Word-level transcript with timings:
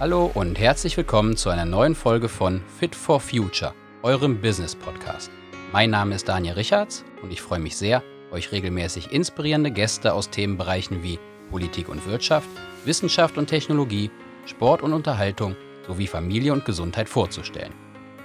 Hallo 0.00 0.28
und 0.34 0.58
herzlich 0.58 0.96
willkommen 0.96 1.36
zu 1.36 1.50
einer 1.50 1.64
neuen 1.64 1.94
Folge 1.94 2.28
von 2.28 2.60
Fit 2.80 2.96
for 2.96 3.20
Future, 3.20 3.72
eurem 4.02 4.40
Business 4.40 4.74
Podcast. 4.74 5.30
Mein 5.72 5.90
Name 5.90 6.16
ist 6.16 6.28
Daniel 6.28 6.54
Richards 6.54 7.04
und 7.22 7.32
ich 7.32 7.40
freue 7.40 7.60
mich 7.60 7.76
sehr, 7.76 8.02
euch 8.32 8.50
regelmäßig 8.50 9.12
inspirierende 9.12 9.70
Gäste 9.70 10.12
aus 10.12 10.30
Themenbereichen 10.30 11.04
wie 11.04 11.20
Politik 11.48 11.88
und 11.88 12.04
Wirtschaft, 12.08 12.48
Wissenschaft 12.84 13.38
und 13.38 13.46
Technologie, 13.46 14.10
Sport 14.46 14.82
und 14.82 14.94
Unterhaltung 14.94 15.54
sowie 15.86 16.08
Familie 16.08 16.52
und 16.52 16.64
Gesundheit 16.64 17.08
vorzustellen. 17.08 17.72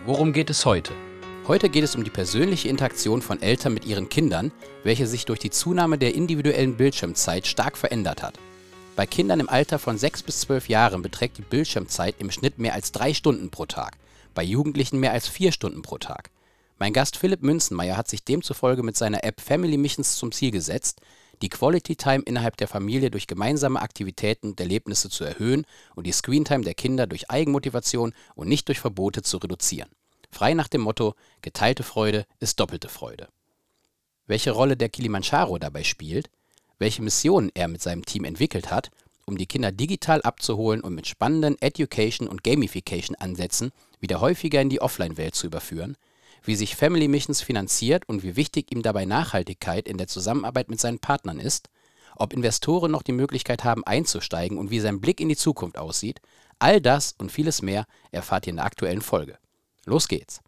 Worum 0.07 0.33
geht 0.33 0.49
es 0.49 0.65
heute? 0.65 0.93
Heute 1.47 1.69
geht 1.69 1.83
es 1.83 1.95
um 1.95 2.03
die 2.03 2.09
persönliche 2.09 2.67
Interaktion 2.67 3.21
von 3.21 3.43
Eltern 3.43 3.75
mit 3.75 3.85
ihren 3.85 4.09
Kindern, 4.09 4.51
welche 4.83 5.05
sich 5.05 5.25
durch 5.25 5.37
die 5.39 5.51
Zunahme 5.51 5.99
der 5.99 6.15
individuellen 6.15 6.77
Bildschirmzeit 6.77 7.45
stark 7.45 7.77
verändert 7.77 8.23
hat. 8.23 8.39
Bei 8.99 9.07
Kindern 9.07 9.39
im 9.39 9.47
Alter 9.47 9.79
von 9.79 9.97
6 9.97 10.23
bis 10.23 10.41
12 10.41 10.67
Jahren 10.67 11.01
beträgt 11.01 11.37
die 11.37 11.41
Bildschirmzeit 11.41 12.15
im 12.19 12.31
Schnitt 12.31 12.59
mehr 12.59 12.73
als 12.73 12.91
3 12.91 13.13
Stunden 13.13 13.49
pro 13.49 13.65
Tag, 13.65 13.97
bei 14.33 14.43
Jugendlichen 14.43 14.99
mehr 14.99 15.13
als 15.13 15.25
4 15.29 15.53
Stunden 15.53 15.81
pro 15.83 15.97
Tag. 15.97 16.31
Mein 16.79 16.91
Gast 16.91 17.15
Philipp 17.15 17.41
Münzenmeier 17.41 17.95
hat 17.95 18.09
sich 18.09 18.25
demzufolge 18.25 18.83
mit 18.83 18.97
seiner 18.97 19.23
App 19.23 19.39
Family 19.39 19.77
Missions 19.77 20.17
zum 20.17 20.33
Ziel 20.33 20.51
gesetzt, 20.51 20.99
die 21.41 21.47
Quality 21.47 21.95
Time 21.95 22.23
innerhalb 22.25 22.57
der 22.57 22.67
Familie 22.67 23.09
durch 23.09 23.25
gemeinsame 23.25 23.81
Aktivitäten 23.81 24.49
und 24.49 24.59
Erlebnisse 24.59 25.09
zu 25.09 25.23
erhöhen 25.23 25.65
und 25.95 26.05
die 26.05 26.11
Screen 26.11 26.43
Time 26.43 26.65
der 26.65 26.73
Kinder 26.73 27.07
durch 27.07 27.31
Eigenmotivation 27.31 28.13
und 28.35 28.49
nicht 28.49 28.67
durch 28.67 28.81
Verbote 28.81 29.21
zu 29.21 29.37
reduzieren. 29.37 29.87
Frei 30.29 30.53
nach 30.53 30.67
dem 30.67 30.81
Motto, 30.81 31.15
geteilte 31.41 31.83
Freude 31.83 32.25
ist 32.41 32.59
doppelte 32.59 32.89
Freude. 32.89 33.29
Welche 34.27 34.51
Rolle 34.51 34.75
der 34.75 34.89
Kilimanjaro 34.89 35.57
dabei 35.57 35.85
spielt, 35.85 36.29
welche 36.79 37.01
Missionen 37.01 37.51
er 37.53 37.67
mit 37.67 37.81
seinem 37.81 38.05
Team 38.05 38.23
entwickelt 38.23 38.71
hat, 38.71 38.89
um 39.25 39.37
die 39.37 39.45
Kinder 39.45 39.71
digital 39.71 40.21
abzuholen 40.23 40.81
und 40.81 40.95
mit 40.95 41.07
spannenden 41.07 41.61
Education- 41.61 42.27
und 42.27 42.43
Gamification-Ansätzen 42.43 43.71
wieder 43.99 44.21
häufiger 44.21 44.61
in 44.61 44.69
die 44.69 44.81
Offline-Welt 44.81 45.35
zu 45.35 45.47
überführen, 45.47 45.97
wie 46.43 46.55
sich 46.55 46.75
Family 46.75 47.07
Missions 47.07 47.41
finanziert 47.41 48.07
und 48.07 48.23
wie 48.23 48.35
wichtig 48.35 48.71
ihm 48.71 48.81
dabei 48.81 49.05
Nachhaltigkeit 49.05 49.87
in 49.87 49.97
der 49.97 50.07
Zusammenarbeit 50.07 50.69
mit 50.69 50.79
seinen 50.79 50.99
Partnern 50.99 51.39
ist, 51.39 51.69
ob 52.15 52.33
Investoren 52.33 52.91
noch 52.91 53.03
die 53.03 53.11
Möglichkeit 53.11 53.63
haben 53.63 53.83
einzusteigen 53.83 54.57
und 54.57 54.71
wie 54.71 54.79
sein 54.79 54.99
Blick 54.99 55.19
in 55.19 55.29
die 55.29 55.35
Zukunft 55.35 55.77
aussieht, 55.77 56.21
all 56.57 56.81
das 56.81 57.13
und 57.17 57.31
vieles 57.31 57.61
mehr 57.61 57.85
erfahrt 58.11 58.47
ihr 58.47 58.51
in 58.51 58.57
der 58.57 58.65
aktuellen 58.65 59.01
Folge. 59.01 59.37
Los 59.85 60.07
geht's! 60.07 60.41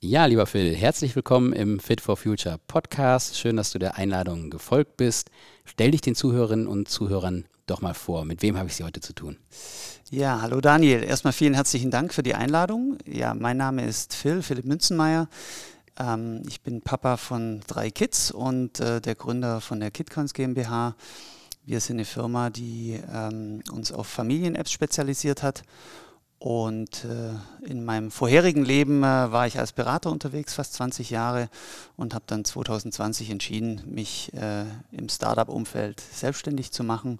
Ja, 0.00 0.26
lieber 0.26 0.46
Phil, 0.46 0.76
herzlich 0.76 1.16
willkommen 1.16 1.52
im 1.52 1.80
Fit 1.80 2.00
for 2.00 2.16
Future 2.16 2.60
Podcast. 2.68 3.36
Schön, 3.36 3.56
dass 3.56 3.72
du 3.72 3.80
der 3.80 3.96
Einladung 3.96 4.48
gefolgt 4.48 4.96
bist. 4.96 5.28
Stell 5.64 5.90
dich 5.90 6.02
den 6.02 6.14
Zuhörerinnen 6.14 6.68
und 6.68 6.88
Zuhörern 6.88 7.46
doch 7.66 7.80
mal 7.80 7.94
vor. 7.94 8.24
Mit 8.24 8.40
wem 8.40 8.56
habe 8.56 8.68
ich 8.68 8.76
sie 8.76 8.84
heute 8.84 9.00
zu 9.00 9.12
tun? 9.12 9.38
Ja, 10.08 10.40
hallo 10.40 10.60
Daniel. 10.60 11.02
Erstmal 11.02 11.32
vielen 11.32 11.54
herzlichen 11.54 11.90
Dank 11.90 12.14
für 12.14 12.22
die 12.22 12.36
Einladung. 12.36 12.96
Ja, 13.06 13.34
mein 13.34 13.56
Name 13.56 13.86
ist 13.86 14.14
Phil, 14.14 14.40
Philipp 14.42 14.66
Münzenmeier. 14.66 15.28
Ähm, 15.98 16.42
ich 16.46 16.60
bin 16.60 16.80
Papa 16.80 17.16
von 17.16 17.60
drei 17.66 17.90
Kids 17.90 18.30
und 18.30 18.78
äh, 18.78 19.00
der 19.00 19.16
Gründer 19.16 19.60
von 19.60 19.80
der 19.80 19.90
KidCons 19.90 20.32
GmbH. 20.32 20.94
Wir 21.66 21.80
sind 21.80 21.96
eine 21.96 22.04
Firma, 22.04 22.50
die 22.50 23.00
ähm, 23.12 23.64
uns 23.72 23.90
auf 23.90 24.06
Familien-Apps 24.06 24.70
spezialisiert 24.70 25.42
hat 25.42 25.64
und 26.38 27.04
äh, 27.04 27.68
in 27.68 27.84
meinem 27.84 28.10
vorherigen 28.10 28.64
Leben 28.64 29.02
äh, 29.02 29.06
war 29.06 29.46
ich 29.46 29.58
als 29.58 29.72
Berater 29.72 30.10
unterwegs, 30.10 30.54
fast 30.54 30.74
20 30.74 31.10
Jahre, 31.10 31.48
und 31.96 32.14
habe 32.14 32.24
dann 32.28 32.44
2020 32.44 33.30
entschieden, 33.30 33.82
mich 33.86 34.32
äh, 34.34 34.64
im 34.92 35.08
Startup-Umfeld 35.08 36.00
selbstständig 36.00 36.70
zu 36.70 36.84
machen. 36.84 37.18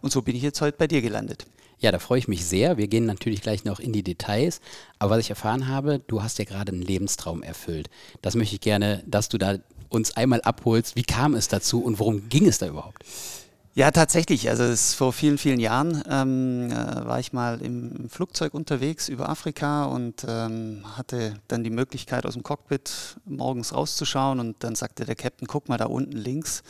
Und 0.00 0.12
so 0.12 0.22
bin 0.22 0.34
ich 0.34 0.42
jetzt 0.42 0.60
heute 0.62 0.78
bei 0.78 0.86
dir 0.86 1.02
gelandet. 1.02 1.46
Ja, 1.78 1.92
da 1.92 1.98
freue 1.98 2.18
ich 2.18 2.28
mich 2.28 2.46
sehr. 2.46 2.78
Wir 2.78 2.88
gehen 2.88 3.04
natürlich 3.04 3.42
gleich 3.42 3.64
noch 3.64 3.80
in 3.80 3.92
die 3.92 4.02
Details. 4.02 4.60
Aber 4.98 5.10
was 5.10 5.20
ich 5.20 5.30
erfahren 5.30 5.68
habe, 5.68 5.98
du 5.98 6.22
hast 6.22 6.38
ja 6.38 6.46
gerade 6.46 6.72
einen 6.72 6.80
Lebenstraum 6.80 7.42
erfüllt. 7.42 7.90
Das 8.22 8.34
möchte 8.34 8.54
ich 8.54 8.62
gerne, 8.62 9.02
dass 9.06 9.28
du 9.28 9.36
da 9.36 9.58
uns 9.90 10.16
einmal 10.16 10.40
abholst. 10.40 10.96
Wie 10.96 11.02
kam 11.02 11.34
es 11.34 11.48
dazu 11.48 11.82
und 11.82 11.98
worum 11.98 12.30
ging 12.30 12.46
es 12.46 12.58
da 12.58 12.66
überhaupt? 12.66 13.04
Ja, 13.76 13.90
tatsächlich. 13.90 14.48
Also 14.48 14.62
es, 14.62 14.94
vor 14.94 15.12
vielen, 15.12 15.36
vielen 15.36 15.58
Jahren 15.58 16.04
ähm, 16.08 16.70
äh, 16.70 17.04
war 17.04 17.18
ich 17.18 17.32
mal 17.32 17.60
im 17.60 18.08
Flugzeug 18.08 18.54
unterwegs 18.54 19.08
über 19.08 19.28
Afrika 19.28 19.86
und 19.86 20.24
ähm, 20.28 20.84
hatte 20.96 21.34
dann 21.48 21.64
die 21.64 21.70
Möglichkeit, 21.70 22.24
aus 22.24 22.34
dem 22.34 22.44
Cockpit 22.44 23.16
morgens 23.24 23.74
rauszuschauen 23.74 24.38
und 24.38 24.62
dann 24.62 24.76
sagte 24.76 25.04
der 25.04 25.16
Captain, 25.16 25.48
guck 25.48 25.68
mal 25.68 25.76
da 25.76 25.86
unten 25.86 26.16
links. 26.16 26.62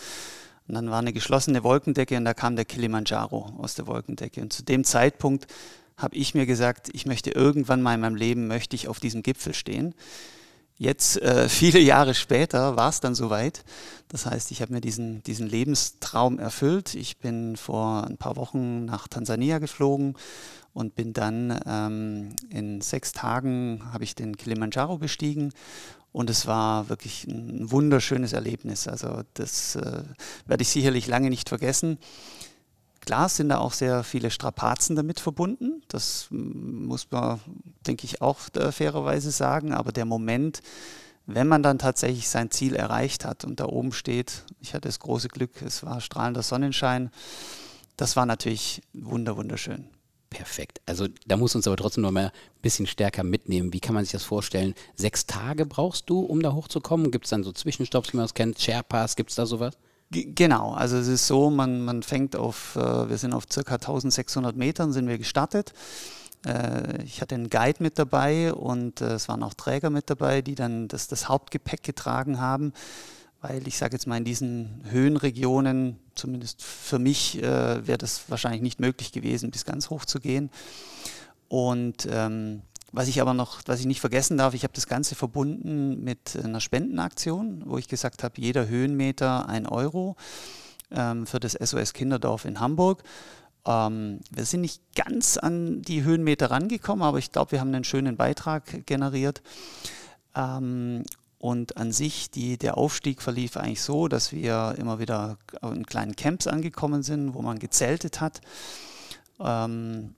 Und 0.66 0.76
dann 0.76 0.88
war 0.88 0.98
eine 0.98 1.12
geschlossene 1.12 1.62
Wolkendecke 1.62 2.16
und 2.16 2.24
da 2.24 2.32
kam 2.32 2.56
der 2.56 2.64
Kilimanjaro 2.64 3.52
aus 3.58 3.74
der 3.74 3.86
Wolkendecke. 3.86 4.40
Und 4.40 4.54
zu 4.54 4.64
dem 4.64 4.82
Zeitpunkt 4.82 5.46
habe 5.98 6.16
ich 6.16 6.34
mir 6.34 6.46
gesagt, 6.46 6.88
ich 6.94 7.04
möchte 7.04 7.30
irgendwann 7.30 7.82
mal 7.82 7.94
in 7.96 8.00
meinem 8.00 8.16
Leben, 8.16 8.46
möchte 8.46 8.76
ich 8.76 8.88
auf 8.88 8.98
diesem 8.98 9.22
Gipfel 9.22 9.52
stehen. 9.52 9.94
Jetzt, 10.76 11.22
äh, 11.22 11.48
viele 11.48 11.78
Jahre 11.78 12.14
später, 12.14 12.76
war 12.76 12.88
es 12.88 13.00
dann 13.00 13.14
soweit. 13.14 13.64
Das 14.08 14.26
heißt, 14.26 14.50
ich 14.50 14.60
habe 14.60 14.72
mir 14.72 14.80
diesen, 14.80 15.22
diesen 15.22 15.48
Lebenstraum 15.48 16.38
erfüllt. 16.40 16.94
Ich 16.94 17.18
bin 17.18 17.56
vor 17.56 18.04
ein 18.04 18.16
paar 18.16 18.36
Wochen 18.36 18.84
nach 18.84 19.06
Tansania 19.06 19.58
geflogen 19.58 20.16
und 20.72 20.96
bin 20.96 21.12
dann 21.12 21.60
ähm, 21.64 22.34
in 22.50 22.80
sechs 22.80 23.12
Tagen 23.12 23.82
habe 23.92 24.02
ich 24.02 24.16
den 24.16 24.36
Kilimanjaro 24.36 24.98
bestiegen 24.98 25.52
und 26.10 26.28
es 26.28 26.46
war 26.46 26.88
wirklich 26.88 27.24
ein 27.28 27.70
wunderschönes 27.70 28.32
Erlebnis. 28.32 28.88
Also 28.88 29.22
das 29.34 29.76
äh, 29.76 30.02
werde 30.46 30.62
ich 30.62 30.68
sicherlich 30.68 31.06
lange 31.06 31.30
nicht 31.30 31.48
vergessen. 31.48 31.98
Klar 33.04 33.28
sind 33.28 33.50
da 33.50 33.58
auch 33.58 33.72
sehr 33.72 34.02
viele 34.02 34.30
Strapazen 34.30 34.96
damit 34.96 35.20
verbunden. 35.20 35.82
Das 35.88 36.28
muss 36.30 37.08
man, 37.10 37.40
denke 37.86 38.04
ich, 38.04 38.22
auch 38.22 38.40
äh, 38.54 38.72
fairerweise 38.72 39.30
sagen. 39.30 39.74
Aber 39.74 39.92
der 39.92 40.06
Moment, 40.06 40.62
wenn 41.26 41.46
man 41.46 41.62
dann 41.62 41.78
tatsächlich 41.78 42.28
sein 42.28 42.50
Ziel 42.50 42.74
erreicht 42.74 43.24
hat 43.24 43.44
und 43.44 43.60
da 43.60 43.66
oben 43.66 43.92
steht, 43.92 44.44
ich 44.60 44.72
hatte 44.72 44.88
das 44.88 45.00
große 45.00 45.28
Glück, 45.28 45.62
es 45.62 45.82
war 45.84 46.00
strahlender 46.00 46.42
Sonnenschein, 46.42 47.10
das 47.96 48.16
war 48.16 48.26
natürlich 48.26 48.82
wunder, 48.92 49.36
wunderschön. 49.36 49.88
Perfekt. 50.30 50.80
Also 50.84 51.06
da 51.26 51.36
muss 51.36 51.54
uns 51.54 51.66
aber 51.66 51.76
trotzdem 51.76 52.02
noch 52.02 52.10
mal 52.10 52.26
ein 52.26 52.32
bisschen 52.60 52.86
stärker 52.86 53.22
mitnehmen. 53.22 53.72
Wie 53.72 53.80
kann 53.80 53.94
man 53.94 54.04
sich 54.04 54.12
das 54.12 54.24
vorstellen? 54.24 54.74
Sechs 54.96 55.26
Tage 55.26 55.64
brauchst 55.64 56.10
du, 56.10 56.20
um 56.20 56.42
da 56.42 56.52
hochzukommen? 56.54 57.12
Gibt 57.12 57.26
es 57.26 57.30
dann 57.30 57.44
so 57.44 57.52
Zwischenstopps, 57.52 58.12
wie 58.12 58.16
man 58.16 58.24
das 58.24 58.34
kennt? 58.34 58.60
Sherpas, 58.60 59.14
gibt 59.14 59.30
es 59.30 59.36
da 59.36 59.46
sowas? 59.46 59.78
Genau, 60.10 60.72
also 60.72 60.96
es 60.96 61.08
ist 61.08 61.26
so, 61.26 61.50
man, 61.50 61.84
man 61.84 62.02
fängt 62.02 62.36
auf, 62.36 62.76
äh, 62.76 63.08
wir 63.08 63.18
sind 63.18 63.32
auf 63.32 63.44
circa 63.52 63.74
1600 63.74 64.56
Metern 64.56 64.92
sind 64.92 65.08
wir 65.08 65.18
gestartet. 65.18 65.72
Äh, 66.46 67.02
ich 67.02 67.20
hatte 67.20 67.34
einen 67.34 67.50
Guide 67.50 67.82
mit 67.82 67.98
dabei 67.98 68.52
und 68.52 69.00
äh, 69.00 69.14
es 69.14 69.28
waren 69.28 69.42
auch 69.42 69.54
Träger 69.54 69.90
mit 69.90 70.10
dabei, 70.10 70.42
die 70.42 70.54
dann 70.54 70.88
das, 70.88 71.08
das 71.08 71.28
Hauptgepäck 71.28 71.82
getragen 71.82 72.40
haben, 72.40 72.72
weil 73.40 73.66
ich 73.66 73.76
sage 73.76 73.94
jetzt 73.94 74.06
mal 74.06 74.16
in 74.16 74.24
diesen 74.24 74.82
Höhenregionen, 74.90 75.98
zumindest 76.14 76.62
für 76.62 76.98
mich, 76.98 77.42
äh, 77.42 77.86
wäre 77.86 77.98
das 77.98 78.28
wahrscheinlich 78.28 78.62
nicht 78.62 78.80
möglich 78.80 79.12
gewesen, 79.12 79.50
bis 79.50 79.64
ganz 79.64 79.90
hoch 79.90 80.04
zu 80.04 80.20
gehen. 80.20 80.50
Und 81.48 82.08
ähm, 82.10 82.62
was 82.94 83.08
ich 83.08 83.20
aber 83.20 83.34
noch, 83.34 83.60
was 83.66 83.80
ich 83.80 83.86
nicht 83.86 84.00
vergessen 84.00 84.36
darf, 84.36 84.54
ich 84.54 84.62
habe 84.62 84.72
das 84.72 84.86
Ganze 84.86 85.16
verbunden 85.16 86.02
mit 86.04 86.38
einer 86.42 86.60
Spendenaktion, 86.60 87.64
wo 87.66 87.76
ich 87.76 87.88
gesagt 87.88 88.22
habe, 88.22 88.40
jeder 88.40 88.68
Höhenmeter 88.68 89.48
ein 89.48 89.66
Euro 89.66 90.16
ähm, 90.92 91.26
für 91.26 91.40
das 91.40 91.52
SOS 91.52 91.92
Kinderdorf 91.92 92.44
in 92.44 92.60
Hamburg. 92.60 93.02
Ähm, 93.66 94.20
wir 94.30 94.44
sind 94.44 94.60
nicht 94.60 94.80
ganz 94.94 95.36
an 95.36 95.82
die 95.82 96.04
Höhenmeter 96.04 96.52
rangekommen, 96.52 97.02
aber 97.02 97.18
ich 97.18 97.32
glaube, 97.32 97.52
wir 97.52 97.60
haben 97.60 97.74
einen 97.74 97.84
schönen 97.84 98.16
Beitrag 98.16 98.86
generiert. 98.86 99.42
Ähm, 100.36 101.02
und 101.38 101.76
an 101.76 101.92
sich, 101.92 102.30
die, 102.30 102.56
der 102.58 102.78
Aufstieg 102.78 103.20
verlief 103.20 103.56
eigentlich 103.56 103.82
so, 103.82 104.06
dass 104.06 104.32
wir 104.32 104.76
immer 104.78 105.00
wieder 105.00 105.36
in 105.62 105.84
kleinen 105.84 106.16
Camps 106.16 106.46
angekommen 106.46 107.02
sind, 107.02 107.34
wo 107.34 107.42
man 107.42 107.58
gezeltet 107.58 108.20
hat. 108.20 108.40
Ähm, 109.40 110.14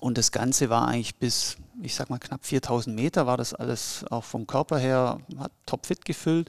und 0.00 0.18
das 0.18 0.32
Ganze 0.32 0.70
war 0.70 0.88
eigentlich 0.88 1.16
bis, 1.16 1.56
ich 1.82 1.94
sag 1.94 2.10
mal, 2.10 2.18
knapp 2.18 2.44
4000 2.44 2.96
Meter, 2.96 3.26
war 3.26 3.36
das 3.36 3.54
alles 3.54 4.04
auch 4.10 4.24
vom 4.24 4.46
Körper 4.46 4.78
her, 4.78 5.18
hat 5.38 5.52
topfit 5.66 6.04
gefüllt. 6.04 6.48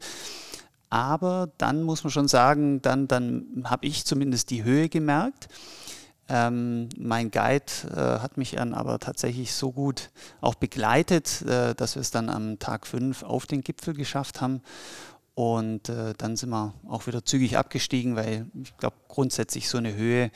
Aber 0.90 1.50
dann 1.58 1.84
muss 1.84 2.04
man 2.04 2.12
schon 2.12 2.28
sagen, 2.28 2.82
dann, 2.82 3.08
dann 3.08 3.64
habe 3.66 3.86
ich 3.86 4.06
zumindest 4.06 4.50
die 4.50 4.64
Höhe 4.64 4.90
gemerkt. 4.90 5.48
Ähm, 6.28 6.88
mein 6.98 7.30
Guide 7.30 7.66
äh, 7.90 8.22
hat 8.22 8.38
mich 8.38 8.52
dann 8.52 8.74
aber 8.74 9.00
tatsächlich 9.00 9.54
so 9.54 9.72
gut 9.72 10.12
auch 10.40 10.56
begleitet, 10.56 11.42
äh, 11.42 11.76
dass 11.76 11.96
wir 11.96 12.02
es 12.02 12.12
dann 12.12 12.30
am 12.30 12.58
Tag 12.60 12.88
5 12.88 13.24
auf 13.24 13.48
den 13.48 13.62
Gipfel 13.62 13.94
geschafft 13.94 14.40
haben. 14.40 14.62
Und 15.34 15.90
äh, 15.90 16.14
dann 16.18 16.36
sind 16.36 16.50
wir 16.50 16.74
auch 16.88 17.08
wieder 17.08 17.26
zügig 17.26 17.58
abgestiegen, 17.58 18.16
weil 18.16 18.46
ich 18.62 18.76
glaube, 18.78 18.96
grundsätzlich 19.08 19.70
so 19.70 19.78
eine 19.78 19.94
Höhe 19.94 20.32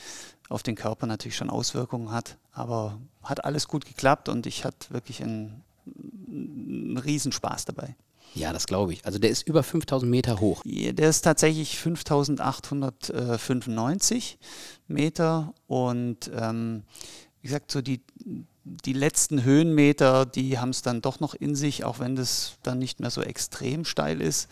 auf 0.48 0.62
den 0.62 0.74
Körper 0.74 1.06
natürlich 1.06 1.36
schon 1.36 1.50
Auswirkungen 1.50 2.12
hat. 2.12 2.36
Aber 2.56 2.98
hat 3.22 3.44
alles 3.44 3.68
gut 3.68 3.84
geklappt 3.84 4.30
und 4.30 4.46
ich 4.46 4.64
hatte 4.64 4.90
wirklich 4.90 5.22
einen, 5.22 5.62
einen 5.86 6.96
Riesenspaß 6.96 7.66
dabei. 7.66 7.94
Ja, 8.34 8.54
das 8.54 8.66
glaube 8.66 8.94
ich. 8.94 9.04
Also 9.04 9.18
der 9.18 9.28
ist 9.30 9.46
über 9.46 9.62
5000 9.62 10.10
Meter 10.10 10.40
hoch. 10.40 10.62
Der 10.64 11.10
ist 11.10 11.20
tatsächlich 11.22 11.78
5895 11.78 14.38
Meter 14.88 15.52
und 15.66 16.30
ähm, 16.34 16.84
wie 17.42 17.48
gesagt, 17.48 17.70
so 17.70 17.82
die, 17.82 18.00
die 18.64 18.94
letzten 18.94 19.44
Höhenmeter, 19.44 20.24
die 20.24 20.58
haben 20.58 20.70
es 20.70 20.80
dann 20.82 21.02
doch 21.02 21.20
noch 21.20 21.34
in 21.34 21.54
sich, 21.54 21.84
auch 21.84 21.98
wenn 21.98 22.16
das 22.16 22.54
dann 22.62 22.78
nicht 22.78 23.00
mehr 23.00 23.10
so 23.10 23.20
extrem 23.20 23.84
steil 23.84 24.22
ist. 24.22 24.48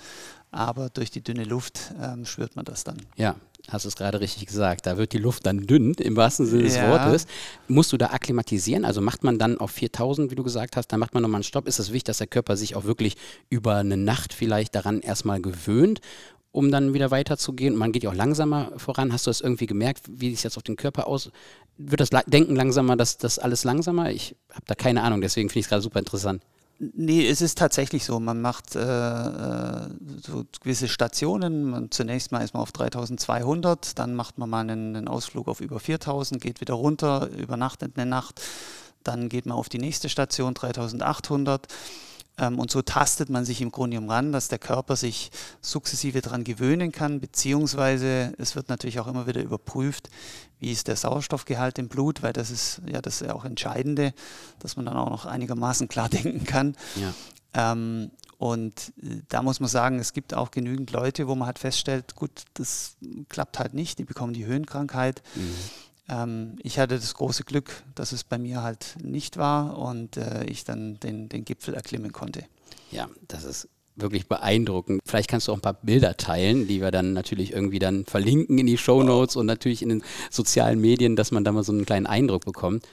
Aber 0.50 0.90
durch 0.90 1.10
die 1.10 1.22
dünne 1.22 1.44
Luft 1.44 1.94
ähm, 2.00 2.26
spürt 2.26 2.54
man 2.54 2.66
das 2.66 2.84
dann. 2.84 2.98
Ja, 3.16 3.36
hast 3.68 3.84
du 3.84 3.88
es 3.88 3.96
gerade 3.96 4.20
richtig 4.20 4.46
gesagt. 4.46 4.86
Da 4.86 4.96
wird 4.96 5.12
die 5.12 5.18
Luft 5.18 5.46
dann 5.46 5.66
dünn, 5.66 5.94
im 5.94 6.16
wahrsten 6.16 6.46
Sinne 6.46 6.64
des 6.64 6.76
ja. 6.76 6.90
Wortes. 6.90 7.26
Musst 7.68 7.92
du 7.92 7.96
da 7.96 8.06
akklimatisieren? 8.06 8.84
Also 8.84 9.00
macht 9.00 9.24
man 9.24 9.38
dann 9.38 9.58
auf 9.58 9.70
4000, 9.70 10.30
wie 10.30 10.34
du 10.34 10.42
gesagt 10.42 10.76
hast, 10.76 10.88
dann 10.88 11.00
macht 11.00 11.14
man 11.14 11.22
nochmal 11.22 11.38
einen 11.38 11.44
Stopp. 11.44 11.66
Ist 11.66 11.78
es 11.78 11.88
wichtig, 11.88 12.04
dass 12.04 12.18
der 12.18 12.26
Körper 12.26 12.56
sich 12.56 12.76
auch 12.76 12.84
wirklich 12.84 13.16
über 13.48 13.76
eine 13.76 13.96
Nacht 13.96 14.34
vielleicht 14.34 14.74
daran 14.74 15.00
erstmal 15.00 15.40
gewöhnt? 15.40 16.00
um 16.54 16.70
dann 16.70 16.94
wieder 16.94 17.10
weiterzugehen. 17.10 17.74
Man 17.74 17.90
geht 17.90 18.04
ja 18.04 18.10
auch 18.10 18.14
langsamer 18.14 18.70
voran. 18.76 19.12
Hast 19.12 19.26
du 19.26 19.30
das 19.30 19.40
irgendwie 19.40 19.66
gemerkt, 19.66 20.04
wie 20.08 20.30
sich 20.30 20.42
das 20.42 20.56
auf 20.56 20.62
den 20.62 20.76
Körper 20.76 21.08
aus? 21.08 21.32
Wird 21.76 22.00
das 22.00 22.10
Denken 22.26 22.54
langsamer, 22.54 22.96
dass 22.96 23.18
das 23.18 23.40
alles 23.40 23.64
langsamer? 23.64 24.12
Ich 24.12 24.36
habe 24.52 24.64
da 24.68 24.76
keine 24.76 25.02
Ahnung, 25.02 25.20
deswegen 25.20 25.48
finde 25.48 25.58
ich 25.58 25.66
es 25.66 25.68
gerade 25.68 25.82
super 25.82 25.98
interessant. 25.98 26.44
Nee, 26.78 27.28
es 27.28 27.40
ist 27.40 27.58
tatsächlich 27.58 28.04
so. 28.04 28.18
Man 28.18 28.40
macht 28.40 28.74
äh, 28.74 28.80
äh 28.80 29.88
so 30.22 30.44
gewisse 30.60 30.88
Stationen. 30.88 31.64
Man, 31.64 31.90
zunächst 31.90 32.32
mal 32.32 32.40
ist 32.40 32.54
man 32.54 32.62
auf 32.62 32.72
3200, 32.72 33.98
dann 33.98 34.14
macht 34.14 34.38
man 34.38 34.50
mal 34.50 34.60
einen, 34.60 34.96
einen, 34.96 35.08
Ausflug 35.08 35.48
auf 35.48 35.60
über 35.60 35.78
4000, 35.78 36.40
geht 36.40 36.60
wieder 36.60 36.74
runter, 36.74 37.28
übernachtet 37.30 37.92
eine 37.96 38.06
Nacht. 38.06 38.40
Dann 39.04 39.28
geht 39.28 39.46
man 39.46 39.56
auf 39.56 39.68
die 39.68 39.78
nächste 39.78 40.08
Station 40.08 40.54
3800 40.54 41.68
ähm, 42.38 42.58
und 42.58 42.70
so 42.70 42.82
tastet 42.82 43.30
man 43.30 43.44
sich 43.44 43.60
im 43.60 43.70
Grunde 43.70 43.96
genommen 43.96 44.10
ran, 44.10 44.32
dass 44.32 44.48
der 44.48 44.58
Körper 44.58 44.96
sich 44.96 45.30
sukzessive 45.60 46.20
daran 46.20 46.44
gewöhnen 46.44 46.90
kann, 46.90 47.20
beziehungsweise 47.20 48.32
es 48.38 48.56
wird 48.56 48.68
natürlich 48.68 48.98
auch 48.98 49.06
immer 49.06 49.26
wieder 49.26 49.42
überprüft, 49.42 50.10
wie 50.64 50.72
ist 50.72 50.88
der 50.88 50.96
Sauerstoffgehalt 50.96 51.78
im 51.78 51.88
Blut, 51.88 52.22
weil 52.22 52.32
das 52.32 52.50
ist 52.50 52.80
ja 52.86 53.02
das 53.02 53.20
ist 53.20 53.26
ja 53.28 53.34
auch 53.34 53.44
Entscheidende, 53.44 54.14
dass 54.60 54.76
man 54.76 54.86
dann 54.86 54.96
auch 54.96 55.10
noch 55.10 55.26
einigermaßen 55.26 55.88
klar 55.88 56.08
denken 56.10 56.44
kann. 56.44 56.74
Ja. 56.96 57.72
Ähm, 57.72 58.10
und 58.38 58.92
äh, 59.02 59.20
da 59.28 59.42
muss 59.42 59.60
man 59.60 59.68
sagen, 59.68 59.98
es 59.98 60.14
gibt 60.14 60.32
auch 60.32 60.50
genügend 60.50 60.90
Leute, 60.90 61.28
wo 61.28 61.34
man 61.34 61.46
halt 61.46 61.58
feststellt, 61.58 62.16
gut, 62.16 62.44
das 62.54 62.96
klappt 63.28 63.58
halt 63.58 63.74
nicht, 63.74 63.98
die 63.98 64.04
bekommen 64.04 64.32
die 64.32 64.46
Höhenkrankheit. 64.46 65.22
Mhm. 65.34 65.54
Ähm, 66.08 66.56
ich 66.62 66.78
hatte 66.78 66.96
das 66.96 67.14
große 67.14 67.44
Glück, 67.44 67.82
dass 67.94 68.12
es 68.12 68.24
bei 68.24 68.38
mir 68.38 68.62
halt 68.62 68.96
nicht 69.02 69.36
war 69.36 69.76
und 69.76 70.16
äh, 70.16 70.44
ich 70.44 70.64
dann 70.64 70.98
den, 71.00 71.28
den 71.28 71.44
Gipfel 71.44 71.74
erklimmen 71.74 72.12
konnte. 72.12 72.44
Ja, 72.90 73.08
das 73.28 73.44
ist 73.44 73.68
wirklich 73.96 74.26
beeindruckend. 74.26 75.00
Vielleicht 75.04 75.28
kannst 75.28 75.48
du 75.48 75.52
auch 75.52 75.56
ein 75.56 75.62
paar 75.62 75.78
Bilder 75.82 76.16
teilen, 76.16 76.66
die 76.66 76.80
wir 76.80 76.90
dann 76.90 77.12
natürlich 77.12 77.52
irgendwie 77.52 77.78
dann 77.78 78.04
verlinken 78.04 78.58
in 78.58 78.66
die 78.66 78.78
Show 78.78 79.02
Notes 79.02 79.36
und 79.36 79.46
natürlich 79.46 79.82
in 79.82 79.88
den 79.88 80.02
sozialen 80.30 80.80
Medien, 80.80 81.16
dass 81.16 81.30
man 81.30 81.44
da 81.44 81.52
mal 81.52 81.62
so 81.62 81.72
einen 81.72 81.86
kleinen 81.86 82.06
Eindruck 82.06 82.44
bekommt. 82.44 82.86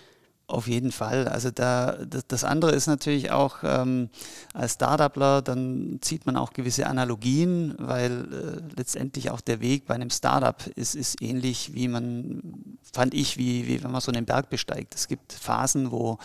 Auf 0.51 0.68
jeden 0.68 0.92
Fall. 0.92 1.30
Also 1.30 1.50
da, 1.50 1.98
das, 2.27 2.44
andere 2.44 2.71
ist 2.74 2.88
natürlich 2.88 3.31
auch 3.31 3.59
ähm, 3.63 4.09
als 4.53 4.74
Startupler, 4.74 5.42
dann 5.42 6.00
zieht 6.01 6.25
man 6.25 6.36
auch 6.36 6.51
gewisse 6.51 6.88
Analogien, 6.88 7.74
weil 7.77 8.12
äh, 8.12 8.75
letztendlich 8.75 9.31
auch 9.31 9.39
der 9.39 9.62
Weg 9.62 9.86
bei 9.86 9.95
einem 9.95 10.09
Startup 10.09 10.62
ist, 10.75 10.95
ist 10.95 11.21
ähnlich, 11.21 11.74
wie 11.74 11.88
man, 11.88 12.77
fand 12.92 13.13
ich, 13.13 13.38
wie, 13.38 13.65
wie 13.65 13.81
wenn 13.81 13.92
man 13.92 14.01
so 14.01 14.12
einen 14.12 14.25
Berg 14.25 14.50
besteigt. 14.50 14.94
Es 14.94 15.07
gibt 15.07 15.31
Phasen, 15.31 15.89
wo 15.89 16.18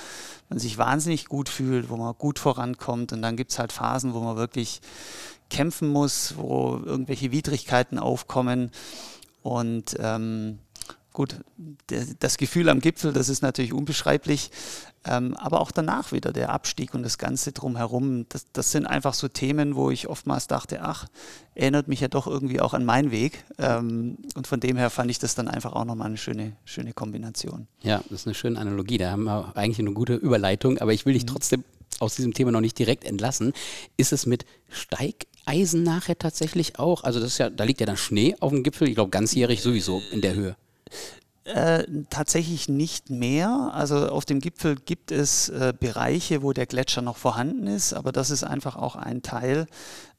man 0.48 0.58
sich 0.58 0.76
wahnsinnig 0.76 1.26
gut 1.26 1.48
fühlt, 1.48 1.88
wo 1.88 1.96
man 1.96 2.12
gut 2.18 2.40
vorankommt 2.40 3.12
und 3.12 3.22
dann 3.22 3.36
gibt 3.36 3.52
es 3.52 3.60
halt 3.60 3.70
Phasen, 3.70 4.12
wo 4.12 4.18
man 4.18 4.36
wirklich 4.36 4.80
kämpfen 5.50 5.88
muss, 5.88 6.34
wo 6.36 6.80
irgendwelche 6.84 7.30
Widrigkeiten 7.30 8.00
aufkommen 8.00 8.72
und 9.44 9.96
ähm, 10.00 10.58
Gut, 11.16 11.38
das 12.18 12.36
Gefühl 12.36 12.68
am 12.68 12.80
Gipfel, 12.80 13.10
das 13.10 13.30
ist 13.30 13.40
natürlich 13.40 13.72
unbeschreiblich, 13.72 14.50
ähm, 15.06 15.34
aber 15.38 15.62
auch 15.62 15.70
danach 15.70 16.12
wieder 16.12 16.30
der 16.30 16.50
Abstieg 16.50 16.92
und 16.92 17.02
das 17.04 17.16
Ganze 17.16 17.52
drumherum, 17.52 18.26
das, 18.28 18.52
das, 18.52 18.70
sind 18.70 18.84
einfach 18.84 19.14
so 19.14 19.26
Themen, 19.26 19.76
wo 19.76 19.90
ich 19.90 20.08
oftmals 20.08 20.46
dachte, 20.46 20.82
ach, 20.82 21.06
erinnert 21.54 21.88
mich 21.88 22.00
ja 22.00 22.08
doch 22.08 22.26
irgendwie 22.26 22.60
auch 22.60 22.74
an 22.74 22.84
meinen 22.84 23.12
Weg. 23.12 23.46
Ähm, 23.56 24.18
und 24.34 24.46
von 24.46 24.60
dem 24.60 24.76
her 24.76 24.90
fand 24.90 25.10
ich 25.10 25.18
das 25.18 25.34
dann 25.34 25.48
einfach 25.48 25.72
auch 25.72 25.86
nochmal 25.86 26.08
eine 26.08 26.18
schöne, 26.18 26.54
schöne 26.66 26.92
Kombination. 26.92 27.66
Ja, 27.80 28.02
das 28.10 28.20
ist 28.20 28.26
eine 28.26 28.34
schöne 28.34 28.60
Analogie. 28.60 28.98
Da 28.98 29.10
haben 29.10 29.24
wir 29.24 29.56
eigentlich 29.56 29.78
eine 29.78 29.92
gute 29.92 30.16
Überleitung, 30.16 30.76
aber 30.76 30.92
ich 30.92 31.06
will 31.06 31.14
dich 31.14 31.22
mhm. 31.22 31.28
trotzdem 31.28 31.64
aus 31.98 32.14
diesem 32.16 32.34
Thema 32.34 32.52
noch 32.52 32.60
nicht 32.60 32.78
direkt 32.78 33.04
entlassen. 33.04 33.54
Ist 33.96 34.12
es 34.12 34.26
mit 34.26 34.44
Steigeisen 34.68 35.82
nachher 35.82 36.18
tatsächlich 36.18 36.78
auch? 36.78 37.04
Also 37.04 37.20
das 37.20 37.30
ist 37.30 37.38
ja, 37.38 37.48
da 37.48 37.64
liegt 37.64 37.80
ja 37.80 37.86
dann 37.86 37.96
Schnee 37.96 38.36
auf 38.40 38.52
dem 38.52 38.62
Gipfel, 38.62 38.86
ich 38.86 38.96
glaube 38.96 39.08
ganzjährig 39.08 39.62
sowieso 39.62 40.02
in 40.12 40.20
der 40.20 40.34
Höhe. 40.34 40.56
Äh, 41.46 41.84
tatsächlich 42.10 42.68
nicht 42.68 43.08
mehr. 43.08 43.70
Also 43.72 44.08
auf 44.08 44.24
dem 44.24 44.40
Gipfel 44.40 44.74
gibt 44.74 45.12
es 45.12 45.48
äh, 45.48 45.72
Bereiche, 45.78 46.42
wo 46.42 46.52
der 46.52 46.66
Gletscher 46.66 47.02
noch 47.02 47.16
vorhanden 47.16 47.68
ist, 47.68 47.92
aber 47.92 48.10
das 48.10 48.30
ist 48.30 48.42
einfach 48.42 48.74
auch 48.74 48.96
ein 48.96 49.22
Teil, 49.22 49.68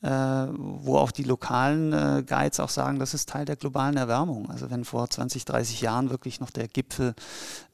äh, 0.02 0.10
wo 0.10 0.96
auch 0.96 1.12
die 1.12 1.24
lokalen 1.24 1.92
äh, 1.92 2.24
Guides 2.26 2.62
auch 2.62 2.70
sagen, 2.70 2.98
das 2.98 3.14
ist 3.14 3.28
Teil 3.28 3.44
der 3.44 3.58
globalen 3.58 3.98
Erwärmung. 3.98 4.50
Also 4.50 4.70
wenn 4.70 4.86
vor 4.86 5.10
20, 5.10 5.44
30 5.44 5.82
Jahren 5.82 6.12
wirklich 6.12 6.40
noch 6.40 6.50
der 6.50 6.70
Gipfel 6.70 7.14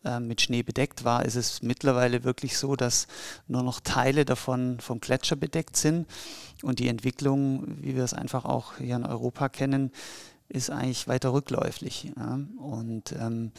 äh, 0.03 0.19
mit 0.19 0.41
Schnee 0.41 0.63
bedeckt 0.63 1.03
war, 1.03 1.23
ist 1.23 1.35
es 1.35 1.61
mittlerweile 1.61 2.23
wirklich 2.23 2.57
so, 2.57 2.75
dass 2.75 3.05
nur 3.47 3.61
noch 3.61 3.81
Teile 3.81 4.25
davon 4.25 4.79
vom 4.79 4.99
Gletscher 4.99 5.35
bedeckt 5.35 5.77
sind 5.77 6.07
und 6.63 6.79
die 6.79 6.87
Entwicklung, 6.87 7.65
wie 7.81 7.95
wir 7.95 8.03
es 8.03 8.15
einfach 8.15 8.45
auch 8.45 8.77
hier 8.79 8.95
in 8.95 9.05
Europa 9.05 9.49
kennen, 9.49 9.91
ist 10.49 10.69
eigentlich 10.69 11.07
weiter 11.07 11.33
rückläufig. 11.33 12.11
Ja? 12.17 12.39
Und 12.57 13.13
ähm, 13.13 13.51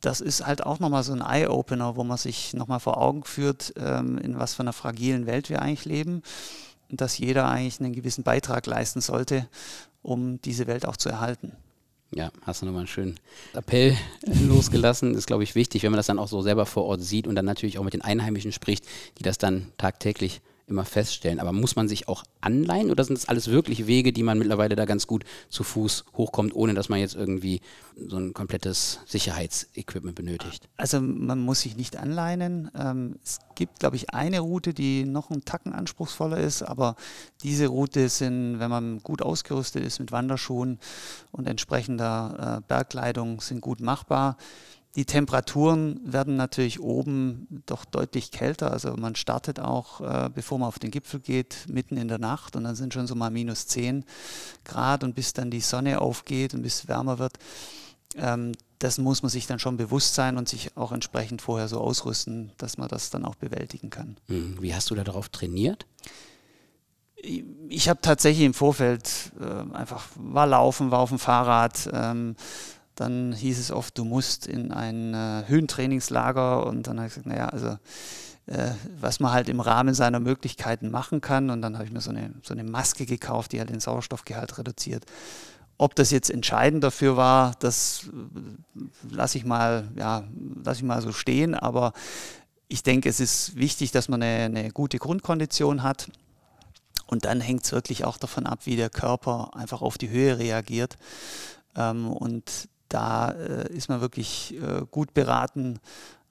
das 0.00 0.20
ist 0.20 0.46
halt 0.46 0.64
auch 0.64 0.78
nochmal 0.78 1.02
so 1.02 1.12
ein 1.12 1.20
Eye-Opener, 1.20 1.96
wo 1.96 2.04
man 2.04 2.18
sich 2.18 2.54
nochmal 2.54 2.80
vor 2.80 2.98
Augen 2.98 3.24
führt, 3.24 3.74
ähm, 3.76 4.18
in 4.18 4.38
was 4.38 4.54
für 4.54 4.62
einer 4.62 4.72
fragilen 4.72 5.26
Welt 5.26 5.50
wir 5.50 5.60
eigentlich 5.62 5.84
leben 5.84 6.22
und 6.90 7.00
dass 7.00 7.18
jeder 7.18 7.48
eigentlich 7.48 7.80
einen 7.80 7.92
gewissen 7.92 8.24
Beitrag 8.24 8.66
leisten 8.66 9.00
sollte, 9.00 9.48
um 10.02 10.40
diese 10.42 10.66
Welt 10.66 10.86
auch 10.86 10.96
zu 10.96 11.08
erhalten. 11.08 11.52
Ja, 12.14 12.30
hast 12.42 12.62
du 12.62 12.66
nochmal 12.66 12.80
einen 12.80 12.88
schönen 12.88 13.20
Appell 13.52 13.96
losgelassen. 14.46 15.14
Ist, 15.14 15.26
glaube 15.26 15.42
ich, 15.42 15.54
wichtig, 15.54 15.82
wenn 15.82 15.92
man 15.92 15.98
das 15.98 16.06
dann 16.06 16.18
auch 16.18 16.28
so 16.28 16.40
selber 16.40 16.64
vor 16.64 16.84
Ort 16.84 17.02
sieht 17.02 17.26
und 17.26 17.34
dann 17.34 17.44
natürlich 17.44 17.78
auch 17.78 17.84
mit 17.84 17.92
den 17.92 18.02
Einheimischen 18.02 18.52
spricht, 18.52 18.86
die 19.18 19.22
das 19.22 19.36
dann 19.36 19.72
tagtäglich 19.76 20.40
immer 20.68 20.84
feststellen. 20.84 21.40
Aber 21.40 21.52
muss 21.52 21.76
man 21.76 21.88
sich 21.88 22.08
auch 22.08 22.24
anleihen 22.40 22.90
oder 22.90 23.04
sind 23.04 23.18
das 23.18 23.28
alles 23.28 23.48
wirklich 23.48 23.86
Wege, 23.86 24.12
die 24.12 24.22
man 24.22 24.38
mittlerweile 24.38 24.76
da 24.76 24.84
ganz 24.84 25.06
gut 25.06 25.24
zu 25.48 25.64
Fuß 25.64 26.04
hochkommt, 26.16 26.54
ohne 26.54 26.74
dass 26.74 26.88
man 26.88 27.00
jetzt 27.00 27.14
irgendwie 27.14 27.60
so 28.06 28.16
ein 28.16 28.32
komplettes 28.32 29.00
Sicherheitsequipment 29.06 30.14
benötigt? 30.14 30.68
Also 30.76 31.00
man 31.00 31.40
muss 31.40 31.62
sich 31.62 31.76
nicht 31.76 31.96
anleihen. 31.96 32.70
Ähm, 32.78 33.16
es 33.22 33.38
gibt, 33.54 33.80
glaube 33.80 33.96
ich, 33.96 34.10
eine 34.10 34.40
Route, 34.40 34.74
die 34.74 35.04
noch 35.04 35.30
einen 35.30 35.44
Tacken 35.44 35.72
anspruchsvoller 35.72 36.38
ist, 36.38 36.62
aber 36.62 36.96
diese 37.42 37.66
Route 37.66 38.08
sind, 38.08 38.60
wenn 38.60 38.70
man 38.70 39.02
gut 39.02 39.22
ausgerüstet 39.22 39.84
ist 39.84 39.98
mit 39.98 40.12
Wanderschuhen 40.12 40.78
und 41.32 41.46
entsprechender 41.48 42.58
äh, 42.58 42.66
Bergkleidung, 42.66 43.40
sind 43.40 43.60
gut 43.60 43.80
machbar. 43.80 44.36
Die 44.96 45.04
Temperaturen 45.04 46.00
werden 46.04 46.36
natürlich 46.36 46.80
oben 46.80 47.62
doch 47.66 47.84
deutlich 47.84 48.30
kälter. 48.30 48.72
Also 48.72 48.94
man 48.96 49.14
startet 49.14 49.60
auch, 49.60 50.00
äh, 50.00 50.30
bevor 50.34 50.58
man 50.58 50.68
auf 50.68 50.78
den 50.78 50.90
Gipfel 50.90 51.20
geht, 51.20 51.66
mitten 51.68 51.96
in 51.96 52.08
der 52.08 52.18
Nacht 52.18 52.56
und 52.56 52.64
dann 52.64 52.74
sind 52.74 52.94
schon 52.94 53.06
so 53.06 53.14
mal 53.14 53.30
minus 53.30 53.66
10 53.66 54.04
Grad 54.64 55.04
und 55.04 55.14
bis 55.14 55.34
dann 55.34 55.50
die 55.50 55.60
Sonne 55.60 56.00
aufgeht 56.00 56.54
und 56.54 56.62
bis 56.62 56.80
es 56.80 56.88
wärmer 56.88 57.18
wird. 57.18 57.38
Ähm, 58.16 58.52
das 58.78 58.98
muss 58.98 59.22
man 59.22 59.30
sich 59.30 59.46
dann 59.46 59.58
schon 59.58 59.76
bewusst 59.76 60.14
sein 60.14 60.36
und 60.36 60.48
sich 60.48 60.76
auch 60.76 60.92
entsprechend 60.92 61.42
vorher 61.42 61.68
so 61.68 61.80
ausrüsten, 61.80 62.52
dass 62.58 62.78
man 62.78 62.88
das 62.88 63.10
dann 63.10 63.24
auch 63.24 63.34
bewältigen 63.34 63.90
kann. 63.90 64.16
Hm, 64.28 64.56
wie 64.60 64.74
hast 64.74 64.90
du 64.90 64.94
da 64.94 65.04
darauf 65.04 65.28
trainiert? 65.28 65.86
Ich 67.68 67.88
habe 67.88 68.00
tatsächlich 68.00 68.46
im 68.46 68.54
Vorfeld 68.54 69.32
äh, 69.40 69.74
einfach, 69.74 70.06
war 70.14 70.46
laufen, 70.46 70.92
war 70.92 71.00
auf 71.00 71.08
dem 71.08 71.18
Fahrrad. 71.18 71.90
Ähm, 71.92 72.36
dann 72.98 73.32
hieß 73.32 73.58
es 73.58 73.70
oft, 73.70 73.96
du 73.96 74.04
musst 74.04 74.46
in 74.46 74.72
ein 74.72 75.14
äh, 75.14 75.44
Höhentrainingslager 75.46 76.66
und 76.66 76.86
dann 76.86 76.98
habe 76.98 77.06
ich 77.06 77.14
gesagt, 77.14 77.28
naja, 77.28 77.48
also 77.48 77.78
äh, 78.46 78.72
was 79.00 79.20
man 79.20 79.32
halt 79.32 79.48
im 79.48 79.60
Rahmen 79.60 79.94
seiner 79.94 80.18
Möglichkeiten 80.18 80.90
machen 80.90 81.20
kann 81.20 81.50
und 81.50 81.62
dann 81.62 81.74
habe 81.74 81.84
ich 81.84 81.92
mir 81.92 82.00
so 82.00 82.10
eine, 82.10 82.32
so 82.42 82.54
eine 82.54 82.64
Maske 82.64 83.06
gekauft, 83.06 83.52
die 83.52 83.60
halt 83.60 83.70
den 83.70 83.78
Sauerstoffgehalt 83.78 84.58
reduziert. 84.58 85.04
Ob 85.76 85.94
das 85.94 86.10
jetzt 86.10 86.28
entscheidend 86.28 86.82
dafür 86.82 87.16
war, 87.16 87.54
das 87.60 88.08
äh, 88.08 89.14
lasse 89.14 89.38
ich 89.38 89.44
mal, 89.44 89.86
ja, 89.94 90.24
lasse 90.64 90.78
ich 90.78 90.84
mal 90.84 91.00
so 91.00 91.12
stehen, 91.12 91.54
aber 91.54 91.92
ich 92.66 92.82
denke, 92.82 93.08
es 93.08 93.20
ist 93.20 93.54
wichtig, 93.56 93.92
dass 93.92 94.08
man 94.08 94.22
eine, 94.22 94.44
eine 94.44 94.70
gute 94.72 94.98
Grundkondition 94.98 95.84
hat. 95.84 96.10
Und 97.06 97.24
dann 97.24 97.40
hängt 97.40 97.64
es 97.64 97.72
wirklich 97.72 98.04
auch 98.04 98.18
davon 98.18 98.44
ab, 98.44 98.60
wie 98.64 98.76
der 98.76 98.90
Körper 98.90 99.52
einfach 99.54 99.80
auf 99.80 99.96
die 99.96 100.10
Höhe 100.10 100.38
reagiert. 100.38 100.98
Ähm, 101.74 102.10
und 102.12 102.68
da 102.88 103.30
äh, 103.30 103.72
ist 103.72 103.88
man 103.88 104.00
wirklich 104.00 104.54
äh, 104.54 104.84
gut 104.90 105.14
beraten, 105.14 105.78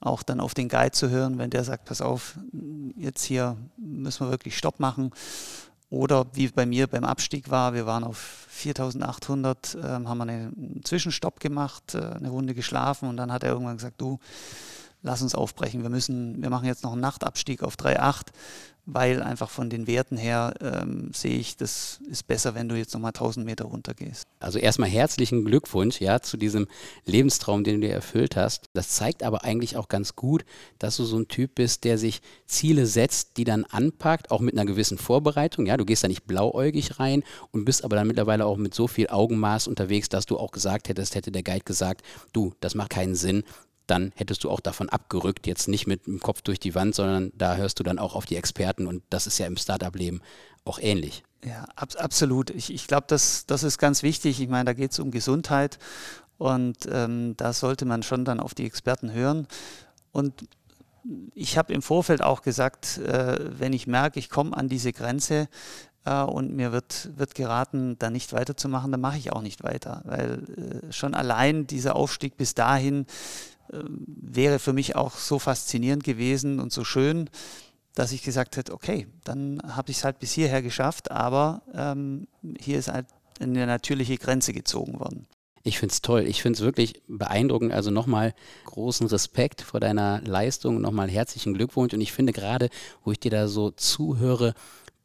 auch 0.00 0.22
dann 0.22 0.40
auf 0.40 0.54
den 0.54 0.68
Guide 0.68 0.92
zu 0.92 1.10
hören, 1.10 1.38
wenn 1.38 1.50
der 1.50 1.64
sagt, 1.64 1.84
pass 1.84 2.00
auf, 2.00 2.38
jetzt 2.96 3.24
hier 3.24 3.56
müssen 3.76 4.26
wir 4.26 4.30
wirklich 4.30 4.56
Stopp 4.56 4.78
machen. 4.80 5.10
Oder 5.90 6.26
wie 6.34 6.48
bei 6.48 6.66
mir 6.66 6.86
beim 6.86 7.04
Abstieg 7.04 7.50
war, 7.50 7.72
wir 7.72 7.86
waren 7.86 8.04
auf 8.04 8.46
4800, 8.48 9.74
äh, 9.74 9.82
haben 9.82 10.20
einen 10.20 10.82
Zwischenstopp 10.84 11.40
gemacht, 11.40 11.94
äh, 11.94 11.98
eine 11.98 12.28
Runde 12.28 12.54
geschlafen 12.54 13.08
und 13.08 13.16
dann 13.16 13.32
hat 13.32 13.42
er 13.42 13.50
irgendwann 13.50 13.78
gesagt, 13.78 14.00
du, 14.00 14.18
lass 15.02 15.22
uns 15.22 15.34
aufbrechen. 15.34 15.82
Wir 15.82 15.90
müssen, 15.90 16.42
wir 16.42 16.50
machen 16.50 16.66
jetzt 16.66 16.82
noch 16.84 16.92
einen 16.92 17.00
Nachtabstieg 17.00 17.62
auf 17.62 17.76
3,8 17.76 18.26
weil 18.90 19.22
einfach 19.22 19.50
von 19.50 19.68
den 19.68 19.86
Werten 19.86 20.16
her 20.16 20.54
ähm, 20.62 21.10
sehe 21.12 21.38
ich, 21.38 21.58
das 21.58 22.00
ist 22.08 22.26
besser, 22.26 22.54
wenn 22.54 22.70
du 22.70 22.74
jetzt 22.74 22.94
nochmal 22.94 23.10
1000 23.10 23.44
Meter 23.44 23.66
runtergehst. 23.66 24.26
Also 24.40 24.58
erstmal 24.58 24.88
herzlichen 24.88 25.44
Glückwunsch 25.44 26.00
ja, 26.00 26.20
zu 26.20 26.38
diesem 26.38 26.66
Lebenstraum, 27.04 27.64
den 27.64 27.82
du 27.82 27.86
dir 27.86 27.92
erfüllt 27.92 28.34
hast. 28.34 28.64
Das 28.72 28.88
zeigt 28.88 29.22
aber 29.22 29.44
eigentlich 29.44 29.76
auch 29.76 29.88
ganz 29.88 30.16
gut, 30.16 30.46
dass 30.78 30.96
du 30.96 31.04
so 31.04 31.18
ein 31.18 31.28
Typ 31.28 31.56
bist, 31.56 31.84
der 31.84 31.98
sich 31.98 32.22
Ziele 32.46 32.86
setzt, 32.86 33.36
die 33.36 33.44
dann 33.44 33.64
anpackt, 33.64 34.30
auch 34.30 34.40
mit 34.40 34.54
einer 34.54 34.64
gewissen 34.64 34.96
Vorbereitung. 34.96 35.66
Ja, 35.66 35.76
du 35.76 35.84
gehst 35.84 36.02
da 36.02 36.08
nicht 36.08 36.26
blauäugig 36.26 36.98
rein 36.98 37.24
und 37.52 37.66
bist 37.66 37.84
aber 37.84 37.96
dann 37.96 38.06
mittlerweile 38.06 38.46
auch 38.46 38.56
mit 38.56 38.72
so 38.72 38.86
viel 38.86 39.08
Augenmaß 39.08 39.68
unterwegs, 39.68 40.08
dass 40.08 40.24
du 40.24 40.38
auch 40.38 40.50
gesagt 40.50 40.88
hättest, 40.88 41.14
hätte 41.14 41.30
der 41.30 41.42
Guide 41.42 41.64
gesagt, 41.64 42.02
du, 42.32 42.54
das 42.60 42.74
macht 42.74 42.88
keinen 42.88 43.14
Sinn, 43.14 43.44
dann 43.90 44.12
hättest 44.14 44.44
du 44.44 44.50
auch 44.50 44.60
davon 44.60 44.88
abgerückt, 44.88 45.46
jetzt 45.46 45.68
nicht 45.68 45.86
mit 45.86 46.06
dem 46.06 46.20
Kopf 46.20 46.42
durch 46.42 46.60
die 46.60 46.74
Wand, 46.74 46.94
sondern 46.94 47.32
da 47.34 47.56
hörst 47.56 47.78
du 47.78 47.82
dann 47.82 47.98
auch 47.98 48.14
auf 48.14 48.26
die 48.26 48.36
Experten 48.36 48.86
und 48.86 49.02
das 49.10 49.26
ist 49.26 49.38
ja 49.38 49.46
im 49.46 49.56
Startup-Leben 49.56 50.20
auch 50.64 50.78
ähnlich. 50.78 51.22
Ja, 51.44 51.64
ab, 51.76 51.90
absolut. 51.98 52.50
Ich, 52.50 52.72
ich 52.72 52.86
glaube, 52.86 53.04
das, 53.08 53.46
das 53.46 53.62
ist 53.62 53.78
ganz 53.78 54.02
wichtig. 54.02 54.40
Ich 54.40 54.48
meine, 54.48 54.66
da 54.66 54.72
geht 54.72 54.92
es 54.92 54.98
um 54.98 55.10
Gesundheit 55.10 55.78
und 56.36 56.88
ähm, 56.90 57.34
da 57.36 57.52
sollte 57.52 57.84
man 57.84 58.02
schon 58.02 58.24
dann 58.24 58.40
auf 58.40 58.54
die 58.54 58.66
Experten 58.66 59.12
hören. 59.12 59.46
Und 60.12 60.48
ich 61.34 61.56
habe 61.56 61.72
im 61.72 61.80
Vorfeld 61.82 62.22
auch 62.22 62.42
gesagt, 62.42 62.98
äh, 62.98 63.38
wenn 63.58 63.72
ich 63.72 63.86
merke, 63.86 64.18
ich 64.18 64.30
komme 64.30 64.56
an 64.56 64.68
diese 64.68 64.92
Grenze, 64.92 65.48
äh, 66.08 66.22
und 66.22 66.54
mir 66.54 66.72
wird, 66.72 67.10
wird 67.16 67.34
geraten, 67.34 67.96
da 67.98 68.10
nicht 68.10 68.32
weiterzumachen, 68.32 68.90
dann 68.90 69.00
mache 69.00 69.18
ich 69.18 69.32
auch 69.32 69.42
nicht 69.42 69.62
weiter. 69.62 70.02
Weil 70.04 70.42
äh, 70.88 70.92
schon 70.92 71.14
allein 71.14 71.66
dieser 71.66 71.96
Aufstieg 71.96 72.36
bis 72.36 72.54
dahin 72.54 73.06
wäre 73.70 74.58
für 74.58 74.72
mich 74.72 74.96
auch 74.96 75.16
so 75.16 75.38
faszinierend 75.38 76.04
gewesen 76.04 76.60
und 76.60 76.72
so 76.72 76.84
schön, 76.84 77.28
dass 77.94 78.12
ich 78.12 78.22
gesagt 78.22 78.56
hätte, 78.56 78.72
okay, 78.72 79.08
dann 79.24 79.60
habe 79.66 79.90
ich 79.90 79.98
es 79.98 80.04
halt 80.04 80.20
bis 80.20 80.32
hierher 80.32 80.62
geschafft, 80.62 81.10
aber 81.10 81.62
ähm, 81.74 82.28
hier 82.60 82.78
ist 82.78 82.88
halt 82.88 83.06
eine 83.40 83.66
natürliche 83.66 84.16
Grenze 84.16 84.52
gezogen 84.52 85.00
worden. 85.00 85.26
Ich 85.64 85.78
finde 85.78 85.92
es 85.92 86.00
toll. 86.00 86.26
Ich 86.26 86.40
finde 86.40 86.56
es 86.56 86.64
wirklich 86.64 87.02
beeindruckend. 87.08 87.72
Also 87.72 87.90
nochmal 87.90 88.34
großen 88.64 89.06
Respekt 89.08 89.60
vor 89.60 89.80
deiner 89.80 90.20
Leistung, 90.22 90.80
nochmal 90.80 91.10
herzlichen 91.10 91.54
Glückwunsch. 91.54 91.92
Und 91.92 92.00
ich 92.00 92.12
finde 92.12 92.32
gerade, 92.32 92.70
wo 93.04 93.12
ich 93.12 93.20
dir 93.20 93.30
da 93.30 93.48
so 93.48 93.70
zuhöre, 93.70 94.54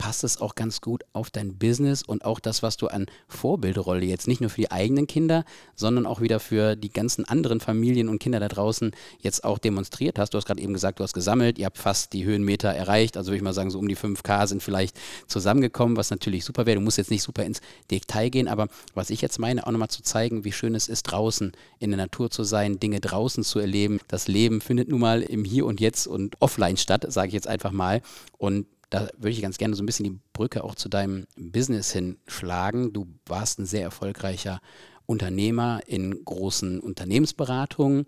passt 0.04 0.26
es 0.26 0.42
auch 0.42 0.56
ganz 0.56 0.82
gut 0.82 1.06
auf 1.14 1.30
dein 1.30 1.58
Business 1.58 2.04
und 2.04 2.26
auch 2.26 2.42
das, 2.42 2.62
was 2.62 2.76
du 2.76 2.88
an 2.88 3.06
Vorbildrolle 3.30 4.04
jetzt 4.04 4.28
nicht 4.28 4.42
nur 4.42 4.50
für 4.50 4.60
die 4.60 4.70
eigenen 4.70 5.08
Kinder, 5.08 5.46
sondern 5.78 6.06
auch 6.06 6.20
wieder 6.20 6.42
für 6.42 6.76
die 6.76 6.92
ganzen 6.92 7.24
anderen 7.24 7.62
Familien 7.62 8.10
und 8.10 8.20
Kinder 8.20 8.42
da 8.42 8.50
draußen 8.50 8.92
jetzt 9.22 9.46
auch 9.46 9.60
demonstriert 9.60 10.20
hast. 10.20 10.34
Du 10.34 10.38
hast 10.38 10.46
gerade 10.46 10.62
eben 10.62 10.74
gesagt, 10.74 11.00
du 11.00 11.06
hast 11.06 11.14
gesammelt, 11.14 11.58
ihr 11.58 11.68
habt 11.68 11.78
fast 11.78 12.12
die 12.12 12.26
Höhenmeter 12.26 12.68
erreicht, 12.68 13.16
also 13.16 13.30
würde 13.30 13.38
ich 13.38 13.44
mal 13.44 13.54
sagen, 13.54 13.70
so 13.70 13.80
um 13.80 13.88
die 13.88 13.96
5K 13.96 14.46
sind 14.46 14.62
vielleicht 14.62 15.00
zusammengekommen, 15.28 15.96
was 15.96 16.12
natürlich 16.12 16.44
super 16.44 16.66
wäre. 16.66 16.80
Du 16.80 16.84
musst 16.84 16.98
jetzt 16.98 17.10
nicht 17.10 17.24
super 17.24 17.46
ins 17.46 17.62
Detail 17.90 18.28
gehen, 18.28 18.50
aber 18.50 18.68
was 18.94 19.10
ich 19.10 19.22
jetzt 19.22 19.40
meine, 19.40 19.66
auch 19.66 19.72
nochmal 19.72 19.88
zu 19.88 20.04
zeigen, 20.04 20.44
wie 20.44 20.52
schön 20.52 20.76
es 20.76 20.90
ist, 20.90 21.04
draußen 21.04 21.54
in 21.80 21.92
der 21.92 21.98
Natur 21.98 22.30
zu 22.30 22.44
sein, 22.44 22.78
Dinge 22.78 23.00
draußen 23.00 23.46
zu 23.46 23.58
erleben. 23.58 24.02
Das 24.10 24.28
Leben 24.28 24.60
findet 24.60 24.90
nun 24.90 25.00
mal 25.00 25.22
im 25.22 25.46
Hier 25.46 25.66
und 25.66 25.80
Jetzt 25.80 26.08
und 26.08 26.36
offline 26.42 26.76
statt, 26.76 27.06
sage 27.08 27.30
ich 27.30 27.34
jetzt 27.34 27.48
einfach 27.48 27.72
mal. 27.72 28.02
Und 28.38 28.66
da 28.94 29.08
würde 29.18 29.32
ich 29.32 29.42
ganz 29.42 29.58
gerne 29.58 29.76
so 29.76 29.82
ein 29.82 29.88
bisschen 29.88 30.04
die 30.04 30.20
Brücke 30.34 30.64
auch 30.64 30.76
zu 30.76 30.88
deinem 30.88 31.26
Business 31.36 31.92
hinschlagen. 31.92 32.94
Du 32.94 33.08
warst 33.26 33.58
ein 33.58 33.66
sehr 33.66 33.82
erfolgreicher 33.82 34.60
Unternehmer 35.08 35.82
in 35.88 36.24
großen 36.24 36.80
Unternehmensberatungen 36.80 38.06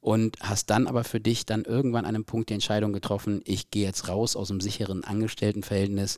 und 0.00 0.38
hast 0.40 0.70
dann 0.70 0.86
aber 0.86 1.04
für 1.04 1.20
dich 1.20 1.44
dann 1.44 1.66
irgendwann 1.66 2.06
an 2.06 2.14
einem 2.14 2.24
Punkt 2.24 2.48
die 2.48 2.54
Entscheidung 2.54 2.94
getroffen, 2.94 3.42
ich 3.44 3.70
gehe 3.70 3.84
jetzt 3.84 4.08
raus 4.08 4.34
aus 4.34 4.48
dem 4.48 4.62
sicheren 4.62 5.04
Angestelltenverhältnis 5.04 6.16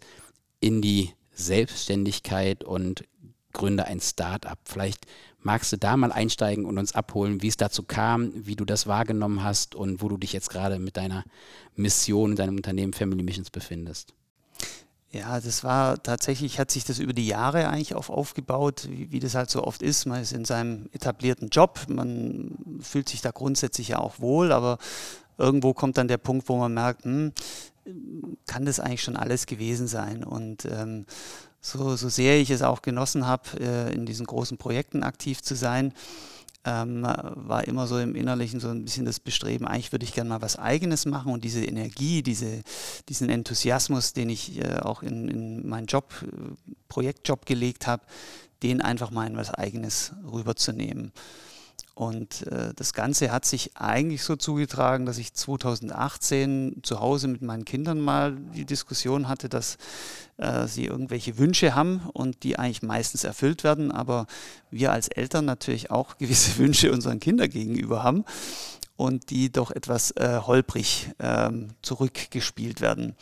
in 0.61 0.80
die 0.80 1.11
Selbstständigkeit 1.33 2.62
und 2.62 3.02
gründe 3.54 3.87
ein 3.87 4.00
Start-up. 4.00 4.58
Vielleicht 4.64 5.06
magst 5.40 5.73
du 5.73 5.78
da 5.78 5.96
mal 5.96 6.12
einsteigen 6.12 6.66
und 6.66 6.78
uns 6.78 6.94
abholen, 6.94 7.40
wie 7.40 7.49
es 7.49 7.56
dazu 7.56 7.82
kam, 7.82 8.32
wie 8.34 8.56
du 8.56 8.64
das 8.64 8.87
wahrgenommen 8.87 9.42
hast 9.42 9.75
und 9.75 10.02
wo 10.02 10.08
du 10.08 10.18
dich 10.18 10.32
jetzt 10.32 10.50
gerade 10.50 10.78
mit 10.78 10.96
deiner 10.96 11.25
Mission 11.76 12.32
in 12.32 12.37
deinem 12.37 12.56
Unternehmen 12.56 12.92
Family 12.92 13.23
Missions 13.23 13.50
befindest. 13.50 14.12
Ja, 15.14 15.38
das 15.38 15.62
war 15.62 16.02
tatsächlich, 16.02 16.58
hat 16.58 16.73
sich 16.73 16.84
das 16.84 16.99
über 16.99 17.12
die 17.12 17.28
Jahre 17.28 17.68
eigentlich 17.68 17.94
auf 17.94 18.11
aufgebaut, 18.11 18.88
wie, 18.90 19.12
wie, 19.12 19.20
das 19.20 19.37
halt 19.37 19.49
so 19.49 19.62
oft 19.62 19.80
ist. 19.80 20.06
Man 20.06 20.20
ist 20.20 20.32
in 20.32 20.44
seinem 20.44 20.88
etablierten 20.92 21.50
Job, 21.50 21.87
man 21.88 22.78
fühlt 22.80 23.08
sich 23.08 23.20
da 23.20 23.30
grundsätzlich 23.30 23.88
ja 23.88 24.00
auch 24.00 24.18
wohl, 24.18 24.50
aber 24.50 24.78
irgendwo 25.38 25.73
kommt 25.73 25.99
dann 25.99 26.08
der 26.08 26.18
Punkt, 26.18 26.49
wo 26.49 26.56
man 26.56 26.75
merkt, 26.75 27.04
hm, 27.04 27.32
kann 28.46 28.64
das 28.64 28.80
eigentlich 28.80 29.04
schon 29.04 29.16
alles 29.16 29.46
gewesen 29.46 29.87
sein? 29.87 30.25
Und 30.25 30.64
ähm, 30.64 31.06
so, 31.64 31.97
so 31.97 32.11
sehr 32.11 32.38
ich 32.38 32.50
es 32.50 32.61
auch 32.61 32.83
genossen 32.83 33.26
habe, 33.26 33.59
äh, 33.59 33.94
in 33.94 34.04
diesen 34.04 34.26
großen 34.26 34.59
Projekten 34.59 35.02
aktiv 35.02 35.40
zu 35.40 35.54
sein, 35.56 35.94
ähm, 36.66 37.02
war 37.02 37.66
immer 37.66 37.87
so 37.87 37.99
im 37.99 38.14
Innerlichen 38.14 38.61
so 38.61 38.68
ein 38.68 38.85
bisschen 38.85 39.06
das 39.06 39.18
Bestreben, 39.18 39.66
eigentlich 39.66 39.90
würde 39.90 40.04
ich 40.04 40.12
gerne 40.12 40.28
mal 40.28 40.42
was 40.42 40.59
Eigenes 40.59 41.06
machen 41.06 41.33
und 41.33 41.42
diese 41.42 41.64
Energie, 41.64 42.23
diese, 42.23 42.62
diesen 43.09 43.30
Enthusiasmus, 43.30 44.12
den 44.12 44.28
ich 44.28 44.62
äh, 44.62 44.80
auch 44.80 45.02
in, 45.02 45.28
in 45.28 45.66
meinen 45.66 45.87
Job, 45.87 46.12
äh, 46.23 46.26
Projektjob 46.88 47.47
gelegt 47.47 47.87
habe, 47.87 48.02
den 48.62 48.83
einfach 48.83 49.11
mal 49.11 49.26
in 49.26 49.38
was 49.38 49.52
Eigenes 49.52 50.12
rüberzunehmen. 50.30 51.12
Und 51.94 52.48
äh, 52.48 52.74
das 52.74 52.92
Ganze 52.92 53.30
hat 53.30 53.44
sich 53.44 53.76
eigentlich 53.76 54.24
so 54.24 54.34
zugetragen, 54.34 55.06
dass 55.06 55.18
ich 55.18 55.32
2018 55.32 56.80
zu 56.82 56.98
Hause 56.98 57.28
mit 57.28 57.40
meinen 57.42 57.64
Kindern 57.64 58.00
mal 58.00 58.36
die 58.54 58.64
Diskussion 58.64 59.28
hatte, 59.28 59.48
dass 59.48 59.78
äh, 60.36 60.66
sie 60.66 60.86
irgendwelche 60.86 61.38
Wünsche 61.38 61.76
haben 61.76 62.02
und 62.12 62.42
die 62.42 62.58
eigentlich 62.58 62.82
meistens 62.82 63.22
erfüllt 63.22 63.62
werden, 63.62 63.92
aber 63.92 64.26
wir 64.70 64.90
als 64.90 65.06
Eltern 65.06 65.44
natürlich 65.44 65.92
auch 65.92 66.16
gewisse 66.18 66.58
Wünsche 66.58 66.90
unseren 66.90 67.20
Kindern 67.20 67.48
gegenüber 67.48 68.02
haben 68.02 68.24
und 68.96 69.30
die 69.30 69.52
doch 69.52 69.70
etwas 69.70 70.10
äh, 70.12 70.40
holprig 70.44 71.10
ähm, 71.20 71.68
zurückgespielt 71.82 72.80
werden. 72.80 73.14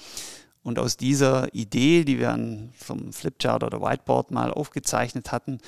Und 0.63 0.79
aus 0.79 0.97
dieser 0.97 1.53
Idee, 1.55 2.05
die 2.05 2.19
wir 2.19 2.31
an 2.31 2.73
vom 2.79 3.13
Flipchart 3.13 3.65
oder 3.65 3.83
Whiteboard 3.83 4.31
mal 4.31 4.53
aufgezeichnet 4.53 5.33
hatten, 5.33 5.59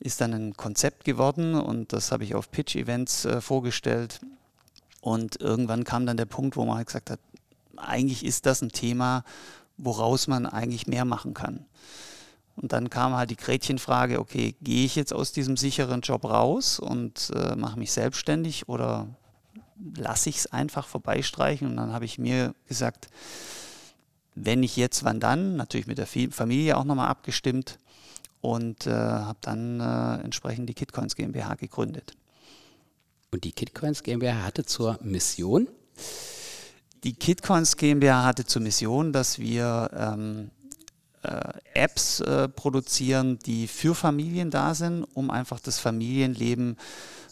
ist 0.00 0.20
dann 0.20 0.32
ein 0.32 0.56
Konzept 0.56 1.04
geworden 1.04 1.54
und 1.54 1.92
das 1.92 2.12
habe 2.12 2.24
ich 2.24 2.34
auf 2.34 2.50
Pitch-Events 2.50 3.24
äh, 3.24 3.40
vorgestellt. 3.40 4.20
Und 5.00 5.40
irgendwann 5.40 5.84
kam 5.84 6.06
dann 6.06 6.16
der 6.16 6.26
Punkt, 6.26 6.56
wo 6.56 6.64
man 6.64 6.76
halt 6.76 6.86
gesagt 6.86 7.10
hat, 7.10 7.20
eigentlich 7.76 8.24
ist 8.24 8.46
das 8.46 8.62
ein 8.62 8.70
Thema, 8.70 9.24
woraus 9.76 10.26
man 10.26 10.46
eigentlich 10.46 10.86
mehr 10.86 11.04
machen 11.04 11.34
kann. 11.34 11.64
Und 12.56 12.72
dann 12.72 12.90
kam 12.90 13.14
halt 13.14 13.30
die 13.30 13.36
Gretchenfrage, 13.36 14.18
okay, 14.18 14.56
gehe 14.60 14.84
ich 14.84 14.96
jetzt 14.96 15.12
aus 15.12 15.32
diesem 15.32 15.56
sicheren 15.56 16.00
Job 16.00 16.24
raus 16.24 16.80
und 16.80 17.30
äh, 17.34 17.54
mache 17.54 17.78
mich 17.78 17.92
selbstständig 17.92 18.68
oder 18.68 19.06
lasse 19.96 20.28
ich 20.28 20.38
es 20.38 20.46
einfach 20.46 20.88
vorbeistreichen? 20.88 21.68
Und 21.68 21.76
dann 21.76 21.92
habe 21.92 22.04
ich 22.04 22.18
mir 22.18 22.54
gesagt, 22.66 23.08
wenn 24.34 24.64
ich 24.64 24.76
jetzt, 24.76 25.04
wann 25.04 25.20
dann? 25.20 25.56
Natürlich 25.56 25.86
mit 25.86 25.98
der 25.98 26.06
Familie 26.06 26.76
auch 26.76 26.84
nochmal 26.84 27.08
abgestimmt 27.08 27.78
und 28.40 28.86
äh, 28.86 28.90
habe 28.90 29.38
dann 29.40 29.80
äh, 29.80 30.24
entsprechend 30.24 30.68
die 30.68 30.74
Kitcoins 30.74 31.16
GmbH 31.16 31.54
gegründet. 31.54 32.16
Und 33.30 33.44
die 33.44 33.52
Kitcoins 33.52 34.02
GmbH 34.02 34.42
hatte 34.42 34.64
zur 34.64 34.98
Mission? 35.02 35.68
Die 37.04 37.14
Kitcoins 37.14 37.76
GmbH 37.76 38.24
hatte 38.24 38.44
zur 38.44 38.62
Mission, 38.62 39.12
dass 39.12 39.38
wir 39.38 39.90
ähm, 39.94 40.50
äh, 41.22 41.52
Apps 41.74 42.20
äh, 42.20 42.48
produzieren, 42.48 43.38
die 43.44 43.66
für 43.68 43.94
Familien 43.94 44.50
da 44.50 44.74
sind, 44.74 45.04
um 45.14 45.30
einfach 45.30 45.60
das 45.60 45.78
Familienleben 45.78 46.76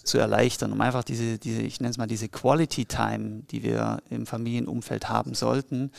zu 0.04 0.18
erleichtern, 0.18 0.72
um 0.72 0.80
einfach 0.80 1.02
diese, 1.02 1.38
diese 1.38 1.62
ich 1.62 1.80
nenne 1.80 1.90
es 1.90 1.98
mal 1.98 2.06
diese 2.06 2.28
Quality 2.28 2.84
Time, 2.84 3.42
die 3.50 3.62
wir 3.62 4.02
im 4.10 4.26
Familienumfeld 4.26 5.08
haben 5.08 5.34
sollten, 5.34 5.90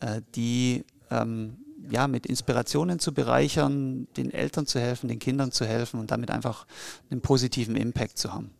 äh, 0.00 0.20
die 0.34 0.84
ähm, 1.10 1.58
ja, 1.90 2.08
mit 2.08 2.26
Inspirationen 2.26 2.98
zu 2.98 3.12
bereichern, 3.12 4.08
den 4.16 4.30
Eltern 4.30 4.66
zu 4.66 4.80
helfen, 4.80 5.08
den 5.08 5.18
Kindern 5.18 5.52
zu 5.52 5.64
helfen 5.64 6.00
und 6.00 6.10
damit 6.10 6.30
einfach 6.30 6.66
einen 7.10 7.20
positiven 7.20 7.76
Impact 7.76 8.18
zu 8.18 8.32
haben. 8.32 8.50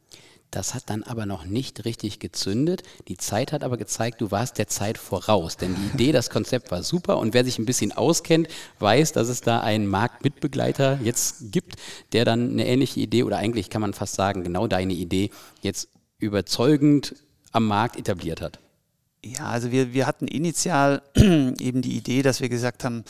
Das 0.51 0.75
hat 0.75 0.85
dann 0.87 1.03
aber 1.03 1.27
noch 1.27 1.45
nicht 1.45 1.85
richtig 1.85 2.19
gezündet. 2.19 2.83
Die 3.09 3.17
Zeit 3.17 3.53
hat 3.53 3.65
aber 3.65 3.77
gezeigt, 3.77 4.21
du 4.21 4.31
warst 4.31 4.59
der 4.59 4.69
Zeit 4.69 4.97
voraus. 4.97 5.57
Denn 5.57 5.75
die 5.75 5.95
Idee, 5.95 6.13
das 6.13 6.31
Konzept 6.31 6.71
war 6.71 6.83
super. 6.83 7.19
Und 7.19 7.35
wer 7.35 7.45
sich 7.45 7.59
ein 7.59 7.67
bisschen 7.67 7.93
auskennt, 7.93 8.49
weiß, 8.79 9.13
dass 9.13 9.29
es 9.29 9.41
da 9.41 9.61
einen 9.61 9.87
Marktmitbegleiter 9.87 11.01
jetzt 11.03 11.53
gibt, 11.53 11.77
der 12.13 12.25
dann 12.25 12.51
eine 12.51 12.67
ähnliche 12.67 13.01
Idee 13.01 13.25
oder 13.25 13.39
eigentlich 13.39 13.71
kann 13.71 13.83
man 13.83 13.93
fast 13.93 14.15
sagen, 14.15 14.45
genau 14.45 14.67
deine 14.67 14.95
Idee 14.95 15.31
jetzt 15.63 15.89
überzeugend 16.19 17.17
am 17.53 17.67
Markt 17.67 17.97
etabliert 17.97 18.41
hat. 18.41 18.61
Ja, 19.35 19.47
also 19.47 19.71
wir, 19.71 19.93
wir 19.93 20.07
hatten 20.07 20.29
initial 20.29 21.03
eben 21.17 21.83
die 21.83 21.97
Idee, 21.97 22.23
dass 22.23 22.41
wir 22.41 22.49
gesagt 22.49 22.85
haben, 22.85 23.05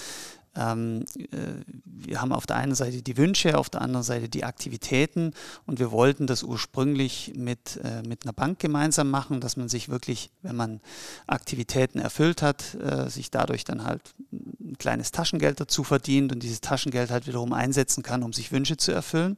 Ähm, 0.58 1.04
äh, 1.18 1.62
wir 1.84 2.20
haben 2.20 2.32
auf 2.32 2.46
der 2.46 2.56
einen 2.56 2.74
Seite 2.74 3.02
die 3.02 3.16
Wünsche, 3.16 3.58
auf 3.58 3.68
der 3.68 3.82
anderen 3.82 4.04
Seite 4.04 4.28
die 4.28 4.44
Aktivitäten 4.44 5.32
und 5.66 5.78
wir 5.78 5.90
wollten 5.90 6.26
das 6.26 6.42
ursprünglich 6.42 7.32
mit, 7.36 7.78
äh, 7.84 8.02
mit 8.08 8.24
einer 8.24 8.32
Bank 8.32 8.58
gemeinsam 8.58 9.10
machen, 9.10 9.40
dass 9.40 9.56
man 9.56 9.68
sich 9.68 9.88
wirklich, 9.88 10.30
wenn 10.42 10.56
man 10.56 10.80
Aktivitäten 11.26 11.98
erfüllt 11.98 12.40
hat, 12.40 12.74
äh, 12.74 13.10
sich 13.10 13.30
dadurch 13.30 13.64
dann 13.64 13.84
halt 13.84 14.00
ein 14.32 14.78
kleines 14.78 15.12
Taschengeld 15.12 15.60
dazu 15.60 15.84
verdient 15.84 16.32
und 16.32 16.42
dieses 16.42 16.62
Taschengeld 16.62 17.10
halt 17.10 17.26
wiederum 17.26 17.52
einsetzen 17.52 18.02
kann, 18.02 18.22
um 18.22 18.32
sich 18.32 18.50
Wünsche 18.50 18.78
zu 18.78 18.92
erfüllen. 18.92 19.36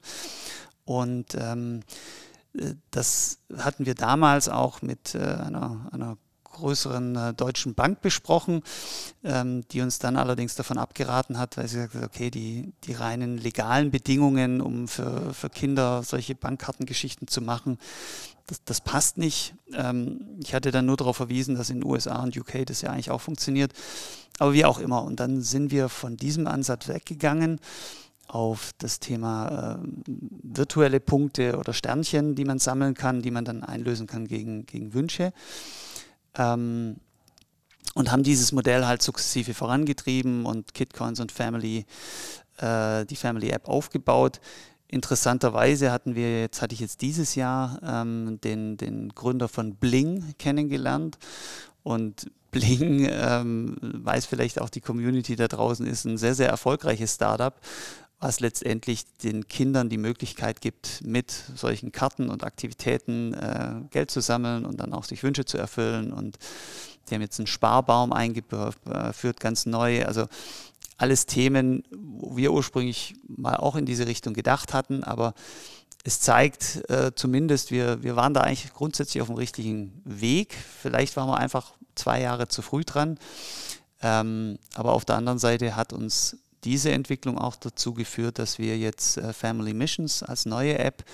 Und 0.85 1.35
ähm, 1.35 1.80
äh, 2.54 2.75
das 2.92 3.38
hatten 3.56 3.87
wir 3.87 3.94
damals 3.94 4.49
auch 4.49 4.82
mit 4.82 5.14
äh, 5.14 5.18
einer, 5.18 5.88
einer 5.90 6.16
größeren 6.59 7.17
äh, 7.17 7.35
deutschen 7.35 7.75
Bank 7.75 8.00
besprochen, 8.00 8.62
ähm, 9.25 9.65
die 9.71 9.81
uns 9.81 9.99
dann 9.99 10.17
allerdings 10.17 10.55
davon 10.55 10.79
abgeraten 10.79 11.38
hat, 11.38 11.57
weil 11.57 11.69
sie 11.69 11.77
gesagt 11.77 11.95
hat, 11.95 12.05
okay, 12.05 12.31
die, 12.31 12.73
die 12.85 12.93
reinen 12.93 13.38
legalen 13.38 13.91
Bedingungen, 13.91 14.61
um 14.61 14.88
für, 14.88 15.33
für 15.33 15.50
Kinder 15.50 16.03
solche 16.03 16.35
Bankkartengeschichten 16.35 17.29
zu 17.29 17.41
machen, 17.41 17.79
das, 18.49 18.65
das 18.65 18.81
passt 18.81 19.19
nicht. 19.19 19.55
Ähm, 19.73 20.38
ich 20.43 20.55
hatte 20.55 20.71
dann 20.71 20.87
nur 20.87 20.97
darauf 20.97 21.17
verwiesen, 21.17 21.55
dass 21.55 21.71
in 21.71 21.81
den 21.81 21.91
USA 21.91 22.23
und 22.23 22.37
UK 22.37 22.67
das 22.67 22.83
ja 22.83 22.91
eigentlich 22.91 23.11
auch 23.11 23.21
funktioniert. 23.21 23.73
Aber 24.38 24.53
wie 24.53 24.65
auch 24.65 24.79
immer. 24.79 25.05
Und 25.05 25.21
dann 25.21 25.41
sind 25.43 25.71
wir 25.71 25.88
von 25.88 26.17
diesem 26.17 26.47
Ansatz 26.47 26.88
weggegangen 26.88 27.61
auf 28.29 28.73
das 28.79 29.00
Thema 29.00 29.81
äh, 29.81 29.88
virtuelle 30.43 31.00
Punkte 31.00 31.59
oder 31.59 31.73
Sternchen, 31.73 32.35
die 32.35 32.45
man 32.45 32.59
sammeln 32.59 32.95
kann, 32.95 33.23
die 33.23 33.31
man 33.31 33.45
dann 33.45 33.65
einlösen 33.65 34.07
kann 34.07 34.27
gegen, 34.29 34.67
gegen 34.67 34.95
Wünsche. 34.95 35.33
Ähm, 36.38 36.97
und 37.95 38.12
haben 38.12 38.23
dieses 38.23 38.52
Modell 38.52 38.87
halt 38.87 39.02
sukzessive 39.02 39.54
vorangetrieben 39.54 40.47
und 40.47 40.73
KitCoins 40.73 41.21
und 41.21 41.33
Family, 41.33 41.85
äh, 42.59 43.04
die 43.07 43.16
Family 43.16 43.50
App 43.50 43.68
aufgebaut. 43.68 44.40
Interessanterweise 44.87 45.90
hatten 45.90 46.14
wir 46.14 46.40
jetzt, 46.40 46.62
hatte 46.62 46.75
ich 46.75 46.80
jetzt 46.80 47.02
dieses 47.02 47.35
Jahr 47.35 47.80
ähm, 47.83 48.40
den, 48.42 48.76
den 48.76 49.11
Gründer 49.11 49.49
von 49.49 49.75
Bling 49.75 50.35
kennengelernt. 50.38 51.18
Und 51.83 52.30
Bling, 52.50 53.07
ähm, 53.11 53.76
weiß 53.80 54.25
vielleicht 54.25 54.61
auch 54.61 54.71
die 54.71 54.80
Community 54.80 55.37
da 55.37 55.49
draußen, 55.49 55.87
ist 55.87 56.07
ein 56.07 56.16
sehr, 56.16 56.35
sehr 56.35 56.49
erfolgreiches 56.49 57.14
Startup 57.14 57.54
was 58.21 58.41
letztendlich 58.41 59.05
den 59.23 59.47
Kindern 59.47 59.89
die 59.89 59.99
Möglichkeit 59.99 60.61
gibt, 60.61 61.03
mit 61.05 61.31
solchen 61.55 61.93
Karten 61.93 62.31
und 62.31 62.43
Aktivitäten 62.43 63.33
äh, 63.35 63.81
Geld 63.91 64.11
zu 64.11 64.21
sammeln 64.21 64.65
und 64.65 64.81
dann 64.81 64.93
auch 64.93 65.05
sich 65.05 65.23
Wünsche 65.23 65.45
zu 65.45 65.57
erfüllen. 65.57 66.13
Und 66.13 66.39
die 67.09 67.15
haben 67.15 67.23
jetzt 67.23 67.39
einen 67.39 67.47
Sparbaum 67.47 68.13
eingeführt, 68.13 69.41
ganz 69.41 69.67
neu. 69.67 70.05
Also 70.05 70.27
alles 70.97 71.27
Themen, 71.27 71.85
wo 71.93 72.37
wir 72.37 72.53
ursprünglich 72.53 73.15
mal 73.29 73.57
auch 73.57 73.77
in 73.77 73.87
diese 73.87 74.09
Richtung 74.09 74.35
gedacht 74.35 74.75
hatten, 74.75 75.05
aber 75.05 75.35
es 76.05 76.21
zeigt 76.21 76.89
äh, 76.91 77.13
zumindest, 77.15 77.71
wir, 77.71 78.03
wir 78.03 78.17
waren 78.17 78.35
da 78.35 78.41
eigentlich 78.41 78.73
grundsätzlich 78.73 79.21
auf 79.21 79.29
dem 79.29 79.37
richtigen 79.37 80.01
Weg. 80.05 80.55
Vielleicht 80.55 81.17
waren 81.17 81.29
wir 81.29 81.37
einfach 81.37 81.75
zwei 81.95 82.21
Jahre 82.21 82.49
zu 82.49 82.63
früh 82.63 82.85
dran. 82.85 83.19
Ähm, 84.01 84.59
aber 84.75 84.93
auf 84.93 85.05
der 85.05 85.17
anderen 85.17 85.39
Seite 85.39 85.77
hat 85.77 85.93
uns 85.93 86.37
diese 86.65 86.93
Entwicklung 86.93 87.38
auch 87.38 87.57
dazu 87.57 87.95
geführt, 87.95 88.38
dass 88.38 88.59
wir 88.59 88.79
jetzt 88.79 89.17
äh, 89.19 89.33
Family 89.33 89.75
Missions 89.75 90.23
als 90.23 90.47
neue 90.47 90.79
App 90.79 91.05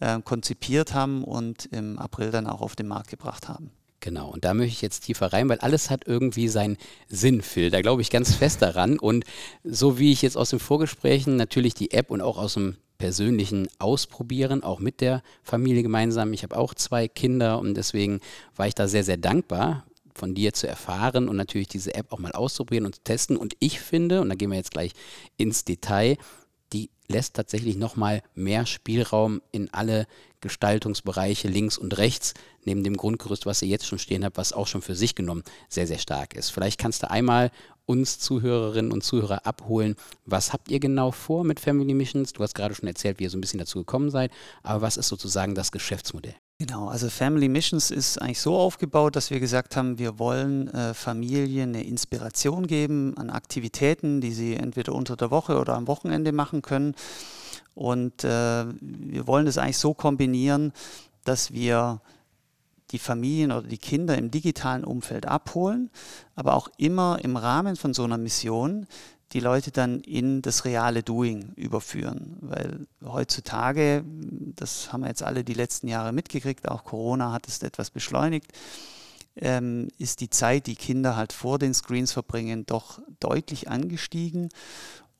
äh, 0.00 0.20
konzipiert 0.22 0.94
haben 0.94 1.24
und 1.24 1.66
im 1.66 1.98
April 1.98 2.30
dann 2.30 2.46
auch 2.46 2.60
auf 2.60 2.76
den 2.76 2.88
Markt 2.88 3.08
gebracht 3.08 3.48
haben. 3.48 3.70
Genau, 4.00 4.30
und 4.30 4.44
da 4.44 4.54
möchte 4.54 4.72
ich 4.72 4.82
jetzt 4.82 5.00
tiefer 5.00 5.32
rein, 5.32 5.48
weil 5.48 5.58
alles 5.58 5.90
hat 5.90 6.06
irgendwie 6.06 6.48
seinen 6.48 6.76
Sinn, 7.08 7.42
Phil. 7.42 7.70
Da 7.70 7.82
glaube 7.82 8.00
ich 8.00 8.10
ganz 8.10 8.34
fest 8.34 8.62
daran. 8.62 8.98
Und 8.98 9.24
so 9.64 9.98
wie 9.98 10.12
ich 10.12 10.22
jetzt 10.22 10.36
aus 10.36 10.50
den 10.50 10.60
Vorgesprächen 10.60 11.36
natürlich 11.36 11.74
die 11.74 11.90
App 11.90 12.10
und 12.10 12.20
auch 12.20 12.38
aus 12.38 12.54
dem 12.54 12.76
persönlichen 12.98 13.68
Ausprobieren, 13.78 14.62
auch 14.62 14.80
mit 14.80 15.00
der 15.00 15.22
Familie 15.42 15.82
gemeinsam. 15.82 16.32
Ich 16.32 16.42
habe 16.42 16.56
auch 16.56 16.74
zwei 16.74 17.08
Kinder 17.08 17.58
und 17.58 17.74
deswegen 17.74 18.20
war 18.56 18.66
ich 18.66 18.74
da 18.74 18.88
sehr, 18.88 19.04
sehr 19.04 19.16
dankbar, 19.16 19.84
von 20.18 20.34
dir 20.34 20.52
zu 20.52 20.66
erfahren 20.66 21.28
und 21.28 21.36
natürlich 21.36 21.68
diese 21.68 21.94
App 21.94 22.12
auch 22.12 22.18
mal 22.18 22.32
auszuprobieren 22.32 22.86
und 22.86 22.96
zu 22.96 23.02
testen. 23.02 23.36
Und 23.36 23.54
ich 23.60 23.80
finde, 23.80 24.20
und 24.20 24.28
da 24.28 24.34
gehen 24.34 24.50
wir 24.50 24.58
jetzt 24.58 24.72
gleich 24.72 24.92
ins 25.36 25.64
Detail, 25.64 26.18
die 26.72 26.90
lässt 27.08 27.34
tatsächlich 27.34 27.76
nochmal 27.76 28.22
mehr 28.34 28.66
Spielraum 28.66 29.40
in 29.52 29.72
alle 29.72 30.06
Gestaltungsbereiche 30.40 31.48
links 31.48 31.78
und 31.78 31.96
rechts, 31.98 32.34
neben 32.64 32.84
dem 32.84 32.96
Grundgerüst, 32.96 33.46
was 33.46 33.62
ihr 33.62 33.68
jetzt 33.68 33.86
schon 33.86 33.98
stehen 33.98 34.24
habt, 34.24 34.36
was 34.36 34.52
auch 34.52 34.66
schon 34.66 34.82
für 34.82 34.94
sich 34.94 35.14
genommen 35.14 35.42
sehr, 35.68 35.86
sehr 35.86 35.98
stark 35.98 36.34
ist. 36.34 36.50
Vielleicht 36.50 36.78
kannst 36.78 37.02
du 37.02 37.10
einmal 37.10 37.50
uns 37.86 38.18
Zuhörerinnen 38.18 38.92
und 38.92 39.02
Zuhörer 39.02 39.46
abholen. 39.46 39.96
Was 40.26 40.52
habt 40.52 40.70
ihr 40.70 40.78
genau 40.78 41.10
vor 41.10 41.44
mit 41.44 41.58
Family 41.58 41.94
Missions? 41.94 42.34
Du 42.34 42.42
hast 42.42 42.54
gerade 42.54 42.74
schon 42.74 42.86
erzählt, 42.86 43.18
wie 43.18 43.24
ihr 43.24 43.30
so 43.30 43.38
ein 43.38 43.40
bisschen 43.40 43.58
dazu 43.58 43.78
gekommen 43.78 44.10
seid, 44.10 44.30
aber 44.62 44.82
was 44.82 44.98
ist 44.98 45.08
sozusagen 45.08 45.54
das 45.54 45.72
Geschäftsmodell? 45.72 46.34
Genau, 46.60 46.88
also 46.88 47.08
Family 47.08 47.48
Missions 47.48 47.92
ist 47.92 48.20
eigentlich 48.20 48.40
so 48.40 48.56
aufgebaut, 48.56 49.14
dass 49.14 49.30
wir 49.30 49.38
gesagt 49.38 49.76
haben, 49.76 49.96
wir 50.00 50.18
wollen 50.18 50.66
äh, 50.74 50.92
Familien 50.92 51.68
eine 51.68 51.84
Inspiration 51.84 52.66
geben 52.66 53.16
an 53.16 53.30
Aktivitäten, 53.30 54.20
die 54.20 54.32
sie 54.32 54.56
entweder 54.56 54.92
unter 54.92 55.14
der 55.14 55.30
Woche 55.30 55.60
oder 55.60 55.76
am 55.76 55.86
Wochenende 55.86 56.32
machen 56.32 56.60
können. 56.60 56.96
Und 57.76 58.24
äh, 58.24 58.64
wir 58.80 59.28
wollen 59.28 59.46
das 59.46 59.56
eigentlich 59.56 59.78
so 59.78 59.94
kombinieren, 59.94 60.72
dass 61.22 61.52
wir 61.52 62.00
die 62.90 62.98
Familien 62.98 63.52
oder 63.52 63.68
die 63.68 63.78
Kinder 63.78 64.18
im 64.18 64.32
digitalen 64.32 64.82
Umfeld 64.82 65.26
abholen, 65.26 65.90
aber 66.34 66.54
auch 66.54 66.70
immer 66.76 67.20
im 67.22 67.36
Rahmen 67.36 67.76
von 67.76 67.94
so 67.94 68.02
einer 68.02 68.18
Mission 68.18 68.88
die 69.32 69.40
Leute 69.40 69.70
dann 69.70 70.00
in 70.00 70.42
das 70.42 70.64
reale 70.64 71.02
Doing 71.02 71.52
überführen. 71.54 72.36
Weil 72.40 72.86
heutzutage, 73.04 74.04
das 74.56 74.92
haben 74.92 75.02
wir 75.02 75.08
jetzt 75.08 75.22
alle 75.22 75.44
die 75.44 75.54
letzten 75.54 75.88
Jahre 75.88 76.12
mitgekriegt, 76.12 76.68
auch 76.68 76.84
Corona 76.84 77.32
hat 77.32 77.46
es 77.46 77.62
etwas 77.62 77.90
beschleunigt, 77.90 78.52
ähm, 79.36 79.88
ist 79.98 80.20
die 80.20 80.30
Zeit, 80.30 80.66
die 80.66 80.76
Kinder 80.76 81.16
halt 81.16 81.32
vor 81.32 81.58
den 81.58 81.74
Screens 81.74 82.12
verbringen, 82.12 82.64
doch 82.66 83.00
deutlich 83.20 83.68
angestiegen. 83.68 84.48